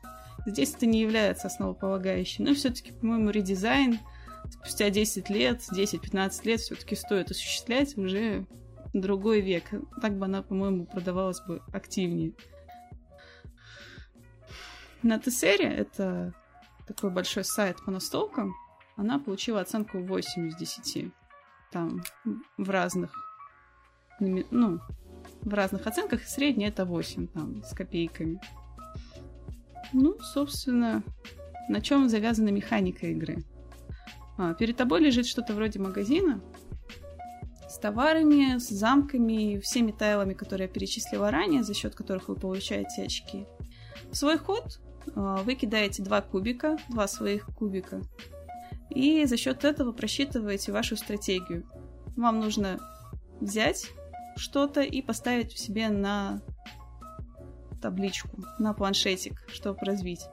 Здесь 0.47 0.74
это 0.74 0.87
не 0.87 1.01
является 1.01 1.49
основополагающим, 1.49 2.45
но 2.45 2.55
все-таки, 2.55 2.93
по-моему, 2.93 3.31
редизайн 3.31 3.99
спустя 4.51 4.91
10 4.91 5.29
лет, 5.31 5.61
10-15 5.72 6.45
лет 6.45 6.61
все-таки 6.61 6.95
стоит 6.95 7.31
осуществлять 7.31 7.99
уже 7.99 8.47
другой 8.93 9.41
век. 9.41 9.64
Так 10.01 10.16
бы 10.16 10.27
она, 10.27 10.43
по-моему, 10.43 10.87
продавалась 10.87 11.41
бы 11.41 11.61
активнее. 11.72 12.33
На 15.03 15.18
Тессере, 15.18 15.68
это 15.68 16.33
такой 16.87 17.11
большой 17.11 17.45
сайт 17.45 17.77
по 17.85 17.91
настолкам, 17.91 18.55
она 18.97 19.18
получила 19.18 19.61
оценку 19.61 19.99
8 19.99 20.49
из 20.49 20.57
10. 20.57 21.12
Там 21.70 22.03
в 22.57 22.70
разных 22.70 23.12
ну, 24.18 24.80
в 25.42 25.53
разных 25.53 25.86
оценках, 25.86 26.24
средняя 26.24 26.70
это 26.70 26.84
8, 26.84 27.26
там, 27.28 27.62
с 27.62 27.74
копейками. 27.74 28.40
Ну, 29.92 30.18
собственно, 30.20 31.03
на 31.68 31.80
чем 31.80 32.09
завязана 32.09 32.49
механика 32.49 33.07
игры. 33.07 33.44
А, 34.38 34.55
перед 34.55 34.76
тобой 34.76 35.01
лежит 35.01 35.26
что-то 35.26 35.55
вроде 35.55 35.78
магазина 35.78 36.40
с 37.68 37.78
товарами, 37.78 38.59
с 38.59 38.68
замками, 38.68 39.59
всеми 39.61 39.92
тайлами, 39.92 40.34
которые 40.34 40.66
я 40.66 40.72
перечислила 40.72 41.30
ранее, 41.30 41.62
за 41.62 41.74
счет 41.74 41.94
которых 41.94 42.28
вы 42.28 42.36
получаете 42.36 43.03
очки. 43.03 43.47
В 44.11 44.16
свой 44.16 44.38
ход 44.38 44.80
а, 45.14 45.42
вы 45.42 45.55
кидаете 45.55 46.03
два 46.03 46.20
кубика, 46.22 46.78
два 46.88 47.07
своих 47.07 47.47
кубика, 47.47 48.01
и 48.91 49.24
за 49.24 49.37
счет 49.37 49.64
этого 49.64 49.93
просчитываете 49.93 50.72
вашу 50.72 50.97
стратегию. 50.97 51.68
Вам 52.16 52.41
нужно 52.41 52.78
взять 53.41 53.91
что-то 54.37 54.82
и 54.82 55.03
поставить 55.03 55.53
в 55.53 55.59
себе 55.59 55.89
на 55.89 56.41
табличку, 57.80 58.43
на 58.59 58.72
планшетик, 58.74 59.45
чтобы 59.49 59.78
развить. 59.82 60.26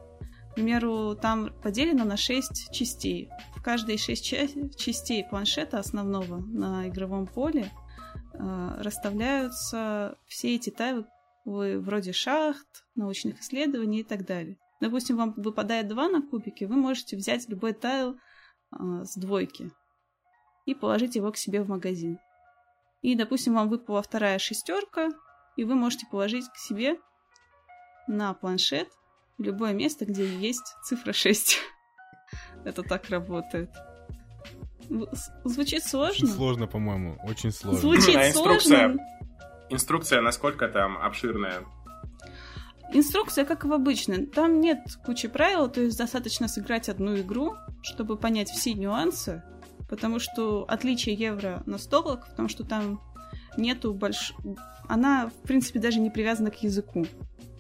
К 0.52 0.56
примеру, 0.56 1.16
там 1.20 1.52
поделено 1.64 2.06
на 2.06 2.16
6 2.16 2.72
частей. 2.72 3.30
В 3.56 3.64
каждой 3.64 3.98
6 3.98 4.24
ча- 4.24 4.70
частей 4.78 5.26
планшета 5.28 5.80
основного 5.80 6.38
на 6.38 6.88
игровом 6.88 7.26
поле 7.26 7.72
э, 8.34 8.76
расставляются 8.80 10.16
все 10.28 10.56
эти 10.56 10.70
тайлы 10.70 11.06
вроде 11.46 12.14
шахт, 12.14 12.86
научных 12.96 13.42
исследований 13.42 14.02
и 14.02 14.04
так 14.04 14.26
далее. 14.26 14.58
Допустим, 14.80 15.18
вам 15.18 15.34
выпадает 15.38 15.88
2 15.88 16.10
на 16.10 16.22
кубике, 16.22 16.68
вы 16.68 16.76
можете 16.76 17.18
взять 17.18 17.50
любой 17.50 17.74
тайл 17.74 18.18
с 19.04 19.16
двойки 19.16 19.72
и 20.66 20.74
положить 20.74 21.16
его 21.16 21.32
к 21.32 21.38
себе 21.38 21.62
в 21.62 21.70
магазин. 21.70 22.20
И, 23.02 23.16
допустим, 23.16 23.56
вам 23.56 23.70
выпала 23.70 24.02
вторая 24.02 24.40
шестерка, 24.40 25.10
и 25.58 25.64
вы 25.64 25.76
можете 25.76 26.08
положить 26.10 26.46
к 26.50 26.58
себе 26.58 26.98
на 28.08 28.34
планшет 28.34 28.88
в 29.38 29.44
любое 29.44 29.74
место, 29.74 30.06
где 30.06 30.26
есть 30.26 30.76
цифра 30.84 31.14
6. 31.14 31.60
Это 32.66 32.84
так 32.84 33.10
работает. 33.10 33.70
Звучит 35.44 35.84
сложно? 35.84 36.26
Очень 36.26 36.28
сложно, 36.28 36.68
по-моему. 36.68 37.18
Очень 37.24 37.52
сложно. 37.52 37.80
Звучит 37.80 38.16
а 38.16 38.30
инструкция, 38.30 38.80
сложно. 38.80 39.02
Инструкция 39.70 40.22
насколько 40.22 40.68
там 40.68 40.98
обширная? 40.98 41.64
Инструкция, 42.92 43.46
как 43.46 43.66
и 43.66 43.68
в 43.68 43.74
обычной. 43.74 44.26
Там 44.26 44.60
нет 44.60 44.80
кучи 45.06 45.28
правил, 45.28 45.68
то 45.68 45.82
есть 45.82 45.98
достаточно 45.98 46.48
сыграть 46.48 46.90
одну 46.90 47.18
игру, 47.18 47.56
чтобы 47.82 48.18
понять 48.18 48.50
все 48.50 48.74
нюансы. 48.74 49.44
Потому 49.90 50.20
что 50.20 50.66
отличие 50.68 51.16
евро 51.16 51.64
настолок 51.66 52.28
в 52.28 52.36
том, 52.36 52.50
что 52.50 52.64
там 52.64 53.02
нету 53.58 53.94
больш... 53.94 54.34
Она, 54.88 55.28
в 55.30 55.48
принципе, 55.48 55.80
даже 55.80 56.00
не 56.00 56.10
привязана 56.10 56.52
к 56.52 56.62
языку. 56.64 57.06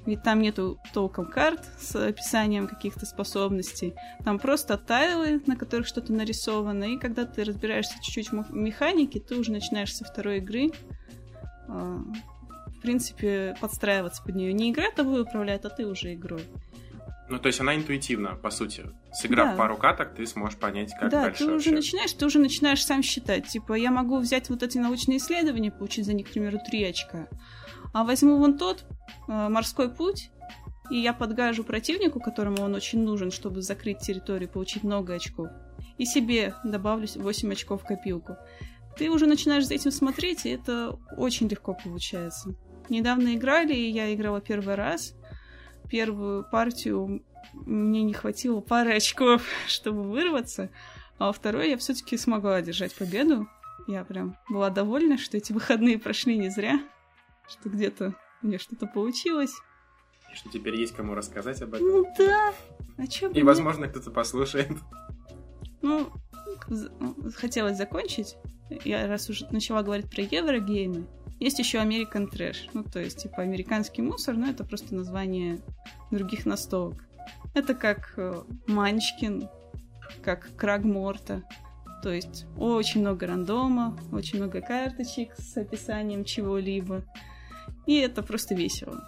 Ведь 0.06 0.22
там 0.22 0.42
нету 0.42 0.80
толком 0.94 1.26
карт 1.26 1.64
с 1.80 1.96
описанием 1.96 2.68
каких-то 2.68 3.06
способностей. 3.06 3.94
Там 4.26 4.38
просто 4.38 4.78
тайлы, 4.78 5.42
на 5.48 5.56
которых 5.56 5.88
что-то 5.88 6.12
нарисовано. 6.12 6.84
И 6.84 6.98
когда 6.98 7.26
ты 7.26 7.44
разбираешься 7.44 7.96
чуть-чуть 8.02 8.32
в 8.32 8.54
механике, 8.54 9.20
ты 9.22 9.36
уже 9.36 9.52
начинаешь 9.52 9.96
со 9.96 10.04
второй 10.04 10.38
игры 10.38 10.72
а, 11.70 12.02
принципе, 12.84 13.56
подстраиваться 13.60 14.22
под 14.24 14.36
нее. 14.36 14.54
Не 14.54 14.72
игра 14.72 14.92
тобой 14.92 15.24
управляет, 15.24 15.66
а 15.66 15.70
ты 15.70 15.88
уже 15.88 16.14
игрой. 16.14 16.44
Ну, 17.30 17.40
то 17.40 17.48
есть 17.48 17.60
она 17.60 17.76
интуитивна, 17.76 18.36
по 18.36 18.52
сути. 18.52 18.86
Сыграв 19.12 19.52
да. 19.52 19.58
пару 19.58 19.78
каток, 19.78 20.14
ты 20.14 20.28
сможешь 20.28 20.60
понять, 20.60 20.92
как 21.00 21.10
да, 21.10 21.24
дальше 21.24 21.40
ты 21.40 21.46
уже 21.46 21.54
вообще. 21.54 21.72
начинаешь, 21.72 22.14
ты 22.14 22.26
уже 22.26 22.38
начинаешь 22.38 22.86
сам 22.86 23.02
считать. 23.02 23.48
Типа, 23.48 23.74
я 23.74 23.90
могу 23.90 24.20
взять 24.20 24.50
вот 24.50 24.62
эти 24.62 24.78
научные 24.78 25.18
исследования, 25.18 25.72
получить 25.72 26.06
за 26.06 26.14
них, 26.14 26.28
к 26.28 26.32
примеру, 26.32 26.60
три 26.70 26.84
очка. 26.84 27.28
А 27.94 28.04
возьму 28.04 28.38
вон 28.38 28.58
тот 28.58 28.84
э, 29.28 29.50
морской 29.50 29.90
путь, 29.90 30.30
и 30.92 31.00
я 31.00 31.14
подгажу 31.14 31.64
противнику, 31.64 32.20
которому 32.20 32.62
он 32.62 32.76
очень 32.76 33.04
нужен, 33.04 33.32
чтобы 33.32 33.62
закрыть 33.62 34.00
территорию, 34.00 34.50
получить 34.50 34.84
много 34.84 35.14
очков. 35.14 35.50
И 35.98 36.06
себе 36.06 36.54
добавлю 36.64 37.08
8 37.16 37.52
очков 37.52 37.84
в 37.84 37.86
копилку. 37.86 38.38
Ты 38.98 39.10
уже 39.10 39.26
начинаешь 39.26 39.66
за 39.66 39.74
этим 39.74 39.92
смотреть, 39.92 40.46
и 40.46 40.50
это 40.50 40.98
очень 41.18 41.48
легко 41.48 41.74
получается. 41.74 42.56
Недавно 42.90 43.36
играли, 43.36 43.74
и 43.74 43.90
я 43.90 44.14
играла 44.14 44.42
первый 44.42 44.76
раз. 44.76 45.16
Первую 45.90 46.44
партию 46.50 47.24
мне 47.54 48.04
не 48.04 48.14
хватило 48.14 48.62
пары 48.62 48.96
очков, 48.96 49.44
чтобы 49.68 50.04
вырваться, 50.04 50.70
а 51.18 51.28
во 51.28 51.34
второй 51.34 51.70
я 51.70 51.78
все-таки 51.78 52.18
смогла 52.18 52.56
одержать 52.56 52.96
победу. 52.96 53.48
Я 53.88 54.04
прям 54.04 54.38
была 54.50 54.70
довольна, 54.70 55.18
что 55.18 55.38
эти 55.38 55.52
выходные 55.52 56.00
прошли 56.00 56.38
не 56.38 56.50
зря 56.50 56.80
что 57.48 57.70
где-то 57.70 58.16
мне 58.42 58.58
что-то 58.58 58.88
получилось. 58.88 59.54
И 60.32 60.36
что 60.36 60.50
теперь 60.50 60.76
есть 60.76 60.96
кому 60.96 61.16
рассказать 61.16 61.62
об 61.62 61.76
этом. 61.76 61.88
Ну 61.88 62.14
да. 62.18 62.54
А 62.98 63.08
чё 63.08 63.30
И, 63.32 63.44
возможно, 63.44 63.88
кто-то 63.88 64.12
послушает. 64.12 64.72
Ну, 65.82 66.10
ну, 66.68 67.16
хотелось 67.36 67.78
закончить. 67.78 68.36
Я 68.86 69.08
раз 69.08 69.30
уже 69.30 69.48
начала 69.52 69.84
говорить 69.84 70.10
про 70.10 70.24
еврогеймы, 70.24 71.08
есть 71.44 71.60
еще 71.60 71.80
American 71.80 72.32
Trash. 72.32 72.70
Ну, 72.74 72.84
то 72.84 73.00
есть, 73.00 73.24
типа, 73.24 73.42
американский 73.42 74.02
мусор, 74.02 74.36
но 74.36 74.48
это 74.48 74.64
просто 74.64 74.96
название 74.96 75.60
других 76.10 76.46
настолок. 76.46 77.04
Это 77.54 77.74
как 77.76 78.14
э, 78.18 78.44
Манчкин, 78.68 79.50
как 80.24 80.56
Крагморта. 80.56 81.44
То 82.02 82.12
есть 82.12 82.46
очень 82.58 83.02
много 83.02 83.28
рандома, 83.28 83.98
очень 84.12 84.40
много 84.40 84.62
карточек 84.62 85.34
с 85.38 85.56
описанием 85.58 86.24
чего-либо. 86.24 87.04
И 87.86 87.96
это 87.98 88.24
просто 88.24 88.56
весело. 88.56 89.04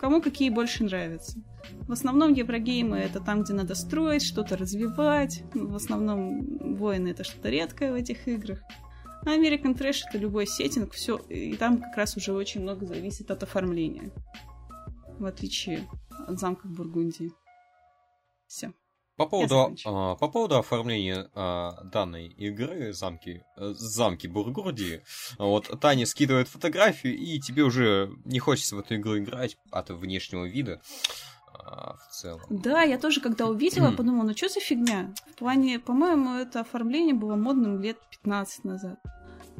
Кому 0.00 0.22
какие 0.22 0.50
больше 0.50 0.84
нравятся. 0.84 1.38
В 1.82 1.92
основном 1.92 2.32
еврогеймы 2.32 2.98
это 2.98 3.20
там, 3.20 3.42
где 3.42 3.52
надо 3.52 3.74
строить, 3.74 4.22
что-то 4.22 4.56
развивать. 4.56 5.42
В 5.54 5.74
основном 5.74 6.76
воины 6.76 7.08
это 7.08 7.24
что-то 7.24 7.48
редкое 7.50 7.92
в 7.92 7.94
этих 7.94 8.26
играх. 8.26 8.62
А 9.24 9.36
American 9.36 9.76
Trash 9.76 10.02
это 10.08 10.18
любой 10.18 10.46
сеттинг, 10.46 10.92
все, 10.92 11.16
и 11.16 11.56
там 11.56 11.80
как 11.80 11.96
раз 11.96 12.16
уже 12.16 12.32
очень 12.32 12.62
много 12.62 12.86
зависит 12.86 13.30
от 13.30 13.42
оформления. 13.42 14.10
В 15.18 15.26
отличие 15.26 15.88
от 16.26 16.38
замка 16.38 16.66
в 16.66 16.70
Бургундии. 16.70 17.32
Все. 18.46 18.72
По 19.18 19.26
поводу, 19.26 19.74
а, 19.84 20.14
по 20.14 20.28
поводу 20.28 20.58
оформления 20.58 21.28
а, 21.34 21.82
данной 21.82 22.28
игры 22.28 22.92
замки, 22.92 23.42
э, 23.56 23.74
замки 23.76 24.28
Бургурдии, 24.28 25.02
вот 25.38 25.68
Таня 25.80 26.06
скидывает 26.06 26.46
фотографию, 26.46 27.18
и 27.18 27.40
тебе 27.40 27.64
уже 27.64 28.12
не 28.24 28.38
хочется 28.38 28.76
в 28.76 28.78
эту 28.78 28.94
игру 28.94 29.18
играть 29.18 29.58
от 29.72 29.90
внешнего 29.90 30.44
вида 30.44 30.80
а, 31.68 31.96
в 31.96 32.12
целом. 32.12 32.40
Да, 32.50 32.82
я 32.82 32.98
тоже, 32.98 33.20
когда 33.20 33.46
увидела, 33.46 33.90
подумала, 33.90 34.24
ну 34.24 34.36
что 34.36 34.48
за 34.48 34.60
фигня? 34.60 35.12
В 35.32 35.38
плане, 35.38 35.78
по-моему, 35.78 36.36
это 36.36 36.60
оформление 36.60 37.14
было 37.14 37.36
модным 37.36 37.80
лет 37.80 37.98
15 38.10 38.64
назад. 38.64 38.98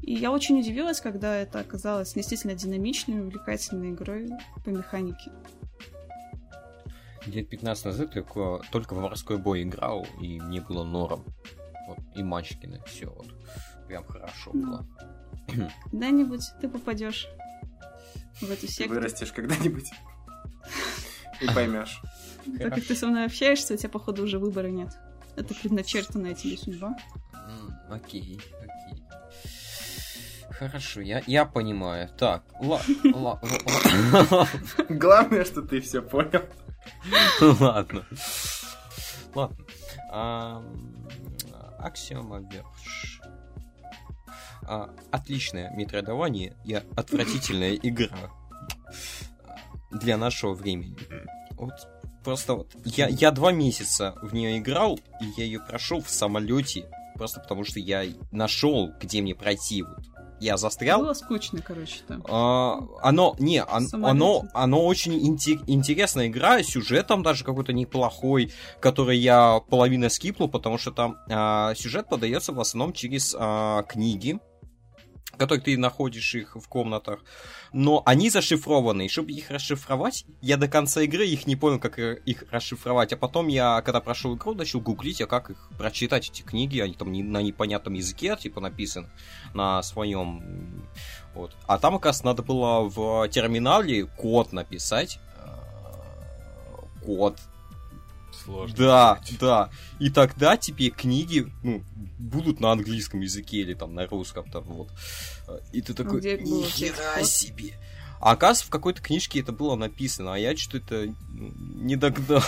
И 0.03 0.15
я 0.15 0.31
очень 0.31 0.59
удивилась, 0.59 1.01
когда 1.01 1.37
это 1.37 1.61
оказалось 1.61 2.15
действительно 2.15 2.55
динамичной, 2.55 3.21
увлекательной 3.21 3.91
игрой 3.91 4.29
по 4.65 4.71
механике 4.71 5.33
лет 7.29 7.49
15 7.49 7.85
назад 7.85 8.13
только, 8.13 8.61
только 8.71 8.95
в 8.95 8.99
морской 9.01 9.39
бой 9.39 9.63
играл, 9.63 10.07
и 10.21 10.41
мне 10.41 10.61
было 10.61 10.85
норм. 10.85 11.25
Вот, 11.87 11.99
и 12.15 12.23
Мачкины, 12.23 12.83
все 12.87 13.07
вот. 13.07 13.29
Прям 13.87 14.05
хорошо 14.05 14.51
ну, 14.53 14.67
было. 14.67 14.87
Когда-нибудь 15.91 16.43
ты 16.61 16.69
попадешь 16.69 17.27
в 18.41 18.51
эту 18.51 18.67
секту. 18.67 18.95
Ты 18.95 19.01
вырастешь 19.01 19.33
когда-нибудь. 19.33 19.91
И 21.41 21.47
поймешь. 21.47 22.01
Так 22.59 22.75
как 22.75 22.85
ты 22.85 22.95
со 22.95 23.07
мной 23.07 23.27
общаешься, 23.27 23.75
у 23.75 23.77
тебя, 23.77 23.89
походу, 23.89 24.23
уже 24.23 24.39
выбора 24.39 24.69
нет. 24.69 24.97
Это 25.37 25.55
предначертанная 25.55 26.35
тебе 26.35 26.57
судьба. 26.57 26.97
Окей, 27.91 28.41
окей. 28.59 29.05
Хорошо, 30.51 31.01
я, 31.01 31.23
я 31.27 31.45
понимаю. 31.45 32.09
Так, 32.19 32.43
ладно. 32.61 33.39
Главное, 34.89 35.45
что 35.45 35.63
ты 35.63 35.81
все 35.81 36.03
понял. 36.03 36.43
Ладно. 37.41 38.05
Ладно. 39.35 39.57
Аксиома 41.79 42.41
Верш. 42.51 43.21
А, 44.63 44.91
отличное 45.13 45.71
метродавание 45.77 46.57
и 46.65 46.75
отвратительная 46.75 47.75
игра 47.77 48.31
для 49.91 50.17
нашего 50.17 50.55
времени. 50.55 50.97
Вот 51.53 51.73
просто 52.25 52.55
вот 52.55 52.75
я, 52.85 53.09
я 53.09 53.31
два 53.31 53.53
месяца 53.53 54.15
в 54.23 54.35
нее 54.35 54.59
играл, 54.59 54.99
и 55.21 55.27
я 55.37 55.45
ее 55.45 55.61
прошел 55.61 56.01
в 56.01 56.11
самолете, 56.11 56.91
просто 57.15 57.41
потому 57.41 57.65
что 57.65 57.81
я 57.81 58.05
нашел, 58.31 58.93
где 59.01 59.23
мне 59.23 59.35
пройти 59.35 59.83
вот 59.83 59.99
я 60.41 60.57
застрял. 60.57 61.01
Было 61.01 61.15
скучно, 61.15 61.61
короче, 61.63 62.01
там. 62.07 62.25
А, 62.29 62.79
оно, 63.03 63.35
не, 63.39 63.65
он, 63.65 63.89
оно, 64.05 64.45
оно 64.55 64.85
очень 64.85 65.19
инте- 65.29 65.63
интересная 65.67 66.29
игра, 66.29 66.63
сюжет 66.63 67.07
там 67.07 67.23
даже 67.23 67.45
какой-то 67.45 67.73
неплохой, 67.73 68.53
который 68.81 69.19
я 69.19 69.61
половину 69.69 70.09
скипнул, 70.11 70.49
потому 70.49 70.79
что 70.79 70.93
там 70.93 71.19
а, 71.29 71.75
сюжет 71.75 72.09
подается 72.09 72.53
в 72.53 72.61
основном 72.61 72.93
через 72.93 73.35
а, 73.39 73.83
книги, 73.83 74.39
которые 75.39 75.63
ты 75.63 75.79
находишь 75.79 76.35
их 76.35 76.57
в 76.57 76.69
комнатах, 76.69 77.21
но 77.73 78.03
они 78.05 78.31
зашифрованы, 78.31 79.07
и 79.07 79.09
чтобы 79.09 79.33
их 79.33 79.51
расшифровать, 79.51 80.25
я 80.43 80.57
до 80.57 80.69
конца 80.69 81.01
игры 81.03 81.27
их 81.27 81.47
не 81.47 81.57
понял, 81.57 81.79
как 81.79 81.99
их 81.99 82.45
расшифровать, 82.51 83.13
а 83.13 83.17
потом 83.17 83.49
я, 83.49 83.81
когда 83.83 84.01
прошел 84.01 84.37
игру, 84.37 84.55
начал 84.55 84.81
гуглить, 84.81 85.21
а 85.21 85.27
как 85.27 85.51
их 85.51 85.69
прочитать, 85.79 86.29
эти 86.29 86.43
книги, 86.43 86.81
они 86.81 86.95
там 86.95 87.13
не, 87.13 87.23
на 87.23 87.41
непонятном 87.43 87.95
языке, 87.95 88.37
типа, 88.39 88.61
написаны 88.61 89.09
на 89.55 89.83
своем, 89.83 90.87
вот. 91.35 91.57
А 91.67 91.79
там, 91.79 91.95
оказывается, 91.95 92.27
надо 92.27 92.43
было 92.43 92.89
в 92.89 93.29
терминале 93.29 94.07
код 94.07 94.53
написать, 94.53 95.21
э, 95.37 97.05
код, 97.05 97.39
Сложно. 98.49 98.77
Да, 98.77 99.21
сказать. 99.23 99.41
да. 99.41 99.71
И 99.99 100.11
тогда 100.11 100.57
тебе 100.57 100.91
книги 100.91 101.47
ну, 101.63 101.83
будут 102.19 102.61
на 102.61 102.73
английском 102.73 103.21
языке 103.21 103.59
или 103.59 103.75
там 103.75 103.95
на 103.95 104.07
русском 104.07 104.51
там 104.51 104.65
вот. 104.65 104.89
И 105.73 105.83
ты 105.83 105.95
такой, 105.95 106.21
где 106.21 106.37
было 106.39 106.65
нихера 106.65 106.95
текст-код? 106.95 107.27
себе. 107.27 107.75
А 108.21 108.33
оказывается, 108.33 108.67
в 108.67 108.71
какой-то 108.71 109.01
книжке 109.01 109.41
это 109.41 109.53
было 109.53 109.77
написано, 109.77 110.35
а 110.35 110.39
я 110.39 110.57
что-то 110.57 110.97
это 110.97 111.15
ну, 111.29 111.53
не 111.77 111.97
догнал. 111.97 112.43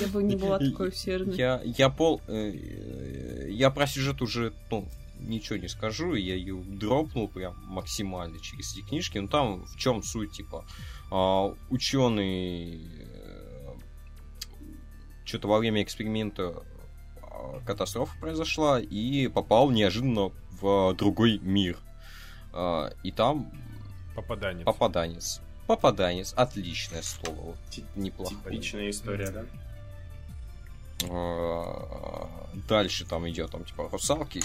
Я 0.00 0.08
бы 0.08 0.22
не 0.22 0.34
была 0.34 0.58
такой 0.58 0.88
усердной. 0.88 1.36
Я, 1.36 1.60
я 1.64 1.88
пол... 1.90 2.20
э, 2.26 3.48
Я 3.50 3.70
про 3.70 3.86
сюжет 3.86 4.20
уже, 4.20 4.52
ну, 4.70 4.88
ничего 5.20 5.58
не 5.58 5.68
скажу, 5.68 6.14
я 6.14 6.34
ее 6.34 6.56
дропнул 6.56 7.28
прям 7.28 7.54
максимально 7.66 8.40
через 8.40 8.72
эти 8.72 8.84
книжки. 8.84 9.18
Ну 9.18 9.28
там 9.28 9.64
в 9.64 9.76
чем 9.76 10.02
суть, 10.02 10.32
типа, 10.32 10.64
ученый 11.70 12.80
что-то 15.26 15.48
во 15.48 15.58
время 15.58 15.82
эксперимента 15.82 16.62
а, 17.20 17.60
катастрофа 17.66 18.16
произошла 18.20 18.80
и 18.80 19.28
попал 19.28 19.70
неожиданно 19.70 20.30
в 20.60 20.94
другой 20.94 21.38
мир. 21.38 21.76
А, 22.52 22.92
И 23.02 23.10
там 23.12 23.50
Попаданец. 24.14 24.64
попаданец. 24.64 25.40
Попаданец, 25.66 26.32
отличное 26.34 27.02
слово, 27.02 27.40
вот, 27.40 27.56
неплохое. 27.96 28.38
Типичная 28.56 28.90
история, 28.90 29.30
да? 29.30 29.44
А, 31.10 32.28
Дальше 32.68 33.04
там 33.04 33.28
идет, 33.28 33.50
там, 33.50 33.64
типа, 33.64 33.88
русалки. 33.90 34.42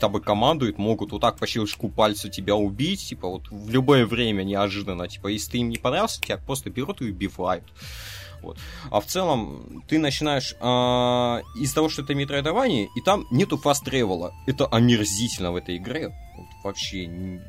Тобой 0.00 0.20
командуют, 0.22 0.78
могут 0.78 1.12
вот 1.12 1.20
так 1.20 1.38
по 1.38 1.46
щелчку 1.46 1.88
пальца 1.88 2.28
тебя 2.28 2.56
убить, 2.56 3.04
типа, 3.08 3.28
вот 3.28 3.48
в 3.50 3.68
любое 3.70 4.06
время 4.06 4.42
неожиданно, 4.42 5.06
типа, 5.08 5.28
если 5.28 5.52
ты 5.52 5.58
им 5.58 5.68
не 5.68 5.76
понравился, 5.76 6.20
тебя 6.20 6.38
просто 6.38 6.70
берут 6.70 7.02
и 7.02 7.10
убивают. 7.10 7.64
Вот. 8.44 8.58
А 8.90 9.00
в 9.00 9.06
целом, 9.06 9.82
ты 9.88 9.98
начинаешь 9.98 10.54
а, 10.60 11.40
из 11.56 11.72
того, 11.72 11.88
что 11.88 12.02
это 12.02 12.14
метроидование, 12.14 12.88
и 12.96 13.00
там 13.00 13.26
нету 13.30 13.56
фаст 13.56 13.84
тревела. 13.84 14.32
Это 14.46 14.66
омерзительно 14.66 15.52
в 15.52 15.56
этой 15.56 15.76
игре. 15.78 16.14
Вот 16.36 16.46
вообще 16.62 17.40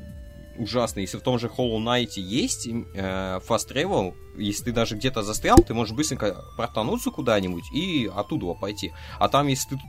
ужасно. 0.58 1.00
Если 1.00 1.18
в 1.18 1.22
том 1.22 1.38
же 1.38 1.48
Hollow 1.48 1.78
Knight 1.78 2.12
есть 2.16 2.66
э, 2.66 3.40
fast 3.46 3.70
travel, 3.70 4.14
если 4.36 4.64
ты 4.64 4.72
даже 4.72 4.96
где-то 4.96 5.22
застрял, 5.22 5.58
ты 5.58 5.74
можешь 5.74 5.94
быстренько 5.94 6.44
протонуться 6.56 7.10
куда-нибудь 7.10 7.70
и 7.72 8.10
оттуда 8.14 8.54
пойти. 8.54 8.92
А 9.18 9.28
там, 9.28 9.48
если 9.48 9.70
ты 9.70 9.80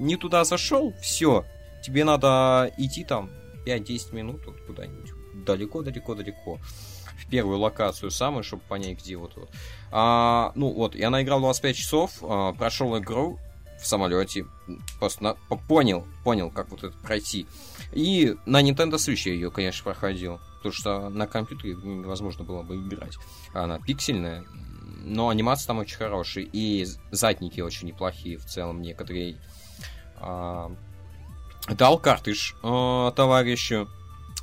не 0.00 0.16
туда 0.16 0.44
зашел, 0.44 0.94
все, 1.00 1.44
тебе 1.82 2.04
надо 2.04 2.72
идти 2.78 3.04
там 3.04 3.30
5-10 3.66 4.14
минут 4.14 4.46
вот 4.46 4.56
куда-нибудь 4.66 5.10
далеко-далеко-далеко 5.44 6.58
в 7.18 7.26
первую 7.26 7.58
локацию 7.58 8.10
самую, 8.10 8.44
чтобы 8.44 8.62
понять, 8.68 8.98
где 8.98 9.16
вот. 9.16 9.32
вот. 9.36 9.50
А, 9.90 10.52
ну 10.54 10.72
вот, 10.72 10.94
я 10.94 11.10
наиграл 11.10 11.40
25 11.40 11.76
часов, 11.76 12.10
а, 12.22 12.52
прошел 12.52 12.96
игру 12.98 13.38
в 13.80 13.86
самолете, 13.86 14.46
просто 14.98 15.22
на- 15.22 15.34
по- 15.48 15.56
понял, 15.56 16.06
понял, 16.24 16.50
как 16.50 16.70
вот 16.70 16.84
это 16.84 16.96
пройти. 16.98 17.46
И 17.92 18.34
на 18.46 18.62
Nintendo 18.62 18.94
Switch 18.94 19.28
я 19.28 19.34
ее, 19.34 19.50
конечно, 19.50 19.84
проходил, 19.84 20.40
потому 20.56 20.72
что 20.72 21.08
на 21.08 21.26
компьютере 21.26 21.74
невозможно 21.74 22.44
было 22.44 22.62
бы 22.62 22.76
играть. 22.76 23.14
Она 23.52 23.78
пиксельная, 23.78 24.44
но 25.04 25.28
анимация 25.28 25.68
там 25.68 25.78
очень 25.78 25.96
хорошая, 25.96 26.44
и 26.52 26.86
задники 27.10 27.60
очень 27.60 27.88
неплохие 27.88 28.38
в 28.38 28.46
целом 28.46 28.80
некоторые. 28.82 29.36
А, 30.16 30.72
дал 31.68 31.98
картридж 31.98 32.54
а, 32.62 33.10
товарищу, 33.12 33.88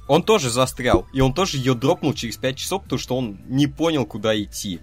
он 0.08 0.24
тоже 0.24 0.49
застрял, 0.49 1.08
и 1.14 1.22
он 1.22 1.34
тоже 1.34 1.58
ее 1.58 1.74
дропнул 1.76 2.14
через 2.14 2.38
5 2.38 2.58
часов, 2.58 2.84
потому 2.84 2.99
что 2.99 3.18
он 3.18 3.39
не 3.47 3.68
понял, 3.68 4.06
куда 4.06 4.39
идти. 4.39 4.80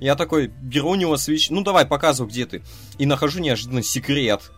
Я 0.00 0.14
такой, 0.14 0.46
беру 0.46 0.90
у 0.90 0.94
него 0.94 1.16
свич, 1.16 1.50
ну 1.50 1.62
давай, 1.62 1.84
показывай, 1.84 2.30
где 2.30 2.46
ты. 2.46 2.62
И 2.98 3.06
нахожу 3.06 3.40
неожиданно 3.40 3.82
секрет, 3.82 4.50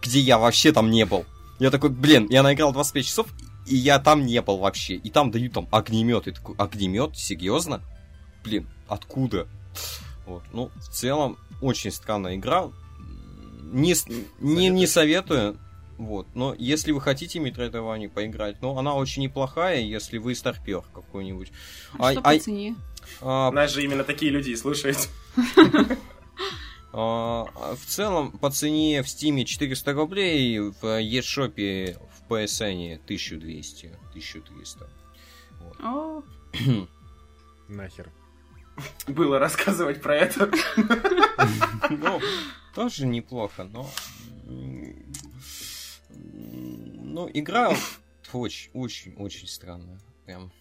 где 0.00 0.20
я 0.20 0.38
вообще 0.38 0.72
там 0.72 0.90
не 0.90 1.04
был. 1.04 1.24
Я 1.58 1.70
такой, 1.70 1.90
блин, 1.90 2.28
я 2.30 2.42
наиграл 2.42 2.72
25 2.72 3.04
часов, 3.04 3.26
и 3.66 3.74
я 3.74 3.98
там 3.98 4.24
не 4.24 4.40
был 4.40 4.58
вообще. 4.58 4.94
И 4.94 5.10
там 5.10 5.30
дают 5.30 5.52
там 5.52 5.68
огнемет. 5.70 6.28
И 6.28 6.32
такой, 6.32 6.54
огнемет? 6.56 7.16
Серьезно? 7.16 7.82
Блин, 8.44 8.68
откуда? 8.86 9.48
Вот. 10.26 10.42
Ну, 10.52 10.70
в 10.76 10.88
целом, 10.88 11.36
очень 11.60 11.90
странная 11.90 12.36
игра. 12.36 12.70
Не, 13.72 13.94
не, 14.40 14.68
не 14.68 14.86
советую. 14.86 15.58
Вот. 15.98 16.28
Но 16.34 16.54
если 16.56 16.92
вы 16.92 17.00
хотите 17.00 17.40
Metroidvania 17.40 18.08
поиграть, 18.08 18.62
ну, 18.62 18.78
она 18.78 18.94
очень 18.94 19.22
неплохая, 19.24 19.80
если 19.80 20.18
вы 20.18 20.34
старпер 20.34 20.82
какой-нибудь. 20.94 21.50
А 21.98 22.08
А- 22.08 22.12
что 22.12 22.20
а- 22.20 22.32
по 22.34 22.38
цене? 22.38 22.76
А, 23.20 23.50
Нас 23.50 23.72
же 23.72 23.82
именно 23.82 24.04
такие 24.04 24.30
люди 24.30 24.50
и 24.50 24.56
слушают. 24.56 25.08
А, 26.90 27.44
В 27.76 27.84
целом, 27.86 28.32
по 28.32 28.50
цене 28.50 29.02
в 29.02 29.08
Стиме 29.10 29.44
400 29.44 29.92
рублей, 29.92 30.58
в 30.58 30.82
eShop 30.82 31.52
в 31.98 32.32
PSN 32.32 32.98
1200, 33.04 33.86
1300. 34.10 34.88
О, 35.82 36.22
Нахер. 37.68 38.10
Было 39.06 39.38
рассказывать 39.38 40.00
про 40.00 40.16
это. 40.16 40.50
Ну, 41.90 42.20
тоже 42.74 43.06
неплохо, 43.06 43.64
но... 43.64 43.88
Ну, 47.18 47.28
игра 47.34 47.72
очень, 48.32 48.70
очень, 48.74 49.16
очень 49.16 49.48
странная. 49.48 49.98
Прям. 50.24 50.52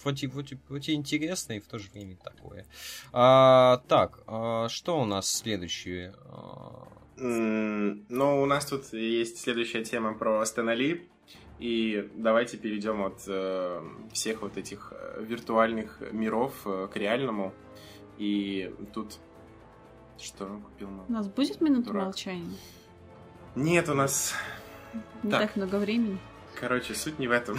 Вроде, 0.00 0.28
вроде, 0.28 0.56
вроде 0.68 0.92
интересно 0.92 1.54
и 1.54 1.58
в 1.58 1.66
то 1.66 1.80
же 1.80 1.90
время 1.90 2.16
такое. 2.22 2.66
А, 3.12 3.82
так, 3.88 4.20
а, 4.28 4.68
что 4.68 5.00
у 5.00 5.04
нас 5.04 5.28
следующее? 5.28 6.14
А, 6.26 6.86
Ну, 7.16 8.42
у 8.42 8.46
нас 8.46 8.66
тут 8.66 8.92
есть 8.92 9.40
следующая 9.40 9.82
тема 9.82 10.14
про 10.14 10.46
Стэна 10.46 10.72
Ли. 10.72 11.08
И 11.58 12.08
давайте 12.14 12.58
перейдем 12.58 13.02
от 13.02 13.24
э, 13.26 13.82
всех 14.12 14.42
вот 14.42 14.56
этих 14.56 14.92
э, 14.92 15.24
виртуальных 15.24 16.00
миров 16.12 16.54
э, 16.64 16.86
к 16.92 16.96
реальному. 16.96 17.52
И 18.18 18.72
тут... 18.94 19.18
Что 20.16 20.44
он 20.44 20.62
купил? 20.62 20.90
у 21.08 21.12
нас 21.12 21.26
будет 21.26 21.60
минута 21.60 21.88
Дурак. 21.88 22.04
молчания? 22.04 22.56
Нет, 23.56 23.88
у 23.88 23.94
нас... 23.94 24.34
Не 25.22 25.30
Так. 25.30 25.40
так 25.42 25.56
много 25.56 25.76
времени. 25.76 26.18
Короче, 26.60 26.94
суть 26.94 27.18
не 27.18 27.28
в 27.28 27.32
этом. 27.32 27.58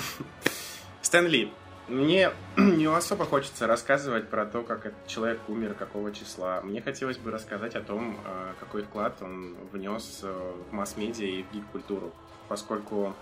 Стэн 1.02 1.28
Ли. 1.28 1.52
Мне 1.90 2.32
не 2.58 2.86
особо 2.86 3.26
хочется 3.26 3.66
рассказывать 3.66 4.30
про 4.30 4.46
то, 4.46 4.62
как 4.62 4.86
этот 4.86 5.08
человек 5.08 5.40
умер, 5.48 5.74
какого 5.74 6.12
числа. 6.12 6.62
Мне 6.62 6.82
хотелось 6.82 7.18
бы 7.18 7.32
рассказать 7.32 7.76
о 7.76 7.82
том, 7.82 8.16
э, 8.24 8.54
какой 8.60 8.84
вклад 8.84 9.18
он 9.22 9.56
внес 9.72 10.20
э, 10.22 10.54
в 10.70 10.74
масс-медиа 10.74 11.26
и 11.26 11.44
в 11.44 11.52
гик-культуру. 11.52 12.14
Поскольку 12.48 13.16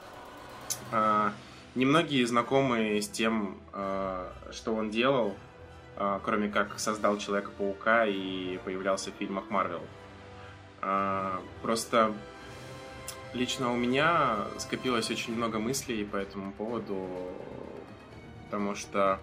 э, 0.91 1.29
немногие 1.75 2.27
знакомы 2.27 2.99
с 3.01 3.07
тем, 3.07 3.59
что 4.51 4.73
он 4.73 4.89
делал, 4.89 5.35
кроме 6.23 6.49
как 6.49 6.79
создал 6.79 7.17
Человека-паука 7.17 8.05
и 8.05 8.57
появлялся 8.65 9.11
в 9.11 9.15
фильмах 9.15 9.49
Марвел. 9.49 9.81
Просто 11.61 12.13
Лично 13.33 13.71
у 13.71 13.75
меня 13.75 14.45
скопилось 14.57 15.09
очень 15.11 15.35
много 15.35 15.59
мыслей 15.59 16.05
по 16.05 16.15
этому 16.15 16.51
поводу, 16.53 17.07
потому 18.45 18.75
что, 18.75 19.19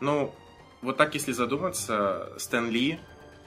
ну, 0.00 0.34
вот 0.82 0.96
так 0.96 1.14
если 1.14 1.32
задуматься, 1.32 2.32
Стэн 2.38 2.70
Ли 2.70 2.98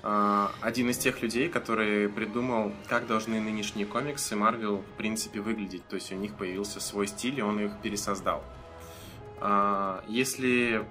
а, 0.02 0.52
один 0.62 0.90
из 0.90 0.98
тех 0.98 1.22
людей, 1.22 1.50
который 1.50 2.08
придумал, 2.08 2.72
как 2.88 3.08
должны 3.08 3.42
нынешние 3.42 3.86
комиксы 3.86 4.36
Марвел 4.36 4.78
в 4.78 4.98
принципе 4.98 5.42
выглядеть. 5.42 5.86
То 5.88 5.96
есть 5.96 6.12
у 6.12 6.16
них 6.16 6.36
появился 6.36 6.80
свой 6.80 7.08
стиль, 7.08 7.40
и 7.40 7.42
он 7.42 7.60
их 7.60 7.72
пересоздал. 7.82 8.44
А, 9.42 10.04
Если 10.08 10.86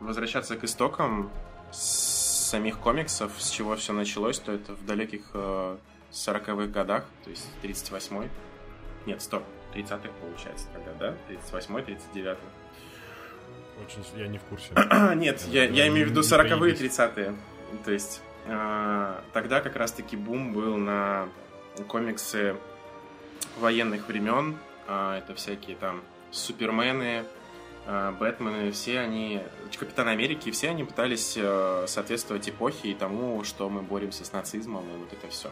возвращаться 0.00 0.56
к 0.56 0.64
истокам 0.64 1.30
самих 1.72 2.78
комиксов, 2.78 3.32
с 3.38 3.50
чего 3.50 3.76
все 3.76 3.92
началось, 3.92 4.38
то 4.38 4.52
это 4.52 4.74
в 4.74 4.84
далеких 4.84 5.22
э, 5.32 5.76
40-х 6.12 6.66
годах, 6.66 7.04
то 7.24 7.30
есть 7.30 7.48
38-й. 7.62 8.28
Нет, 9.06 9.22
стоп, 9.22 9.42
30-х 9.74 10.10
получается 10.20 10.66
тогда, 10.72 10.92
да? 10.94 11.16
38-й, 11.28 11.82
39-й. 11.82 12.36
Очень, 13.84 14.04
я 14.16 14.28
не 14.28 14.38
в 14.38 14.42
курсе. 14.42 14.72
Нет, 15.16 15.40
Я 15.48 15.64
я, 15.64 15.70
я 15.70 15.88
имею 15.88 16.06
в 16.06 16.10
виду 16.10 16.20
не 16.20 16.26
40-е 16.26 16.56
и 16.56 16.60
появись. 16.60 16.98
30-е. 16.98 17.34
То 17.84 17.90
есть 17.90 18.20
а, 18.46 19.22
тогда 19.32 19.60
как 19.60 19.76
раз-таки 19.76 20.16
бум 20.16 20.52
был 20.52 20.76
на 20.76 21.28
комиксы 21.88 22.56
военных 23.58 24.06
времен. 24.08 24.58
А, 24.86 25.18
это 25.18 25.34
всякие 25.34 25.76
там 25.76 26.02
Супермены, 26.30 27.24
Бэтмены, 27.86 28.70
все 28.70 29.00
они, 29.00 29.42
Капитан 29.76 30.08
Америки, 30.08 30.50
все 30.50 30.70
они 30.70 30.84
пытались 30.84 31.34
э, 31.36 31.84
соответствовать 31.88 32.48
эпохе 32.48 32.90
и 32.90 32.94
тому, 32.94 33.42
что 33.42 33.68
мы 33.68 33.82
боремся 33.82 34.24
с 34.24 34.32
нацизмом 34.32 34.84
и 34.88 34.98
вот 34.98 35.12
это 35.12 35.28
все. 35.28 35.50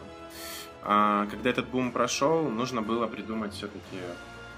А, 0.83 1.27
когда 1.27 1.49
этот 1.49 1.67
бум 1.67 1.91
прошел, 1.91 2.49
нужно 2.49 2.81
было 2.81 3.07
придумать 3.07 3.53
все-таки, 3.53 3.97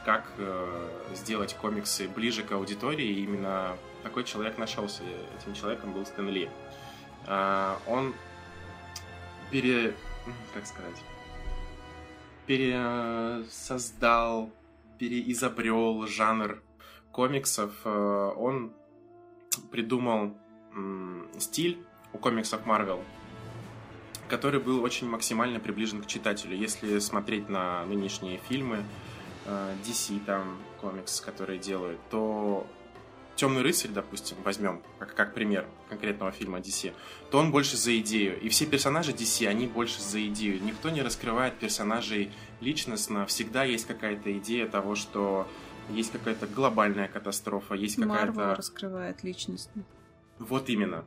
как 0.05 0.25
э, 0.37 0.89
сделать 1.15 1.55
комиксы 1.55 2.07
ближе 2.07 2.43
к 2.43 2.51
аудитории. 2.51 3.07
И 3.07 3.23
именно 3.23 3.75
такой 4.03 4.23
человек 4.23 4.57
нашелся. 4.57 5.01
Этим 5.41 5.55
человеком 5.55 5.93
был 5.93 6.05
Стэн 6.05 6.29
Ли. 6.29 6.49
Он 7.87 8.13
пере... 9.49 9.95
как 10.53 10.67
сказать 10.67 10.97
пересоздал, 12.45 14.51
переизобрел 14.99 16.05
жанр 16.07 16.61
комиксов. 17.13 17.71
Э, 17.85 18.33
он 18.35 18.73
придумал 19.71 20.35
стиль 21.37 21.77
у 22.11 22.17
комиксов 22.17 22.65
Marvel, 22.65 23.01
который 24.27 24.59
был 24.59 24.83
очень 24.83 25.07
максимально 25.07 25.59
приближен 25.59 26.01
к 26.01 26.07
читателю. 26.07 26.57
Если 26.57 26.99
смотреть 26.99 27.47
на 27.47 27.85
нынешние 27.85 28.39
фильмы, 28.49 28.83
э, 29.45 29.75
DC 29.85 30.19
там 30.25 30.57
комикс, 30.81 31.21
которые 31.21 31.59
делают, 31.59 31.99
то 32.09 32.67
Темный 33.35 33.63
рыцарь, 33.63 33.89
допустим, 33.89 34.37
возьмем 34.43 34.83
как, 34.99 35.15
как 35.15 35.33
пример 35.33 35.65
конкретного 35.89 36.31
фильма 36.31 36.59
DC, 36.59 36.93
то 37.31 37.39
он 37.39 37.51
больше 37.51 37.77
за 37.77 37.97
идею. 37.97 38.39
И 38.39 38.49
все 38.49 38.67
персонажи 38.67 39.11
DC, 39.11 39.47
они 39.47 39.65
больше 39.65 40.01
за 40.01 40.23
идею. 40.27 40.63
Никто 40.63 40.91
не 40.91 41.01
раскрывает 41.01 41.57
персонажей 41.57 42.31
личностно. 42.61 43.25
Всегда 43.25 43.63
есть 43.63 43.87
какая-то 43.87 44.37
идея 44.37 44.67
того, 44.67 44.93
что 44.93 45.47
есть 45.89 46.11
какая-то 46.11 46.47
глобальная 46.47 47.07
катастрофа, 47.07 47.75
есть 47.75 47.95
какая-то... 47.95 48.33
Марвел 48.33 48.55
раскрывает 48.55 49.23
личностно. 49.23 49.83
Вот 50.39 50.69
именно. 50.69 51.05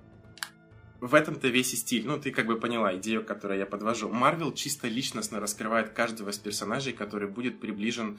В 1.01 1.15
этом-то 1.15 1.49
весь 1.49 1.75
и 1.75 1.77
стиль. 1.77 2.07
Ну, 2.07 2.19
ты 2.19 2.31
как 2.31 2.47
бы 2.47 2.59
поняла 2.59 2.97
идею, 2.97 3.25
которую 3.25 3.59
я 3.59 3.67
подвожу. 3.67 4.09
Марвел 4.09 4.53
чисто 4.53 4.89
личностно 4.89 5.41
раскрывает 5.41 5.91
каждого 5.91 6.31
из 6.31 6.39
персонажей, 6.39 6.93
который 6.93 7.29
будет 7.29 7.61
приближен 7.61 8.19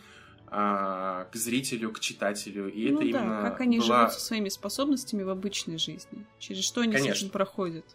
а, 0.50 1.26
к 1.26 1.36
зрителю, 1.36 1.92
к 1.92 2.00
читателю. 2.00 2.72
И 2.72 2.90
ну 2.90 3.02
это 3.02 3.12
да, 3.12 3.20
именно 3.20 3.42
как 3.42 3.62
они 3.62 3.80
была... 3.80 4.02
живут 4.02 4.14
со 4.14 4.20
своими 4.20 4.50
способностями 4.50 5.24
в 5.24 5.30
обычной 5.30 5.78
жизни. 5.78 6.26
Через 6.40 6.64
что 6.64 6.82
они 6.82 6.94
Конечно. 6.94 7.16
с 7.16 7.18
этим 7.20 7.30
проходят. 7.32 7.86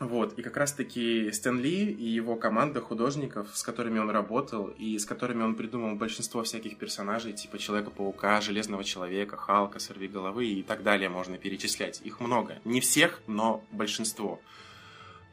Вот, 0.00 0.36
и 0.36 0.42
как 0.42 0.56
раз-таки 0.56 1.30
Стэн 1.30 1.60
Ли 1.60 1.92
и 1.92 2.08
его 2.08 2.34
команда 2.34 2.80
художников, 2.80 3.56
с 3.56 3.62
которыми 3.62 4.00
он 4.00 4.10
работал, 4.10 4.66
и 4.66 4.98
с 4.98 5.06
которыми 5.06 5.44
он 5.44 5.54
придумал 5.54 5.94
большинство 5.94 6.42
всяких 6.42 6.78
персонажей, 6.78 7.32
типа 7.32 7.58
Человека-паука, 7.58 8.40
Железного 8.40 8.82
Человека, 8.82 9.36
Халка, 9.36 9.78
Сорвиголовы 9.78 10.46
и 10.46 10.62
так 10.64 10.82
далее 10.82 11.08
можно 11.08 11.38
перечислять. 11.38 12.00
Их 12.02 12.18
много. 12.18 12.58
Не 12.64 12.80
всех, 12.80 13.22
но 13.28 13.64
большинство. 13.70 14.40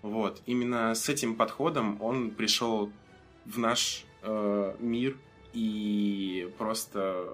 Вот, 0.04 0.42
именно 0.46 0.94
с 0.94 1.10
этим 1.10 1.36
подходом 1.36 2.00
он 2.02 2.32
пришел 2.32 2.92
в 3.46 3.58
наш 3.58 4.06
э, 4.22 4.76
мир, 4.80 5.18
и 5.54 6.50
просто 6.58 7.28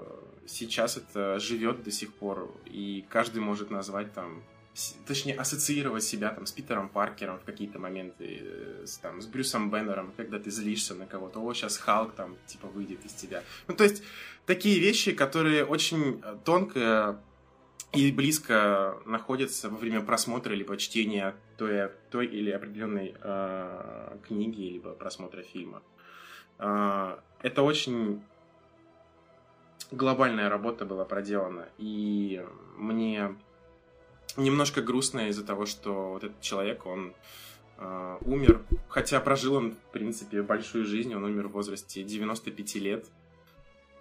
сейчас 0.45 0.97
это 0.97 1.39
живет 1.39 1.84
до 1.84 1.91
сих 1.91 2.13
пор, 2.13 2.51
и 2.65 3.05
каждый 3.09 3.41
может 3.41 3.69
назвать 3.69 4.13
там 4.13 4.43
точнее, 5.05 5.36
ассоциировать 5.36 6.03
себя 6.03 6.30
там 6.30 6.45
с 6.45 6.51
Питером 6.51 6.89
Паркером 6.89 7.39
в 7.39 7.43
какие-то 7.43 7.80
моменты, 7.80 8.41
э, 8.41 8.84
с, 8.86 8.97
там, 8.97 9.21
с 9.21 9.25
Брюсом 9.25 9.71
Беннером, 9.71 10.13
когда 10.15 10.39
ты 10.39 10.51
злишься 10.51 10.93
на 10.93 11.05
кого-то, 11.05 11.39
о, 11.39 11.53
сейчас 11.53 11.78
Халк 11.78 12.13
там, 12.13 12.38
типа, 12.45 12.67
выйдет 12.67 13.03
из 13.05 13.13
тебя. 13.13 13.43
Ну, 13.67 13.75
то 13.75 13.84
есть, 13.84 14.03
такие 14.45 14.80
вещи, 14.80 15.13
которые 15.13 15.65
очень 15.65 16.21
э, 16.23 16.38
тонко 16.45 17.19
и 17.93 18.11
близко 18.11 18.97
находятся 19.05 19.69
во 19.69 19.78
время 19.78 20.01
просмотра 20.01 20.53
либо 20.53 20.78
чтения 20.78 21.36
той, 21.57 21.89
той 22.11 22.28
или 22.28 22.51
определенной 22.51 23.15
э, 23.19 24.17
книги, 24.28 24.61
либо 24.61 24.93
просмотра 24.93 25.41
фильма. 25.41 25.82
Э, 26.59 27.17
это 27.41 27.63
очень 27.63 28.21
глобальная 29.91 30.49
работа 30.49 30.86
была 30.86 31.05
проделана, 31.05 31.69
и 31.78 32.45
мне 32.75 33.36
немножко 34.38 34.81
грустно 34.81 35.29
из-за 35.29 35.43
того, 35.43 35.65
что 35.65 36.11
вот 36.13 36.23
этот 36.23 36.39
человек, 36.41 36.85
он 36.85 37.13
э, 37.77 38.17
умер, 38.21 38.63
хотя 38.88 39.19
прожил 39.19 39.55
он, 39.55 39.71
в 39.73 39.91
принципе, 39.91 40.41
большую 40.41 40.85
жизнь, 40.85 41.13
он 41.13 41.23
умер 41.23 41.47
в 41.47 41.51
возрасте 41.51 42.03
95 42.03 42.75
лет. 42.75 43.05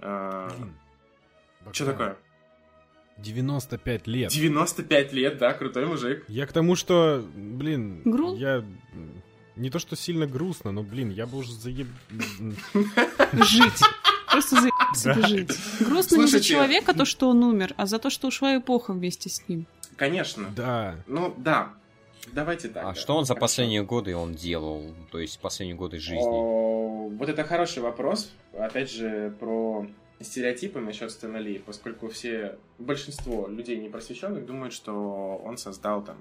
Э, 0.01 0.49
что 1.73 1.87
такое? 1.87 2.17
95 3.19 4.07
лет. 4.07 4.31
95 4.31 5.13
лет, 5.15 5.39
да, 5.39 5.55
крутой 5.55 5.87
мужик. 5.87 6.25
Я 6.29 6.47
к 6.47 6.53
тому, 6.53 6.77
что, 6.77 7.25
блин, 7.35 8.03
Гру- 8.05 8.37
я 8.37 8.63
не 9.57 9.71
то, 9.71 9.79
что 9.79 9.97
сильно 9.97 10.27
грустно, 10.27 10.71
но, 10.71 10.83
блин, 10.83 11.09
я 11.11 11.27
бы 11.27 11.39
уже 11.39 11.53
заеб... 11.53 11.87
Жить. 13.33 13.81
Просто 14.31 14.61
за 14.95 15.15
Да. 15.15 15.27
жить. 15.27 15.59
Грустно 15.81 16.17
не 16.17 16.27
за 16.27 16.41
человека, 16.41 16.93
то, 16.93 17.07
что 17.07 17.31
он 17.31 17.43
умер, 17.43 17.73
а 17.79 17.87
за 17.87 17.99
то, 17.99 18.11
что 18.11 18.29
ушла 18.29 18.59
эпоха 18.59 18.93
вместе 18.93 19.31
с 19.31 19.49
ним. 19.49 19.67
Конечно. 19.97 20.51
Да. 20.55 20.97
Ну, 21.07 21.35
да. 21.37 21.73
Давайте 22.33 22.69
так. 22.69 22.85
А 22.85 22.89
да. 22.89 22.95
что 22.95 23.17
он 23.17 23.25
за 23.25 23.35
Хорошо. 23.35 23.41
последние 23.41 23.85
годы 23.85 24.17
он 24.17 24.35
делал? 24.35 24.95
То 25.11 25.19
есть 25.19 25.39
последние 25.41 25.77
годы 25.77 25.99
жизни? 25.99 26.27
О, 26.27 27.09
Вот 27.09 27.29
это 27.29 27.45
хороший 27.45 27.83
вопрос. 27.83 28.33
Опять 28.53 28.91
же, 28.91 29.35
про 29.39 29.87
стереотипы 30.21 30.81
насчет 30.81 31.11
Стэна 31.11 31.37
Ли, 31.37 31.59
поскольку 31.59 32.09
все, 32.09 32.59
большинство 32.79 33.49
людей 33.49 33.77
непросвещенных 33.77 34.47
думают, 34.47 34.73
что 34.73 35.41
он 35.45 35.57
создал 35.57 36.03
там 36.03 36.17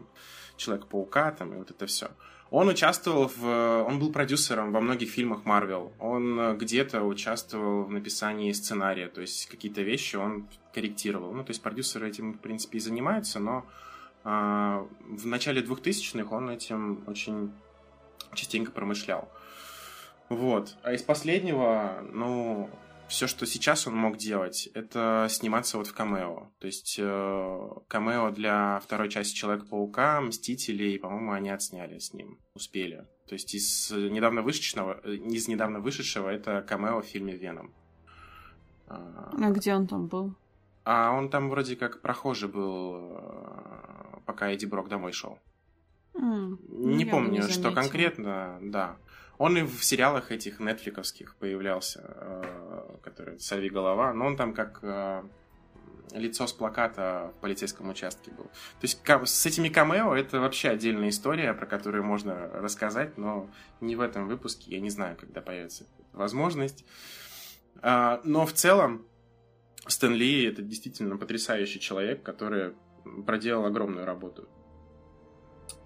Человека-паука 0.58 1.32
там 1.32 1.54
и 1.54 1.58
вот 1.58 1.72
это 1.72 1.86
все. 1.86 2.10
Он 2.52 2.70
участвовал 2.70 3.32
в... 3.36 3.86
Он 3.88 4.00
был 4.00 4.12
продюсером 4.12 4.72
во 4.72 4.80
многих 4.80 5.10
фильмах 5.10 5.46
Марвел. 5.46 5.92
Он 6.00 6.40
э, 6.40 6.56
где-то 6.56 7.02
участвовал 7.02 7.84
в 7.84 7.92
написании 7.92 8.52
сценария, 8.52 9.08
то 9.08 9.22
есть 9.22 9.48
какие-то 9.48 9.82
вещи 9.82 10.16
он 10.16 10.48
корректировал. 10.74 11.34
Ну, 11.34 11.44
то 11.44 11.50
есть 11.52 11.62
продюсеры 11.62 12.08
этим, 12.08 12.34
в 12.34 12.40
принципе, 12.40 12.78
и 12.78 12.82
занимаются, 12.82 13.40
но 13.40 13.66
а, 14.24 14.88
в 15.08 15.26
начале 15.26 15.62
2000-х 15.62 16.36
он 16.36 16.50
этим 16.50 17.04
очень 17.08 17.52
частенько 18.34 18.72
промышлял. 18.72 19.30
Вот. 20.30 20.76
А 20.84 20.94
из 20.94 21.02
последнего, 21.02 22.04
ну, 22.12 22.70
все, 23.08 23.28
что 23.28 23.46
сейчас 23.46 23.88
он 23.88 23.96
мог 23.96 24.18
делать, 24.18 24.68
это 24.74 25.28
сниматься 25.30 25.78
вот 25.78 25.88
в 25.88 25.94
камео. 25.94 26.50
То 26.60 26.68
есть 26.68 26.98
э, 27.00 27.70
камео 27.88 28.32
для 28.32 28.80
второй 28.84 29.10
части 29.10 29.36
Человека-паука, 29.36 30.22
Мстителей, 30.22 30.98
по-моему, 31.00 31.32
они 31.34 31.50
отсняли 31.50 32.00
с 32.00 32.14
ним, 32.14 32.40
успели. 32.56 33.06
То 33.28 33.34
есть 33.34 33.54
из 33.56 33.92
недавно 33.92 34.42
вышедшего, 34.42 35.00
э, 35.04 35.14
из 35.16 35.48
недавно 35.48 35.80
вышедшего 35.80 36.30
это 36.30 36.62
камео 36.62 37.02
в 37.02 37.06
фильме 37.06 37.36
Веном. 37.36 37.74
А, 38.88 39.32
А 39.40 39.50
где 39.52 39.74
он 39.76 39.88
там 39.88 40.08
был? 40.08 40.36
а 40.88 41.12
он 41.12 41.30
там 41.30 41.50
вроде 41.50 41.76
как 41.76 42.02
прохожий 42.02 42.48
был, 42.50 43.18
э, 43.18 44.20
пока 44.26 44.52
Эдди 44.52 44.66
Брок 44.66 44.88
домой 44.90 45.12
шел. 45.14 45.40
Ну, 46.14 46.58
Не 46.70 47.06
помню, 47.06 47.42
что 47.44 47.54
заметила. 47.54 47.72
конкретно, 47.82 48.60
да. 48.62 48.98
Он 49.38 49.58
и 49.58 49.64
в 49.64 49.84
сериалах 49.84 50.32
этих 50.32 50.60
нетфликовских 50.60 51.36
появлялся, 51.36 52.02
э, 52.06 52.98
который 53.04 53.40
«Сорви 53.40 53.70
голова», 53.70 54.14
но 54.14 54.26
он 54.26 54.38
там 54.38 54.54
как 54.54 54.80
э, 54.82 55.24
лицо 56.12 56.48
с 56.48 56.54
плаката 56.54 57.34
в 57.38 57.42
полицейском 57.42 57.90
участке 57.90 58.32
был. 58.32 58.46
То 58.46 58.84
есть 58.84 59.02
с 59.06 59.46
этими 59.46 59.70
камео 59.70 60.16
это 60.16 60.40
вообще 60.40 60.70
отдельная 60.70 61.10
история, 61.10 61.54
про 61.54 61.66
которую 61.66 62.04
можно 62.04 62.50
рассказать, 62.54 63.18
но 63.18 63.50
не 63.82 63.96
в 63.96 64.02
этом 64.02 64.28
выпуске, 64.28 64.72
я 64.72 64.80
не 64.80 64.90
знаю, 64.90 65.18
когда 65.18 65.42
появится 65.42 65.86
возможность. 66.14 66.86
А, 67.82 68.22
Но 68.24 68.46
в 68.46 68.54
целом 68.54 69.06
Стэн 69.88 70.14
Ли 70.14 70.46
это 70.46 70.62
действительно 70.62 71.18
потрясающий 71.18 71.80
человек, 71.80 72.24
который 72.24 72.74
проделал 73.26 73.66
огромную 73.66 74.06
работу 74.06 74.48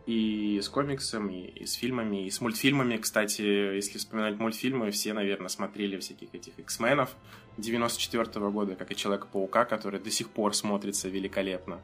и 0.06 0.60
с 0.62 0.70
комиксом, 0.70 1.30
и, 1.30 1.66
с 1.66 1.74
фильмами, 1.74 2.26
и 2.26 2.30
с 2.30 2.42
мультфильмами. 2.42 2.98
Кстати, 2.98 3.42
если 3.42 3.98
вспоминать 3.98 4.38
мультфильмы, 4.40 4.92
все, 4.92 5.14
наверное, 5.14 5.50
смотрели 5.50 6.00
всяких 6.00 6.34
этих 6.34 6.58
X-менов 6.58 7.16
94 7.58 8.50
года, 8.50 8.76
как 8.76 8.92
и 8.92 8.96
Человека-паука, 8.96 9.66
который 9.66 10.00
до 10.00 10.10
сих 10.10 10.30
пор 10.30 10.56
смотрится 10.56 11.10
великолепно. 11.10 11.82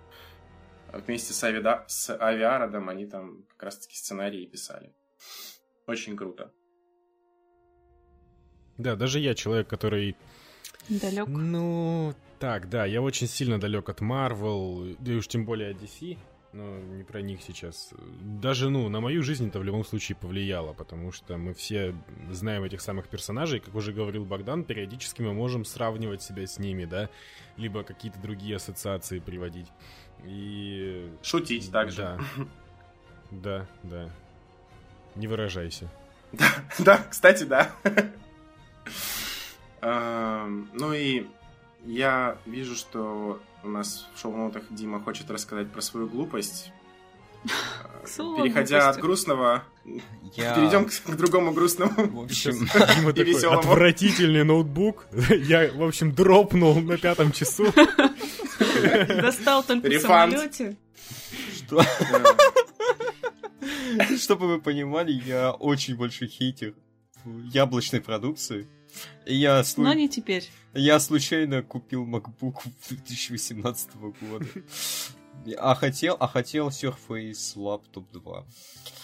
Вместе 0.91 1.33
с, 1.33 1.43
Авида... 1.43 1.85
с 1.87 2.09
Авиародом 2.17 2.89
они 2.89 3.05
там 3.05 3.43
как 3.49 3.63
раз-таки 3.63 3.95
сценарии 3.95 4.45
писали. 4.45 4.93
Очень 5.87 6.15
круто. 6.15 6.51
Да, 8.77 8.95
даже 8.95 9.19
я 9.19 9.35
человек, 9.35 9.67
который... 9.67 10.15
Далек. 10.89 11.27
Ну, 11.27 12.13
так, 12.39 12.69
да, 12.69 12.85
я 12.85 13.01
очень 13.01 13.27
сильно 13.27 13.59
далек 13.59 13.89
от 13.89 14.01
Marvel, 14.01 14.95
да 14.99 15.11
и 15.13 15.15
уж 15.15 15.27
тем 15.27 15.45
более 15.45 15.71
от 15.71 15.77
DC. 15.77 16.17
Но 16.55 16.77
не 16.79 17.03
про 17.03 17.21
них 17.21 17.41
сейчас. 17.43 17.93
Даже, 18.21 18.69
ну, 18.69 18.87
на 18.87 19.01
мою 19.01 19.23
жизнь 19.23 19.49
это 19.49 19.59
в 19.59 19.63
любом 19.63 19.83
случае 19.83 20.15
повлияло, 20.15 20.71
потому 20.71 21.11
что 21.11 21.37
мы 21.37 21.53
все 21.53 21.93
знаем 22.31 22.63
этих 22.63 22.79
самых 22.79 23.09
персонажей, 23.09 23.59
как 23.59 23.75
уже 23.75 23.91
говорил 23.91 24.23
Богдан, 24.23 24.63
периодически 24.63 25.21
мы 25.21 25.33
можем 25.33 25.65
сравнивать 25.65 26.21
себя 26.21 26.47
с 26.47 26.57
ними, 26.57 26.85
да, 26.85 27.09
либо 27.57 27.83
какие-то 27.83 28.19
другие 28.19 28.55
ассоциации 28.55 29.19
приводить. 29.19 29.67
И... 30.23 31.11
Шутить 31.21 31.71
также. 31.71 32.01
Да, 32.01 32.17
да, 33.31 33.67
да. 33.83 34.09
Не 35.15 35.27
выражайся. 35.27 35.91
Да, 36.79 36.97
кстати, 37.09 37.43
да. 37.43 37.71
Эм, 39.81 40.69
ну 40.73 40.93
и 40.93 41.27
я 41.83 42.37
вижу, 42.45 42.75
что 42.75 43.41
у 43.65 43.69
нас 43.69 44.07
в 44.13 44.19
шоу-нотах 44.19 44.63
Дима 44.69 45.01
хочет 45.01 45.29
рассказать 45.31 45.71
про 45.71 45.81
свою 45.81 46.07
глупость. 46.07 46.71
Переходя 48.17 48.89
от 48.89 48.99
грустного, 48.99 49.63
я... 50.35 50.53
перейдем 50.55 50.85
к, 50.85 50.91
к 50.91 51.15
другому 51.15 51.51
грустному. 51.51 52.21
В 52.21 52.23
общем, 52.23 52.53
Дима 52.95 53.13
такой 53.13 53.23
веселому. 53.23 53.59
отвратительный 53.59 54.43
ноутбук. 54.43 55.07
Я, 55.29 55.71
в 55.71 55.83
общем, 55.83 56.13
дропнул 56.13 56.79
на 56.81 56.97
пятом 56.97 57.31
часу. 57.31 57.73
Достал 59.07 59.63
только 59.63 59.89
в 59.89 59.99
самолете. 59.99 60.77
Что? 61.55 61.83
Чтобы 64.19 64.47
вы 64.47 64.61
понимали, 64.61 65.11
я 65.11 65.51
очень 65.51 65.95
большой 65.95 66.27
хейтер 66.27 66.75
яблочной 67.25 68.01
продукции. 68.01 68.67
Я 69.25 69.63
слу... 69.63 69.83
Но 69.83 69.93
не 69.93 70.09
теперь. 70.09 70.49
Я 70.73 70.99
случайно 70.99 71.63
купил 71.63 72.05
MacBook 72.05 72.63
2018 72.89 73.95
года. 73.95 74.45
А 75.57 75.75
хотел, 75.75 76.17
а 76.19 76.27
хотел 76.27 76.69
Surface 76.69 77.55
Laptop 77.55 78.05
2. 78.13 78.45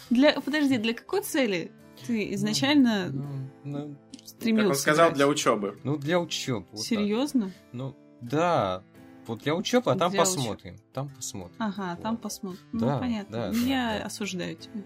Для, 0.09 0.41
подожди, 0.41 0.77
для 0.77 0.93
какой 0.93 1.21
цели 1.21 1.71
ты 2.07 2.33
изначально 2.33 3.09
ну, 3.11 3.49
ну, 3.63 3.95
стремился? 4.25 4.63
Как 4.63 4.69
он 4.71 4.75
сказал, 4.75 5.05
брать? 5.07 5.17
для 5.17 5.27
учебы. 5.27 5.79
Ну, 5.83 5.97
для 5.97 6.19
учебы. 6.19 6.65
Вот 6.71 6.81
Серьезно? 6.81 7.45
Так. 7.45 7.53
Ну, 7.73 7.95
да. 8.21 8.83
Вот 9.27 9.43
для 9.43 9.55
учебы, 9.55 9.91
а 9.91 9.95
там 9.95 10.11
для 10.11 10.21
посмотрим. 10.21 10.75
Уч... 10.75 10.81
Там 10.93 11.09
посмотрим. 11.09 11.55
Ага, 11.59 11.93
вот. 11.95 12.03
там 12.03 12.17
посмотрим. 12.17 12.61
Да, 12.73 12.95
ну, 12.95 12.99
понятно. 12.99 13.51
Да, 13.51 13.57
я 13.59 13.99
да. 13.99 14.05
осуждаю 14.05 14.55
тебя. 14.55 14.83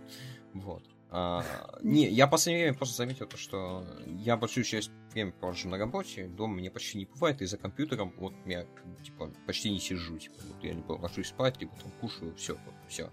Вот. 0.53 0.84
А, 1.18 1.45
не, 1.82 2.09
я 2.09 2.28
последнее 2.28 2.66
время 2.66 2.78
просто 2.78 2.97
заметил 2.97 3.26
то, 3.26 3.38
что 3.38 3.86
я 4.05 4.36
большую 4.36 4.66
часть 4.66 4.91
времени 5.13 5.32
провожу 5.32 5.70
на 5.70 5.78
работе, 5.78 6.28
дома 6.28 6.55
мне 6.55 6.70
почти 6.70 6.97
не 6.97 7.05
бывает, 7.05 7.41
и 7.41 7.45
за 7.45 7.57
компьютером 7.57 8.13
вот 8.18 8.34
я 8.45 8.66
типа 9.01 9.32
почти 9.47 9.72
не 9.72 9.80
сижу, 9.80 10.18
типа, 10.18 10.36
вот 10.45 10.61
я 10.61 10.74
либо 10.74 10.91
ложусь 10.91 11.28
спать, 11.28 11.57
либо 11.61 11.72
там 11.78 11.89
кушаю, 12.01 12.36
все, 12.36 12.55
вот, 12.66 12.74
все. 12.89 13.09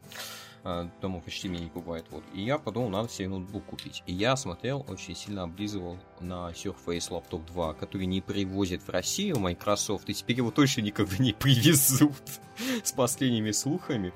А, 0.65 0.91
дома 1.01 1.21
почти 1.21 1.47
меня 1.47 1.63
не 1.63 1.71
бывает, 1.71 2.05
вот. 2.11 2.25
И 2.35 2.43
я 2.43 2.59
подумал, 2.59 2.89
надо 2.89 3.09
себе 3.09 3.29
ноутбук 3.29 3.67
купить. 3.67 4.03
И 4.07 4.13
я 4.13 4.35
смотрел, 4.35 4.85
очень 4.89 5.15
сильно 5.15 5.45
облизывал 5.45 5.97
на 6.19 6.51
Surface 6.51 7.09
Laptop 7.09 7.47
2, 7.53 7.75
который 7.75 8.07
не 8.07 8.21
привозят 8.21 8.83
в 8.83 8.89
Россию 8.89 9.39
Microsoft, 9.39 10.11
и 10.11 10.15
теперь 10.15 10.39
его 10.39 10.51
точно 10.51 10.81
никогда 10.81 11.19
не 11.19 11.33
привезут 11.33 12.17
с 12.83 12.91
последними 12.91 13.53
слухами 13.53 14.13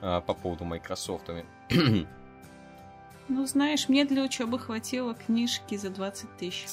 а, 0.00 0.20
по 0.22 0.34
поводу 0.34 0.64
Microsoft. 0.64 1.30
Ну, 3.28 3.46
знаешь, 3.46 3.88
мне 3.88 4.04
для 4.04 4.22
учебы 4.24 4.58
хватило 4.58 5.14
книжки 5.14 5.76
за 5.76 5.90
20 5.90 6.36
тысяч. 6.36 6.66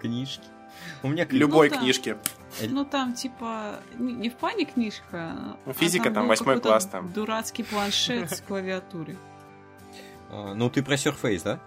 Книжки? 0.00 0.44
У 1.02 1.08
меня 1.08 1.26
Любой 1.30 1.70
ну, 1.70 1.78
книжки. 1.78 2.16
Ну, 2.60 2.84
там, 2.84 3.14
типа, 3.14 3.80
не 3.98 4.30
в 4.30 4.34
плане 4.34 4.64
книжка. 4.64 5.56
Ну, 5.64 5.72
физика 5.72 6.10
а 6.10 6.12
там, 6.12 6.28
восьмой 6.28 6.60
класс 6.60 6.86
там. 6.86 7.12
Дурацкий 7.12 7.62
планшет 7.62 8.30
с 8.30 8.40
клавиатурой. 8.40 9.16
А, 10.30 10.54
ну, 10.54 10.70
ты 10.70 10.82
про 10.82 10.94
Surface, 10.94 11.42
да? 11.44 11.60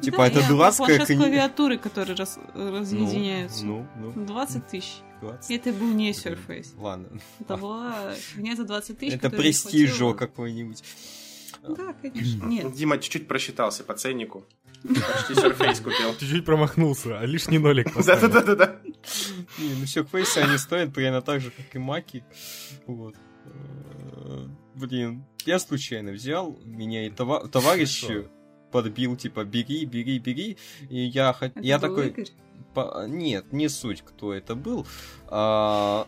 Типа, 0.00 0.18
да, 0.18 0.26
это 0.28 0.48
дурацкая 0.48 1.04
книга. 1.04 1.22
клавиатуры, 1.22 1.78
которые 1.78 2.16
раз, 2.16 2.38
разъединяются. 2.54 3.64
Ну, 3.64 3.86
ну, 3.96 4.12
ну. 4.14 4.26
20 4.26 4.66
тысяч. 4.66 4.96
20. 5.20 5.50
Это 5.50 5.72
был 5.72 5.88
не 5.92 6.10
Surface. 6.10 6.68
Ладно. 6.76 7.08
Это 7.40 7.56
была 7.56 8.12
фигня 8.14 8.56
за 8.56 8.64
20 8.64 8.98
тысяч. 8.98 9.14
Это 9.14 9.30
престижо 9.30 10.14
какой-нибудь. 10.14 10.82
Да, 11.68 11.94
конечно. 11.94 12.44
Нет. 12.44 12.72
Дима 12.74 12.98
чуть-чуть 12.98 13.28
просчитался 13.28 13.84
по 13.84 13.94
ценнику. 13.94 14.44
Почти 14.82 15.34
Surface 15.34 15.82
купил. 15.82 16.14
Чуть-чуть 16.18 16.44
промахнулся, 16.44 17.18
а 17.18 17.26
лишний 17.26 17.58
нолик 17.58 17.92
поставил. 17.94 18.28
Да-да-да. 18.28 18.80
Не, 19.58 19.74
ну 19.74 19.84
Surface 19.84 20.42
они 20.42 20.58
стоят 20.58 20.92
примерно 20.92 21.22
так 21.22 21.40
же, 21.40 21.50
как 21.50 21.74
и 21.74 21.78
маки. 21.78 22.24
Вот. 22.86 23.14
Э, 23.46 24.46
блин, 24.74 25.24
я 25.44 25.58
случайно 25.58 26.12
взял, 26.12 26.58
меня 26.64 27.06
и 27.06 27.10
товарищ 27.10 28.04
подбил, 28.70 29.16
типа, 29.16 29.44
бери, 29.44 29.86
бери, 29.86 30.18
бери. 30.18 30.58
И 30.90 31.00
я, 31.00 31.34
я 31.56 31.78
такой... 31.78 32.14
По... 32.74 33.06
Нет, 33.08 33.52
не 33.52 33.68
суть, 33.68 34.02
кто 34.02 34.34
это 34.34 34.54
был. 34.54 34.86
А... 35.28 36.06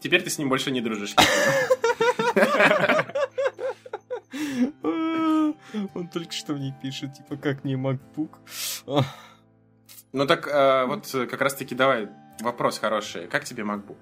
Теперь 0.00 0.22
ты 0.22 0.30
с 0.30 0.38
ним 0.38 0.48
больше 0.48 0.70
не 0.70 0.80
дружишь. 0.80 1.16
Он 5.94 6.08
только 6.08 6.32
что 6.32 6.54
мне 6.54 6.74
пишет, 6.82 7.14
типа, 7.14 7.36
как 7.36 7.64
мне 7.64 7.74
MacBook. 7.74 8.30
Ну 10.12 10.26
так, 10.26 10.46
э, 10.46 10.86
вот 10.86 11.08
как 11.10 11.40
раз-таки 11.40 11.74
давай 11.74 12.08
вопрос 12.40 12.78
хороший. 12.78 13.26
Как 13.26 13.44
тебе 13.44 13.64
MacBook? 13.64 13.98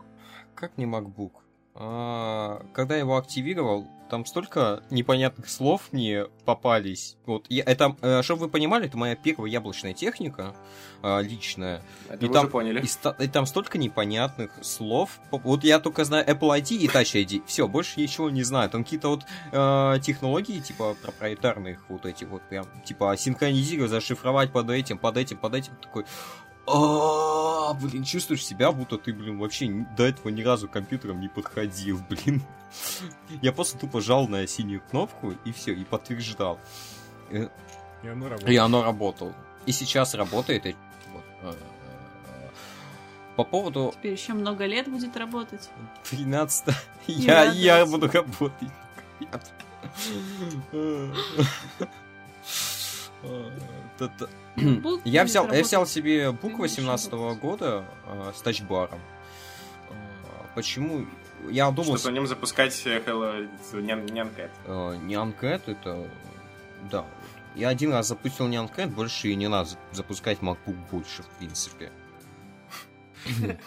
Как 0.55 0.76
мне 0.76 0.87
MacBook? 0.87 1.33
А, 1.74 2.64
когда 2.72 2.94
я 2.94 3.00
его 3.00 3.16
активировал, 3.16 3.88
там 4.12 4.26
столько 4.26 4.82
непонятных 4.90 5.48
слов 5.48 5.88
мне 5.90 6.26
попались. 6.44 7.16
Вот, 7.24 7.46
я, 7.48 7.64
это, 7.64 7.96
э, 8.02 8.20
чтобы 8.20 8.42
вы 8.42 8.48
понимали, 8.50 8.84
это 8.84 8.98
моя 8.98 9.16
первая 9.16 9.50
яблочная 9.50 9.94
техника 9.94 10.54
э, 11.02 11.22
личная. 11.22 11.80
Это 12.10 12.22
и 12.22 12.28
вы 12.28 12.34
там, 12.34 12.42
уже 12.42 12.50
поняли. 12.50 12.82
И, 12.82 13.24
и 13.24 13.28
там 13.28 13.46
столько 13.46 13.78
непонятных 13.78 14.50
слов. 14.60 15.18
Вот 15.30 15.64
я 15.64 15.78
только 15.78 16.04
знаю 16.04 16.28
Apple 16.28 16.60
ID 16.60 16.76
и 16.76 16.88
Touch 16.88 17.24
ID. 17.24 17.42
Все, 17.46 17.66
больше 17.66 17.98
ничего 17.98 18.28
не 18.28 18.42
знаю. 18.42 18.68
Там 18.68 18.84
какие-то 18.84 19.08
вот 19.08 19.24
э, 19.50 20.00
технологии, 20.02 20.60
типа 20.60 20.94
проприетарных 21.02 21.78
вот 21.88 22.04
эти 22.04 22.24
вот 22.24 22.42
прям, 22.42 22.66
типа 22.84 23.16
синхронизировать, 23.16 23.90
зашифровать 23.90 24.52
под 24.52 24.68
этим, 24.68 24.98
под 24.98 25.16
этим, 25.16 25.38
под 25.38 25.54
этим. 25.54 25.72
Такой, 25.80 26.04
а, 26.66 27.74
блин, 27.74 28.04
чувствуешь 28.04 28.44
себя, 28.44 28.70
будто 28.72 28.98
ты, 28.98 29.12
блин, 29.12 29.38
вообще 29.38 29.86
до 29.96 30.04
этого 30.04 30.28
ни 30.28 30.42
разу 30.42 30.68
компьютером 30.68 31.20
не 31.20 31.28
подходил, 31.28 32.00
блин. 32.08 32.42
Я 33.42 33.52
просто 33.52 33.78
тупо 33.78 34.00
жал 34.00 34.28
на 34.28 34.46
синюю 34.46 34.82
кнопку 34.90 35.34
и 35.44 35.52
все, 35.52 35.74
и 35.74 35.84
подтверждал. 35.84 36.58
И 37.30 38.08
оно 38.08 38.28
работало. 38.28 38.50
И 38.50 38.56
оно 38.56 38.82
работало. 38.82 39.34
И 39.66 39.72
сейчас 39.72 40.14
работает. 40.14 40.66
И, 40.66 40.76
вот, 41.12 41.24
э, 41.42 41.54
по 43.36 43.44
поводу... 43.44 43.92
Теперь 43.96 44.12
еще 44.12 44.32
много 44.32 44.66
лет 44.66 44.88
будет 44.88 45.16
работать. 45.16 45.70
13 46.10 46.74
я, 47.06 47.44
я 47.44 47.86
буду 47.86 48.10
работать. 48.10 48.68
Я 55.04 55.24
взял, 55.24 55.50
я 55.52 55.62
взял 55.62 55.86
себе 55.86 56.32
бук 56.32 56.58
18 56.58 57.12
года 57.40 57.84
э, 58.06 58.32
с 58.34 58.42
тачбаром. 58.42 59.00
Э, 59.88 59.94
почему? 60.54 61.06
Я 61.48 61.70
думал... 61.70 61.96
Чтобы 61.96 62.10
на 62.10 62.14
нем 62.16 62.26
запускать 62.26 62.72
Hello 62.84 63.48
Nyancat. 63.72 64.50
Э, 64.66 64.98
Nyancat 65.06 65.62
это... 65.66 66.06
Да. 66.90 67.06
Я 67.54 67.68
один 67.68 67.92
раз 67.92 68.08
запустил 68.08 68.48
Nyancat, 68.48 68.88
больше 68.88 69.28
и 69.28 69.34
не 69.34 69.48
надо 69.48 69.70
запускать 69.92 70.38
MacBook 70.40 70.76
больше, 70.90 71.22
в 71.22 71.28
принципе. 71.38 71.90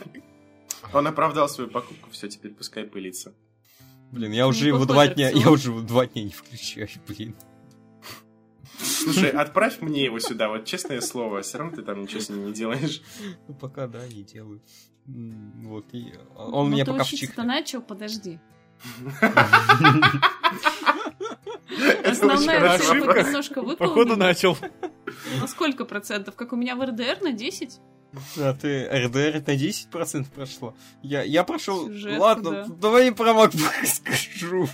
Он 0.93 1.07
оправдал 1.07 1.49
свою 1.49 1.69
покупку, 1.69 2.09
все, 2.11 2.27
теперь 2.27 2.51
пускай 2.51 2.83
пылится. 2.83 3.33
Блин, 4.11 4.31
я 4.31 4.47
уже 4.47 4.67
его 4.67 4.85
два 4.85 5.07
дня, 5.07 5.29
я 5.29 5.49
уже 5.49 5.71
два 5.81 6.05
дня 6.05 6.23
не 6.23 6.31
включаю, 6.31 6.89
блин. 7.07 7.35
Слушай, 9.05 9.29
отправь 9.29 9.81
мне 9.81 10.03
его 10.03 10.19
сюда, 10.19 10.49
вот 10.49 10.65
честное 10.65 11.01
слово, 11.01 11.41
все 11.41 11.59
равно 11.59 11.75
ты 11.75 11.83
там 11.83 12.01
ничего 12.01 12.19
с 12.19 12.29
ним 12.29 12.47
не 12.47 12.53
делаешь. 12.53 13.01
Ну, 13.47 13.53
пока, 13.53 13.87
да, 13.87 14.07
не 14.07 14.23
делаю. 14.23 14.61
Вот, 15.05 15.85
и 15.93 16.13
он 16.35 16.71
меня 16.71 16.85
пока 16.85 17.03
вчикнет. 17.03 17.35
ты 17.35 17.43
начал, 17.43 17.81
подожди. 17.81 18.39
Основная 22.03 22.73
ошибка 22.73 23.23
немножко 23.23 23.61
выполнена. 23.61 23.77
Походу 23.77 24.15
начал. 24.15 24.57
На 25.39 25.47
сколько 25.47 25.85
процентов? 25.85 26.35
Как 26.35 26.53
у 26.53 26.55
меня 26.55 26.75
в 26.75 26.83
РДР 26.83 27.19
на 27.21 27.31
10? 27.31 27.79
А 28.37 28.53
ты 28.53 28.87
РДР 28.87 29.43
на 29.45 29.55
10% 29.55 30.25
прошло? 30.33 30.73
Я, 31.01 31.23
я 31.23 31.43
прошел... 31.43 31.89
Ладно, 32.17 32.65
давай 32.79 33.11
про 33.11 33.31
MacBook 33.31 33.85
скажу. 33.85 34.67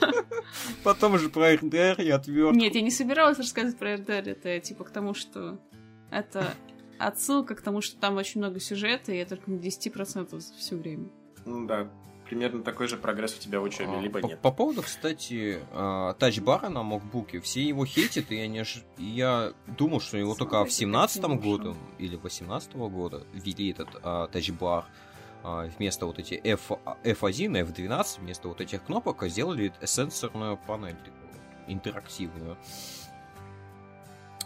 Потом 0.84 1.14
уже 1.14 1.28
про 1.28 1.54
РДР 1.54 2.00
и 2.00 2.10
отвертку. 2.10 2.54
Нет, 2.54 2.74
я 2.74 2.80
не 2.80 2.90
собиралась 2.90 3.38
рассказывать 3.38 3.78
про 3.78 3.96
РДР. 3.96 4.30
Это 4.30 4.60
типа 4.60 4.84
к 4.84 4.90
тому, 4.90 5.14
что 5.14 5.58
это 6.10 6.54
отсылка 6.98 7.54
к 7.54 7.62
тому, 7.62 7.80
что 7.80 7.98
там 7.98 8.16
очень 8.16 8.40
много 8.40 8.60
сюжета, 8.60 9.12
и 9.12 9.18
я 9.18 9.26
только 9.26 9.50
на 9.50 9.56
10% 9.56 10.42
все 10.58 10.76
время. 10.76 11.08
Ну 11.44 11.66
да. 11.66 11.90
Примерно 12.28 12.62
такой 12.62 12.88
же 12.88 12.96
прогресс 12.96 13.36
у 13.36 13.40
тебя 13.40 13.60
в 13.60 13.62
учебе, 13.62 13.92
А, 13.96 14.00
либо 14.00 14.20
по, 14.20 14.26
нет. 14.26 14.40
по 14.40 14.52
поводу, 14.52 14.82
кстати, 14.82 15.60
а, 15.72 16.12
тачбара 16.14 16.68
на 16.68 16.78
MacBook, 16.78 17.40
все 17.40 17.62
его 17.62 17.84
хейтят, 17.86 18.30
и 18.30 18.36
я, 18.36 18.46
не 18.46 18.62
и 18.98 19.04
я 19.04 19.52
думал, 19.66 20.00
что 20.00 20.16
его 20.18 20.34
только 20.34 20.56
в 20.64 20.70
Слушай, 20.70 20.80
семнадцатом 20.80 21.38
каким 21.38 21.50
году 21.52 21.76
или 21.98 22.16
18 22.16 22.74
года 22.74 23.26
ввели 23.32 23.70
этот 23.70 23.88
а, 24.02 24.26
тачбар. 24.28 24.84
А, 25.42 25.66
вместо 25.78 26.06
вот 26.06 26.18
эти 26.18 26.34
F, 26.34 26.72
F1, 27.04 27.72
F12, 27.72 28.20
вместо 28.20 28.48
вот 28.48 28.60
этих 28.60 28.84
кнопок 28.84 29.22
сделали 29.28 29.72
сенсорную 29.84 30.56
панель 30.56 30.96
такую, 30.96 31.42
интерактивную. 31.68 32.58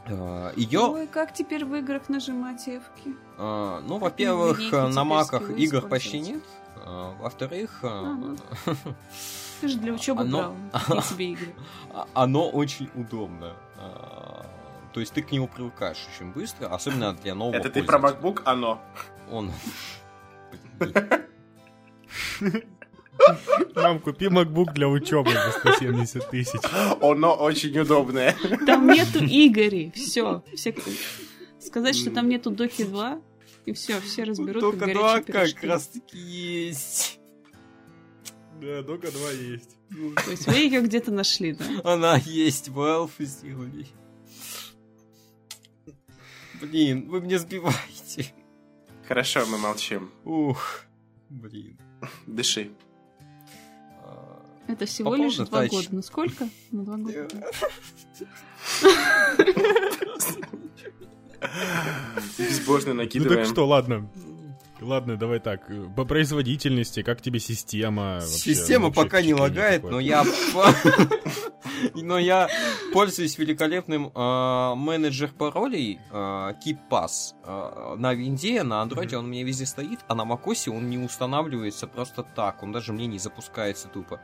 А, 0.06 0.52
Ее, 0.56 0.80
Ой, 0.80 1.06
как 1.06 1.32
теперь 1.32 1.64
в 1.64 1.74
играх 1.76 2.08
нажимать 2.08 2.66
F-ки? 2.66 3.14
а, 3.38 3.80
ну, 3.86 3.98
во-первых, 3.98 4.60
на 4.72 5.04
маках 5.04 5.50
игр 5.50 5.82
почти 5.88 6.20
нет. 6.20 6.42
а, 6.84 7.14
Во-вторых, 7.20 7.78
а, 7.82 8.02
ну. 8.14 8.36
Ты 9.60 9.68
же 9.68 9.78
для 9.78 9.92
учебы 9.92 10.22
Оно- 10.22 10.54
брал. 10.72 11.02
Тебе 11.02 11.32
игры? 11.32 11.54
А- 11.92 12.08
оно 12.14 12.48
очень 12.50 12.90
удобно. 12.96 13.54
То 14.92 15.00
есть 15.00 15.14
ты 15.14 15.22
к 15.22 15.30
нему 15.32 15.48
привыкаешь 15.48 16.04
очень 16.14 16.32
быстро, 16.32 16.66
особенно 16.66 17.14
для 17.22 17.34
нового 17.34 17.54
Это 17.56 17.70
ты 17.70 17.82
про. 17.82 17.98
MacBook, 17.98 18.42
оно. 18.44 18.82
Он... 19.30 19.50
Мам, 23.74 24.00
купи 24.00 24.26
MacBook 24.26 24.72
для 24.72 24.88
учебы 24.88 25.32
за 25.32 25.52
170 25.52 26.30
тысяч. 26.30 26.60
Оно 27.00 27.34
очень 27.34 27.78
удобное. 27.78 28.36
Там 28.66 28.86
нету 28.86 29.18
Игорей. 29.20 29.92
Все. 29.94 30.42
Все... 30.54 30.74
Сказать, 31.60 31.96
что 31.96 32.10
там 32.10 32.28
нету 32.28 32.50
Доки 32.50 32.84
2, 32.84 33.20
и 33.66 33.72
все, 33.72 34.00
все 34.00 34.24
разберут, 34.24 34.60
Только 34.60 34.92
два 34.92 35.20
горячие 35.20 35.22
как 35.24 35.60
пирожки. 35.60 35.66
раз 35.66 35.86
таки 35.88 36.18
есть. 36.18 37.20
Да, 38.60 38.82
Дока 38.82 39.10
2 39.10 39.30
есть. 39.30 39.70
То 40.24 40.30
есть 40.30 40.46
вы 40.46 40.54
ее 40.54 40.80
где-то 40.82 41.12
нашли, 41.12 41.52
да? 41.52 41.64
Она 41.84 42.16
есть, 42.16 42.68
Valve 42.68 43.10
сделали. 43.20 43.86
Блин, 46.60 47.08
вы 47.08 47.20
мне 47.20 47.38
сбиваете. 47.38 48.32
Хорошо, 49.06 49.44
мы 49.46 49.58
молчим. 49.58 50.10
Ух, 50.24 50.82
блин. 51.28 51.78
Дыши. 52.26 52.70
Это 54.68 54.86
всего 54.86 55.10
По 55.10 55.16
лишь 55.16 55.36
два 55.36 55.60
тач. 55.60 55.70
года. 55.70 55.88
Ну 55.90 56.02
сколько? 56.02 56.48
Ну 56.70 56.84
два 56.84 56.96
года. 56.96 57.28
Безбожно 62.38 62.94
Ну 62.94 63.02
накидываем. 63.02 63.42
так 63.44 63.52
что, 63.52 63.66
ладно. 63.66 64.08
Ладно, 64.82 65.16
давай 65.16 65.40
так. 65.40 65.70
По 65.96 66.04
производительности, 66.04 67.02
как 67.02 67.20
тебе 67.20 67.38
система? 67.40 68.14
вообще? 68.14 68.54
Система 68.54 68.86
Вообще 68.86 69.02
пока 69.02 69.22
не 69.22 69.34
лагает, 69.34 69.82
какое? 69.82 69.92
но 69.92 70.00
я... 70.00 70.24
Но 71.94 72.18
я 72.18 72.48
пользуюсь 72.92 73.38
великолепным 73.38 74.12
э, 74.14 74.74
менеджер 74.76 75.32
паролей 75.36 75.98
э, 76.10 76.14
KeePass. 76.14 77.34
Э, 77.44 77.94
на 77.96 78.14
винде, 78.14 78.62
на 78.62 78.82
андроиде 78.82 79.16
он 79.16 79.24
у 79.24 79.28
меня 79.28 79.44
везде 79.44 79.66
стоит, 79.66 80.00
а 80.06 80.14
на 80.14 80.22
macOS 80.22 80.70
он 80.70 80.88
не 80.90 80.98
устанавливается 80.98 81.86
просто 81.86 82.22
так. 82.22 82.62
Он 82.62 82.72
даже 82.72 82.92
мне 82.92 83.06
не 83.06 83.18
запускается 83.18 83.88
тупо. 83.88 84.20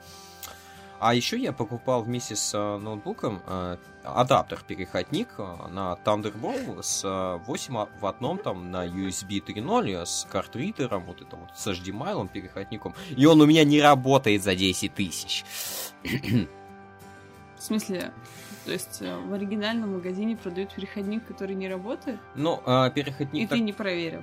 А 1.01 1.14
еще 1.14 1.38
я 1.38 1.53
покупал 1.53 2.03
вместе 2.03 2.34
с 2.34 2.53
э, 2.55 2.76
ноутбуком 2.78 3.40
э, 3.46 3.76
адаптер-переходник 4.03 5.28
э, 5.38 5.68
на 5.70 5.96
Thunderbolt 6.05 6.82
с 6.82 7.05
э, 7.05 7.36
8 7.46 7.86
в 8.01 8.07
одном 8.07 8.38
там 8.38 8.72
на 8.72 8.84
USB 8.86 9.40
3.0 9.44 10.05
с 10.05 10.26
картридером, 10.28 11.05
вот 11.05 11.20
это 11.22 11.36
вот 11.36 11.51
с 11.57 11.66
HDMI 11.68 12.28
переходником. 12.28 12.94
И 13.11 13.24
он 13.26 13.40
у 13.40 13.46
меня 13.46 13.62
не 13.64 13.80
работает 13.80 14.42
за 14.42 14.57
10 14.57 14.92
тысяч. 14.92 15.44
В 16.03 17.62
смысле, 17.62 18.12
то 18.64 18.72
есть 18.72 19.01
в 19.01 19.32
оригинальном 19.32 19.94
магазине 19.94 20.36
продают 20.36 20.74
переходник, 20.74 21.24
который 21.26 21.55
не 21.55 21.68
работает, 21.68 22.18
э, 22.66 22.88
и 22.88 22.90
переходник 22.90 23.49
ты 23.49 23.55
так- 23.57 23.64
не 23.64 23.72
проверил. 23.72 24.22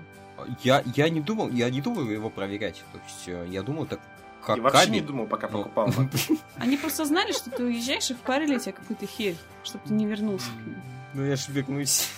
я, 0.63 0.83
я 0.95 1.07
не 1.09 1.21
думал, 1.21 1.49
я 1.51 1.69
не 1.69 1.79
думаю 1.79 2.11
его 2.11 2.29
проверять. 2.29 2.83
То 2.91 2.99
есть 2.99 3.49
я 3.53 3.61
думаю, 3.63 3.87
так 3.87 4.01
как 4.45 4.57
Я 4.57 4.63
вообще 4.63 4.89
не 4.89 5.01
думал, 5.01 5.25
пока 5.25 5.47
Ну, 5.49 5.63
покупал. 5.63 5.91
Они 6.57 6.77
просто 6.77 7.05
знали, 7.05 7.31
что 7.31 7.49
ты 7.49 7.63
уезжаешь 7.63 8.09
и 8.11 8.13
впарили 8.13 8.59
тебе 8.59 8.73
какую-то 8.73 9.07
херь, 9.07 9.35
чтобы 9.63 9.83
ты 9.87 9.93
не 9.93 10.05
вернулся 10.05 10.49
к 10.51 10.67
ним. 10.67 10.81
Ну 11.13 11.25
я 11.25 11.35
ж 11.35 11.47
вернусь. 11.49 12.09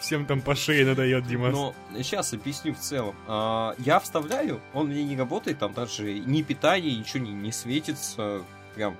Всем 0.00 0.26
там 0.26 0.42
по 0.42 0.54
шее 0.54 0.84
надает, 0.84 1.26
Димас. 1.26 1.52
Но 1.52 1.74
сейчас 1.96 2.32
объясню 2.34 2.74
в 2.74 2.78
целом. 2.78 3.14
А, 3.26 3.74
я 3.78 3.98
вставляю, 4.00 4.60
он 4.74 4.88
мне 4.88 5.02
не 5.04 5.16
работает, 5.16 5.58
там 5.58 5.72
даже 5.72 6.12
ни 6.12 6.42
питание, 6.42 6.94
ничего 6.94 7.24
не, 7.24 7.32
не 7.32 7.52
светится. 7.52 8.42
Прям 8.74 8.96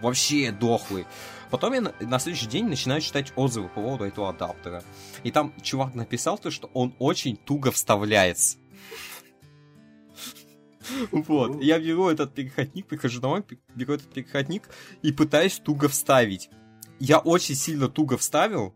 вообще 0.00 0.52
дохлый. 0.52 1.06
Потом 1.50 1.72
я 1.72 1.80
на, 1.80 1.94
на 2.00 2.18
следующий 2.18 2.46
день 2.46 2.66
начинаю 2.66 3.00
читать 3.00 3.32
отзывы 3.36 3.68
по 3.68 3.80
поводу 3.80 4.04
этого 4.04 4.30
адаптера. 4.30 4.82
И 5.24 5.30
там 5.30 5.52
чувак 5.62 5.94
написал 5.94 6.38
то, 6.38 6.50
что 6.50 6.70
он 6.74 6.94
очень 6.98 7.36
туго 7.36 7.70
вставляется. 7.70 8.58
Вот, 11.10 11.62
я 11.62 11.78
беру 11.78 12.08
этот 12.08 12.34
переходник, 12.34 12.86
прихожу 12.86 13.20
домой, 13.20 13.44
беру 13.74 13.94
этот 13.94 14.12
переходник 14.12 14.62
и 15.02 15.12
пытаюсь 15.12 15.58
туго 15.58 15.88
вставить. 15.88 16.48
Я 16.98 17.18
очень 17.18 17.54
сильно 17.54 17.88
туго 17.88 18.16
вставил. 18.16 18.74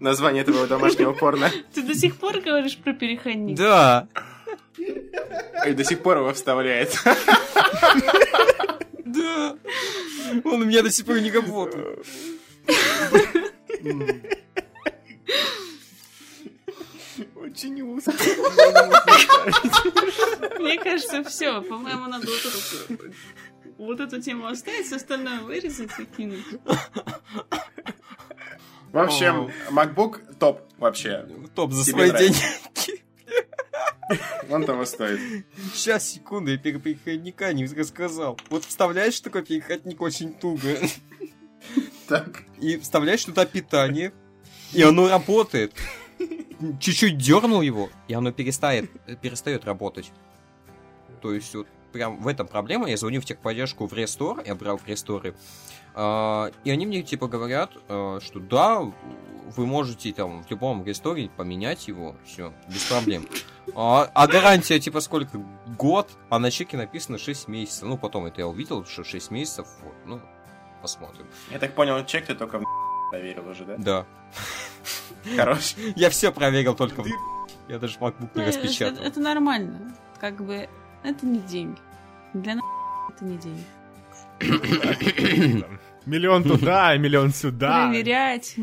Название 0.00 0.42
этого 0.42 0.66
домашнего 0.66 1.12
порно. 1.12 1.50
Ты 1.72 1.82
до 1.82 1.94
сих 1.94 2.16
пор 2.16 2.40
говоришь 2.40 2.76
про 2.76 2.92
переходник? 2.92 3.56
Да, 3.56 4.08
И 5.66 5.72
до 5.72 5.84
сих 5.84 6.02
пор 6.02 6.18
его 6.18 6.32
вставляет. 6.34 6.98
Да. 9.12 9.56
Он 10.44 10.62
у 10.62 10.64
меня 10.64 10.82
до 10.82 10.90
сих 10.90 11.06
пор 11.06 11.20
не 11.20 11.30
работает. 11.30 12.06
Очень 17.34 17.80
узко. 17.82 18.12
Мне 20.58 20.78
кажется, 20.78 21.24
все. 21.24 21.62
По-моему, 21.62 22.06
надо 22.06 22.26
вот 22.26 22.44
эту, 22.44 23.12
вот 23.78 24.00
эту 24.00 24.20
тему 24.20 24.46
оставить, 24.46 24.86
все 24.86 24.96
остальное 24.96 25.40
вырезать 25.40 25.90
и 25.98 26.04
кинуть. 26.04 26.44
В 28.92 28.98
общем, 28.98 29.50
MacBook 29.70 30.36
топ 30.38 30.62
вообще. 30.78 31.26
Топ 31.54 31.72
за 31.72 31.84
Тебе 31.84 32.08
свои 32.08 32.10
деньги. 32.18 32.38
Он 34.50 34.64
того 34.64 34.84
стоит. 34.84 35.44
Сейчас, 35.74 36.08
секунду, 36.08 36.50
я 36.50 36.58
пере- 36.58 36.78
переходника 36.78 37.52
не 37.52 37.66
рассказал. 37.66 38.38
Вот 38.50 38.64
вставляешь 38.64 39.20
такой 39.20 39.44
переходник 39.44 40.00
очень 40.00 40.32
туго. 40.34 40.78
Так. 42.06 42.44
И 42.58 42.78
вставляешь 42.78 43.24
туда 43.24 43.44
питание. 43.44 44.12
И 44.72 44.82
оно 44.82 45.08
работает. 45.08 45.74
Чуть-чуть 46.80 47.18
дернул 47.18 47.60
его, 47.60 47.90
и 48.08 48.14
оно 48.14 48.32
перестает, 48.32 48.90
перестает 49.20 49.64
работать. 49.64 50.10
То 51.22 51.32
есть 51.32 51.54
вот 51.54 51.68
прям 51.92 52.20
в 52.20 52.26
этом 52.28 52.46
проблема. 52.46 52.88
Я 52.88 52.96
звоню 52.96 53.20
в 53.20 53.24
техподдержку 53.24 53.86
в 53.86 53.92
Рестор, 53.92 54.42
я 54.44 54.54
брал 54.54 54.78
в 54.78 54.86
Ресторе. 54.86 55.34
А, 56.00 56.52
и 56.62 56.70
они 56.70 56.86
мне 56.86 57.02
типа 57.02 57.26
говорят, 57.26 57.72
а, 57.88 58.20
что 58.20 58.38
да, 58.38 58.82
вы 59.56 59.66
можете 59.66 60.12
там 60.12 60.44
в 60.44 60.50
любом 60.50 60.84
ресторе 60.84 61.28
поменять 61.36 61.88
его, 61.88 62.14
все, 62.24 62.52
без 62.68 62.84
проблем. 62.84 63.26
А, 63.74 64.08
а 64.14 64.28
гарантия 64.28 64.78
типа 64.78 65.00
сколько? 65.00 65.44
Год, 65.76 66.08
а 66.30 66.38
на 66.38 66.52
чеке 66.52 66.76
написано 66.76 67.18
6 67.18 67.48
месяцев. 67.48 67.82
Ну, 67.82 67.98
потом 67.98 68.26
это 68.26 68.42
я 68.42 68.46
увидел, 68.46 68.84
что 68.84 69.02
6 69.02 69.32
месяцев, 69.32 69.66
вот, 69.82 69.94
ну, 70.06 70.20
посмотрим. 70.82 71.26
Я 71.50 71.58
так 71.58 71.74
понял, 71.74 72.06
чек 72.06 72.26
ты 72.26 72.36
только 72.36 72.60
в 72.60 72.64
проверил 73.10 73.48
уже, 73.48 73.64
да? 73.64 73.76
Да. 73.76 74.06
Хорош. 75.36 75.74
Я 75.96 76.10
все 76.10 76.30
проверил 76.30 76.76
только 76.76 77.02
в... 77.02 77.08
Я 77.68 77.80
даже 77.80 77.98
MacBook 77.98 78.30
не 78.36 78.44
распечатал. 78.44 79.02
это 79.02 79.18
нормально. 79.18 79.96
Как 80.20 80.44
бы 80.44 80.68
это 81.02 81.26
не 81.26 81.40
деньги. 81.40 81.80
Для 82.34 82.54
нас 82.54 82.64
это 83.10 83.24
не 83.24 83.36
деньги. 83.36 83.64
Миллион 86.08 86.42
туда, 86.48 86.96
миллион 86.96 87.32
сюда. 87.34 87.88
Проверять. 87.88 88.56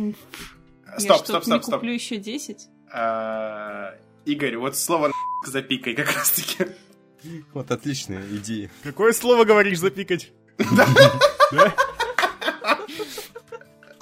Стоп, 0.98 1.18
стоп, 1.20 1.42
не 1.42 1.46
стоп, 1.46 1.64
стоп. 1.64 1.76
куплю 1.76 1.94
еще 1.94 2.18
10? 2.18 2.68
А, 2.92 3.94
Игорь, 4.26 4.58
вот 4.58 4.76
слово 4.76 5.12
запикай 5.46 5.94
как 5.94 6.12
раз 6.16 6.32
таки. 6.32 6.66
Вот 7.54 7.70
отличная 7.72 8.26
идея. 8.38 8.72
Какое 8.84 9.14
слово 9.14 9.46
говоришь 9.46 9.80
запикать? 9.80 10.32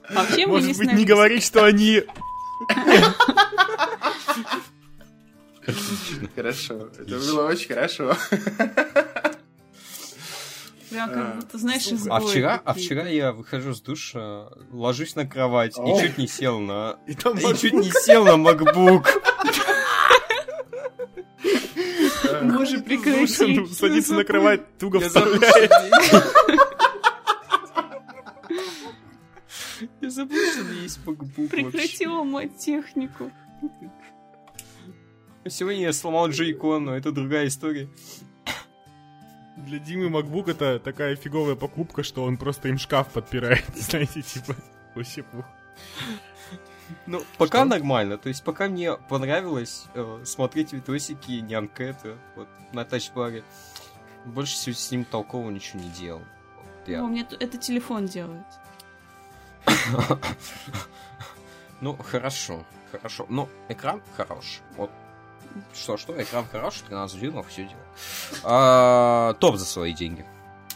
Вообще 0.09 0.45
мы 0.45 0.59
Может 0.59 0.77
быть, 0.77 0.93
не 0.93 1.05
говорить, 1.05 1.43
что 1.43 1.65
они... 1.65 2.03
Хорошо. 6.35 6.89
Это 6.97 7.17
было 7.17 7.47
очень 7.47 7.67
хорошо. 7.69 8.15
Прям 10.93 11.11
как 11.11 11.35
будто, 11.37 11.57
знаешь, 11.57 11.87
А 12.07 12.19
вчера, 12.19 12.61
а 12.63 12.73
вчера 12.75 13.07
я 13.07 13.31
выхожу 13.31 13.73
с 13.73 13.81
душа, 13.81 14.49
ложусь 14.71 15.15
на 15.15 15.25
кровать 15.25 15.73
О. 15.75 15.87
и 15.87 15.99
чуть 15.99 16.19
не 16.19 16.27
сел 16.27 16.59
на... 16.59 16.99
И 17.07 17.15
там 17.15 17.35
И 17.35 17.57
чуть 17.57 17.73
не 17.73 17.89
сел 17.89 18.23
на 18.25 18.35
MacBook. 18.35 19.07
Боже, 22.43 22.79
прекрати. 22.81 23.21
Душин 23.21 23.67
садится 23.73 24.13
на 24.13 24.23
кровать, 24.23 24.77
туго 24.77 24.99
вставляет. 24.99 25.71
Я 29.99 30.09
забыл, 30.11 30.37
что 30.51 30.61
есть 30.73 30.99
MacBook 31.05 31.49
Прекрати 31.49 32.05
ломать 32.05 32.55
технику. 32.57 33.31
Сегодня 35.49 35.81
я 35.81 35.93
сломал 35.93 36.29
джейкон, 36.29 36.85
но 36.85 36.95
это 36.95 37.11
другая 37.11 37.47
история. 37.47 37.89
Для 39.65 39.79
Димы 39.79 40.07
MacBook 40.09 40.51
это 40.51 40.79
такая 40.79 41.15
фиговая 41.15 41.55
покупка, 41.55 42.03
что 42.03 42.23
он 42.23 42.37
просто 42.37 42.67
им 42.69 42.77
шкаф 42.77 43.09
подпирает. 43.09 43.63
Знаете, 43.75 44.21
типа, 44.21 44.55
вообще 44.95 45.23
плохо. 45.23 45.47
Ну, 47.05 47.21
пока 47.37 47.59
Что? 47.59 47.65
нормально. 47.69 48.17
То 48.17 48.29
есть, 48.29 48.43
пока 48.43 48.67
мне 48.67 48.93
понравилось 48.93 49.85
э, 49.93 50.21
смотреть 50.25 50.73
видосики 50.73 51.31
Нянкэта 51.39 52.17
вот, 52.35 52.47
на 52.73 52.83
тачбаре. 52.85 53.43
Больше 54.25 54.53
всего 54.53 54.75
с 54.75 54.91
ним 54.91 55.05
толково 55.05 55.49
ничего 55.49 55.81
не 55.81 55.89
делал. 55.89 56.21
Я- 56.85 57.03
О, 57.03 57.07
мне 57.07 57.21
это 57.39 57.57
телефон 57.57 58.05
делает. 58.05 58.45
Ну, 61.81 61.97
хорошо, 61.97 62.63
хорошо. 62.91 63.25
Но 63.27 63.49
экран 63.67 64.01
хорош. 64.15 64.61
Вот 64.77 64.89
что-что, 65.73 66.21
экран 66.21 66.45
хорош, 66.51 66.81
13 66.87 67.19
дюймов, 67.19 67.47
все 67.47 67.63
дело. 67.63 67.81
А, 68.43 69.33
топ 69.35 69.57
за 69.57 69.65
свои 69.65 69.93
деньги. 69.93 70.25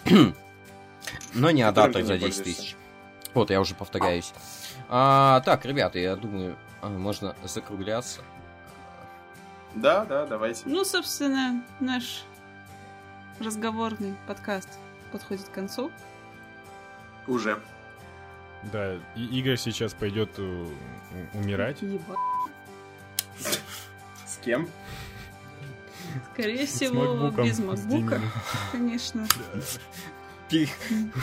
Но 1.34 1.52
не 1.52 1.62
адаптер 1.62 2.04
за 2.04 2.14
не 2.14 2.20
10 2.20 2.36
пользуешься. 2.38 2.44
тысяч. 2.44 2.76
Вот, 3.34 3.50
я 3.50 3.60
уже 3.62 3.76
повторяюсь. 3.76 4.34
А, 4.90 5.42
так, 5.42 5.66
ребята, 5.66 6.00
я 6.00 6.16
думаю, 6.16 6.58
а, 6.82 6.90
можно 6.90 7.36
закругляться. 7.44 8.22
Да, 9.76 10.06
да, 10.06 10.26
давайте. 10.26 10.64
Ну, 10.66 10.84
собственно, 10.86 11.64
наш 11.80 12.24
разговорный 13.40 14.16
подкаст 14.28 14.70
подходит 15.12 15.48
к 15.48 15.52
концу. 15.52 15.92
Уже. 17.28 17.62
Да, 18.72 18.96
и 19.16 19.26
Игорь 19.40 19.58
сейчас 19.58 19.94
пойдет 19.94 20.40
у- 20.40 20.70
умирать. 21.34 21.82
Еба. 21.82 22.16
Кем? 24.48 24.70
Скорее 26.34 26.66
всего, 26.66 27.30
без 27.32 27.60
макбука, 27.60 28.22
конечно. 28.72 29.28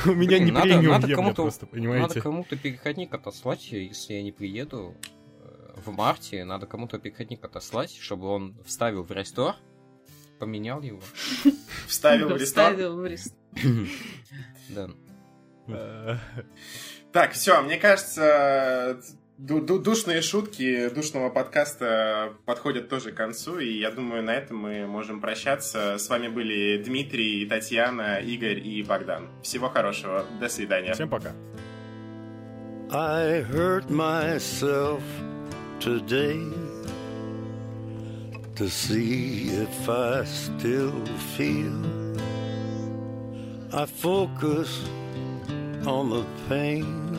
У 0.05 0.13
меня 0.13 0.39
не 0.39 0.51
надо- 0.51 0.83
надо 0.83 1.15
кому-то- 1.15 1.43
просто, 1.43 1.65
Надо 1.65 1.75
понимаете? 1.75 2.21
кому-то 2.21 2.57
переходник 2.57 3.15
отослать, 3.15 3.73
если 3.73 4.13
я 4.15 4.23
не 4.23 4.33
приеду 4.33 4.95
э, 5.43 5.73
в 5.83 5.91
марте. 5.91 6.45
Надо 6.45 6.67
кому-то 6.67 6.99
переходник 6.99 7.43
отослать, 7.43 7.97
чтобы 7.99 8.27
он 8.27 8.55
вставил 8.67 9.03
в 9.03 9.11
рестор, 9.13 9.55
поменял 10.39 10.83
его. 10.83 11.01
Вставил 11.89 12.29
в 12.29 12.33
рестор. 12.37 12.73
Вставил 12.73 12.97
в 12.99 13.07
рестор. 13.07 13.39
Да. 14.69 14.91
Э, 15.69 16.17
Так, 17.13 17.33
все, 17.33 17.63
мне 17.63 17.79
кажется, 17.79 19.01
ду- 19.39 19.61
ду- 19.61 19.78
душные 19.78 20.23
шутки 20.23 20.89
душного 20.90 21.31
подкаста 21.31 22.32
подходят 22.44 22.89
тоже 22.89 23.12
к 23.12 23.16
концу, 23.16 23.59
и 23.59 23.78
я 23.78 23.90
думаю, 23.90 24.23
на 24.23 24.31
этом 24.35 24.59
мы 24.59 24.86
можем 24.86 25.20
прощаться. 25.20 25.98
С 25.98 26.09
вами 26.09 26.28
были 26.28 26.82
Дмитрий, 26.82 27.47
Татьяна, 27.47 28.19
Игорь 28.19 28.59
и 28.59 28.82
Богдан. 28.82 29.28
Всего 29.43 29.69
хорошего, 29.69 30.24
до 30.40 30.48
свидания. 30.48 30.94
Всем 30.94 31.09
пока. 31.09 31.32
I 32.90 33.43
hurt 33.43 33.90
myself 33.90 35.02
today 35.81 36.39
to 38.56 38.69
see 38.69 39.48
if 39.51 39.89
I 39.89 40.24
still 40.24 40.93
feel. 41.36 41.73
I 43.73 43.86
focus 43.86 44.69
on 45.85 46.11
the 46.11 46.24
pain, 46.48 47.19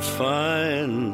find 0.00 1.09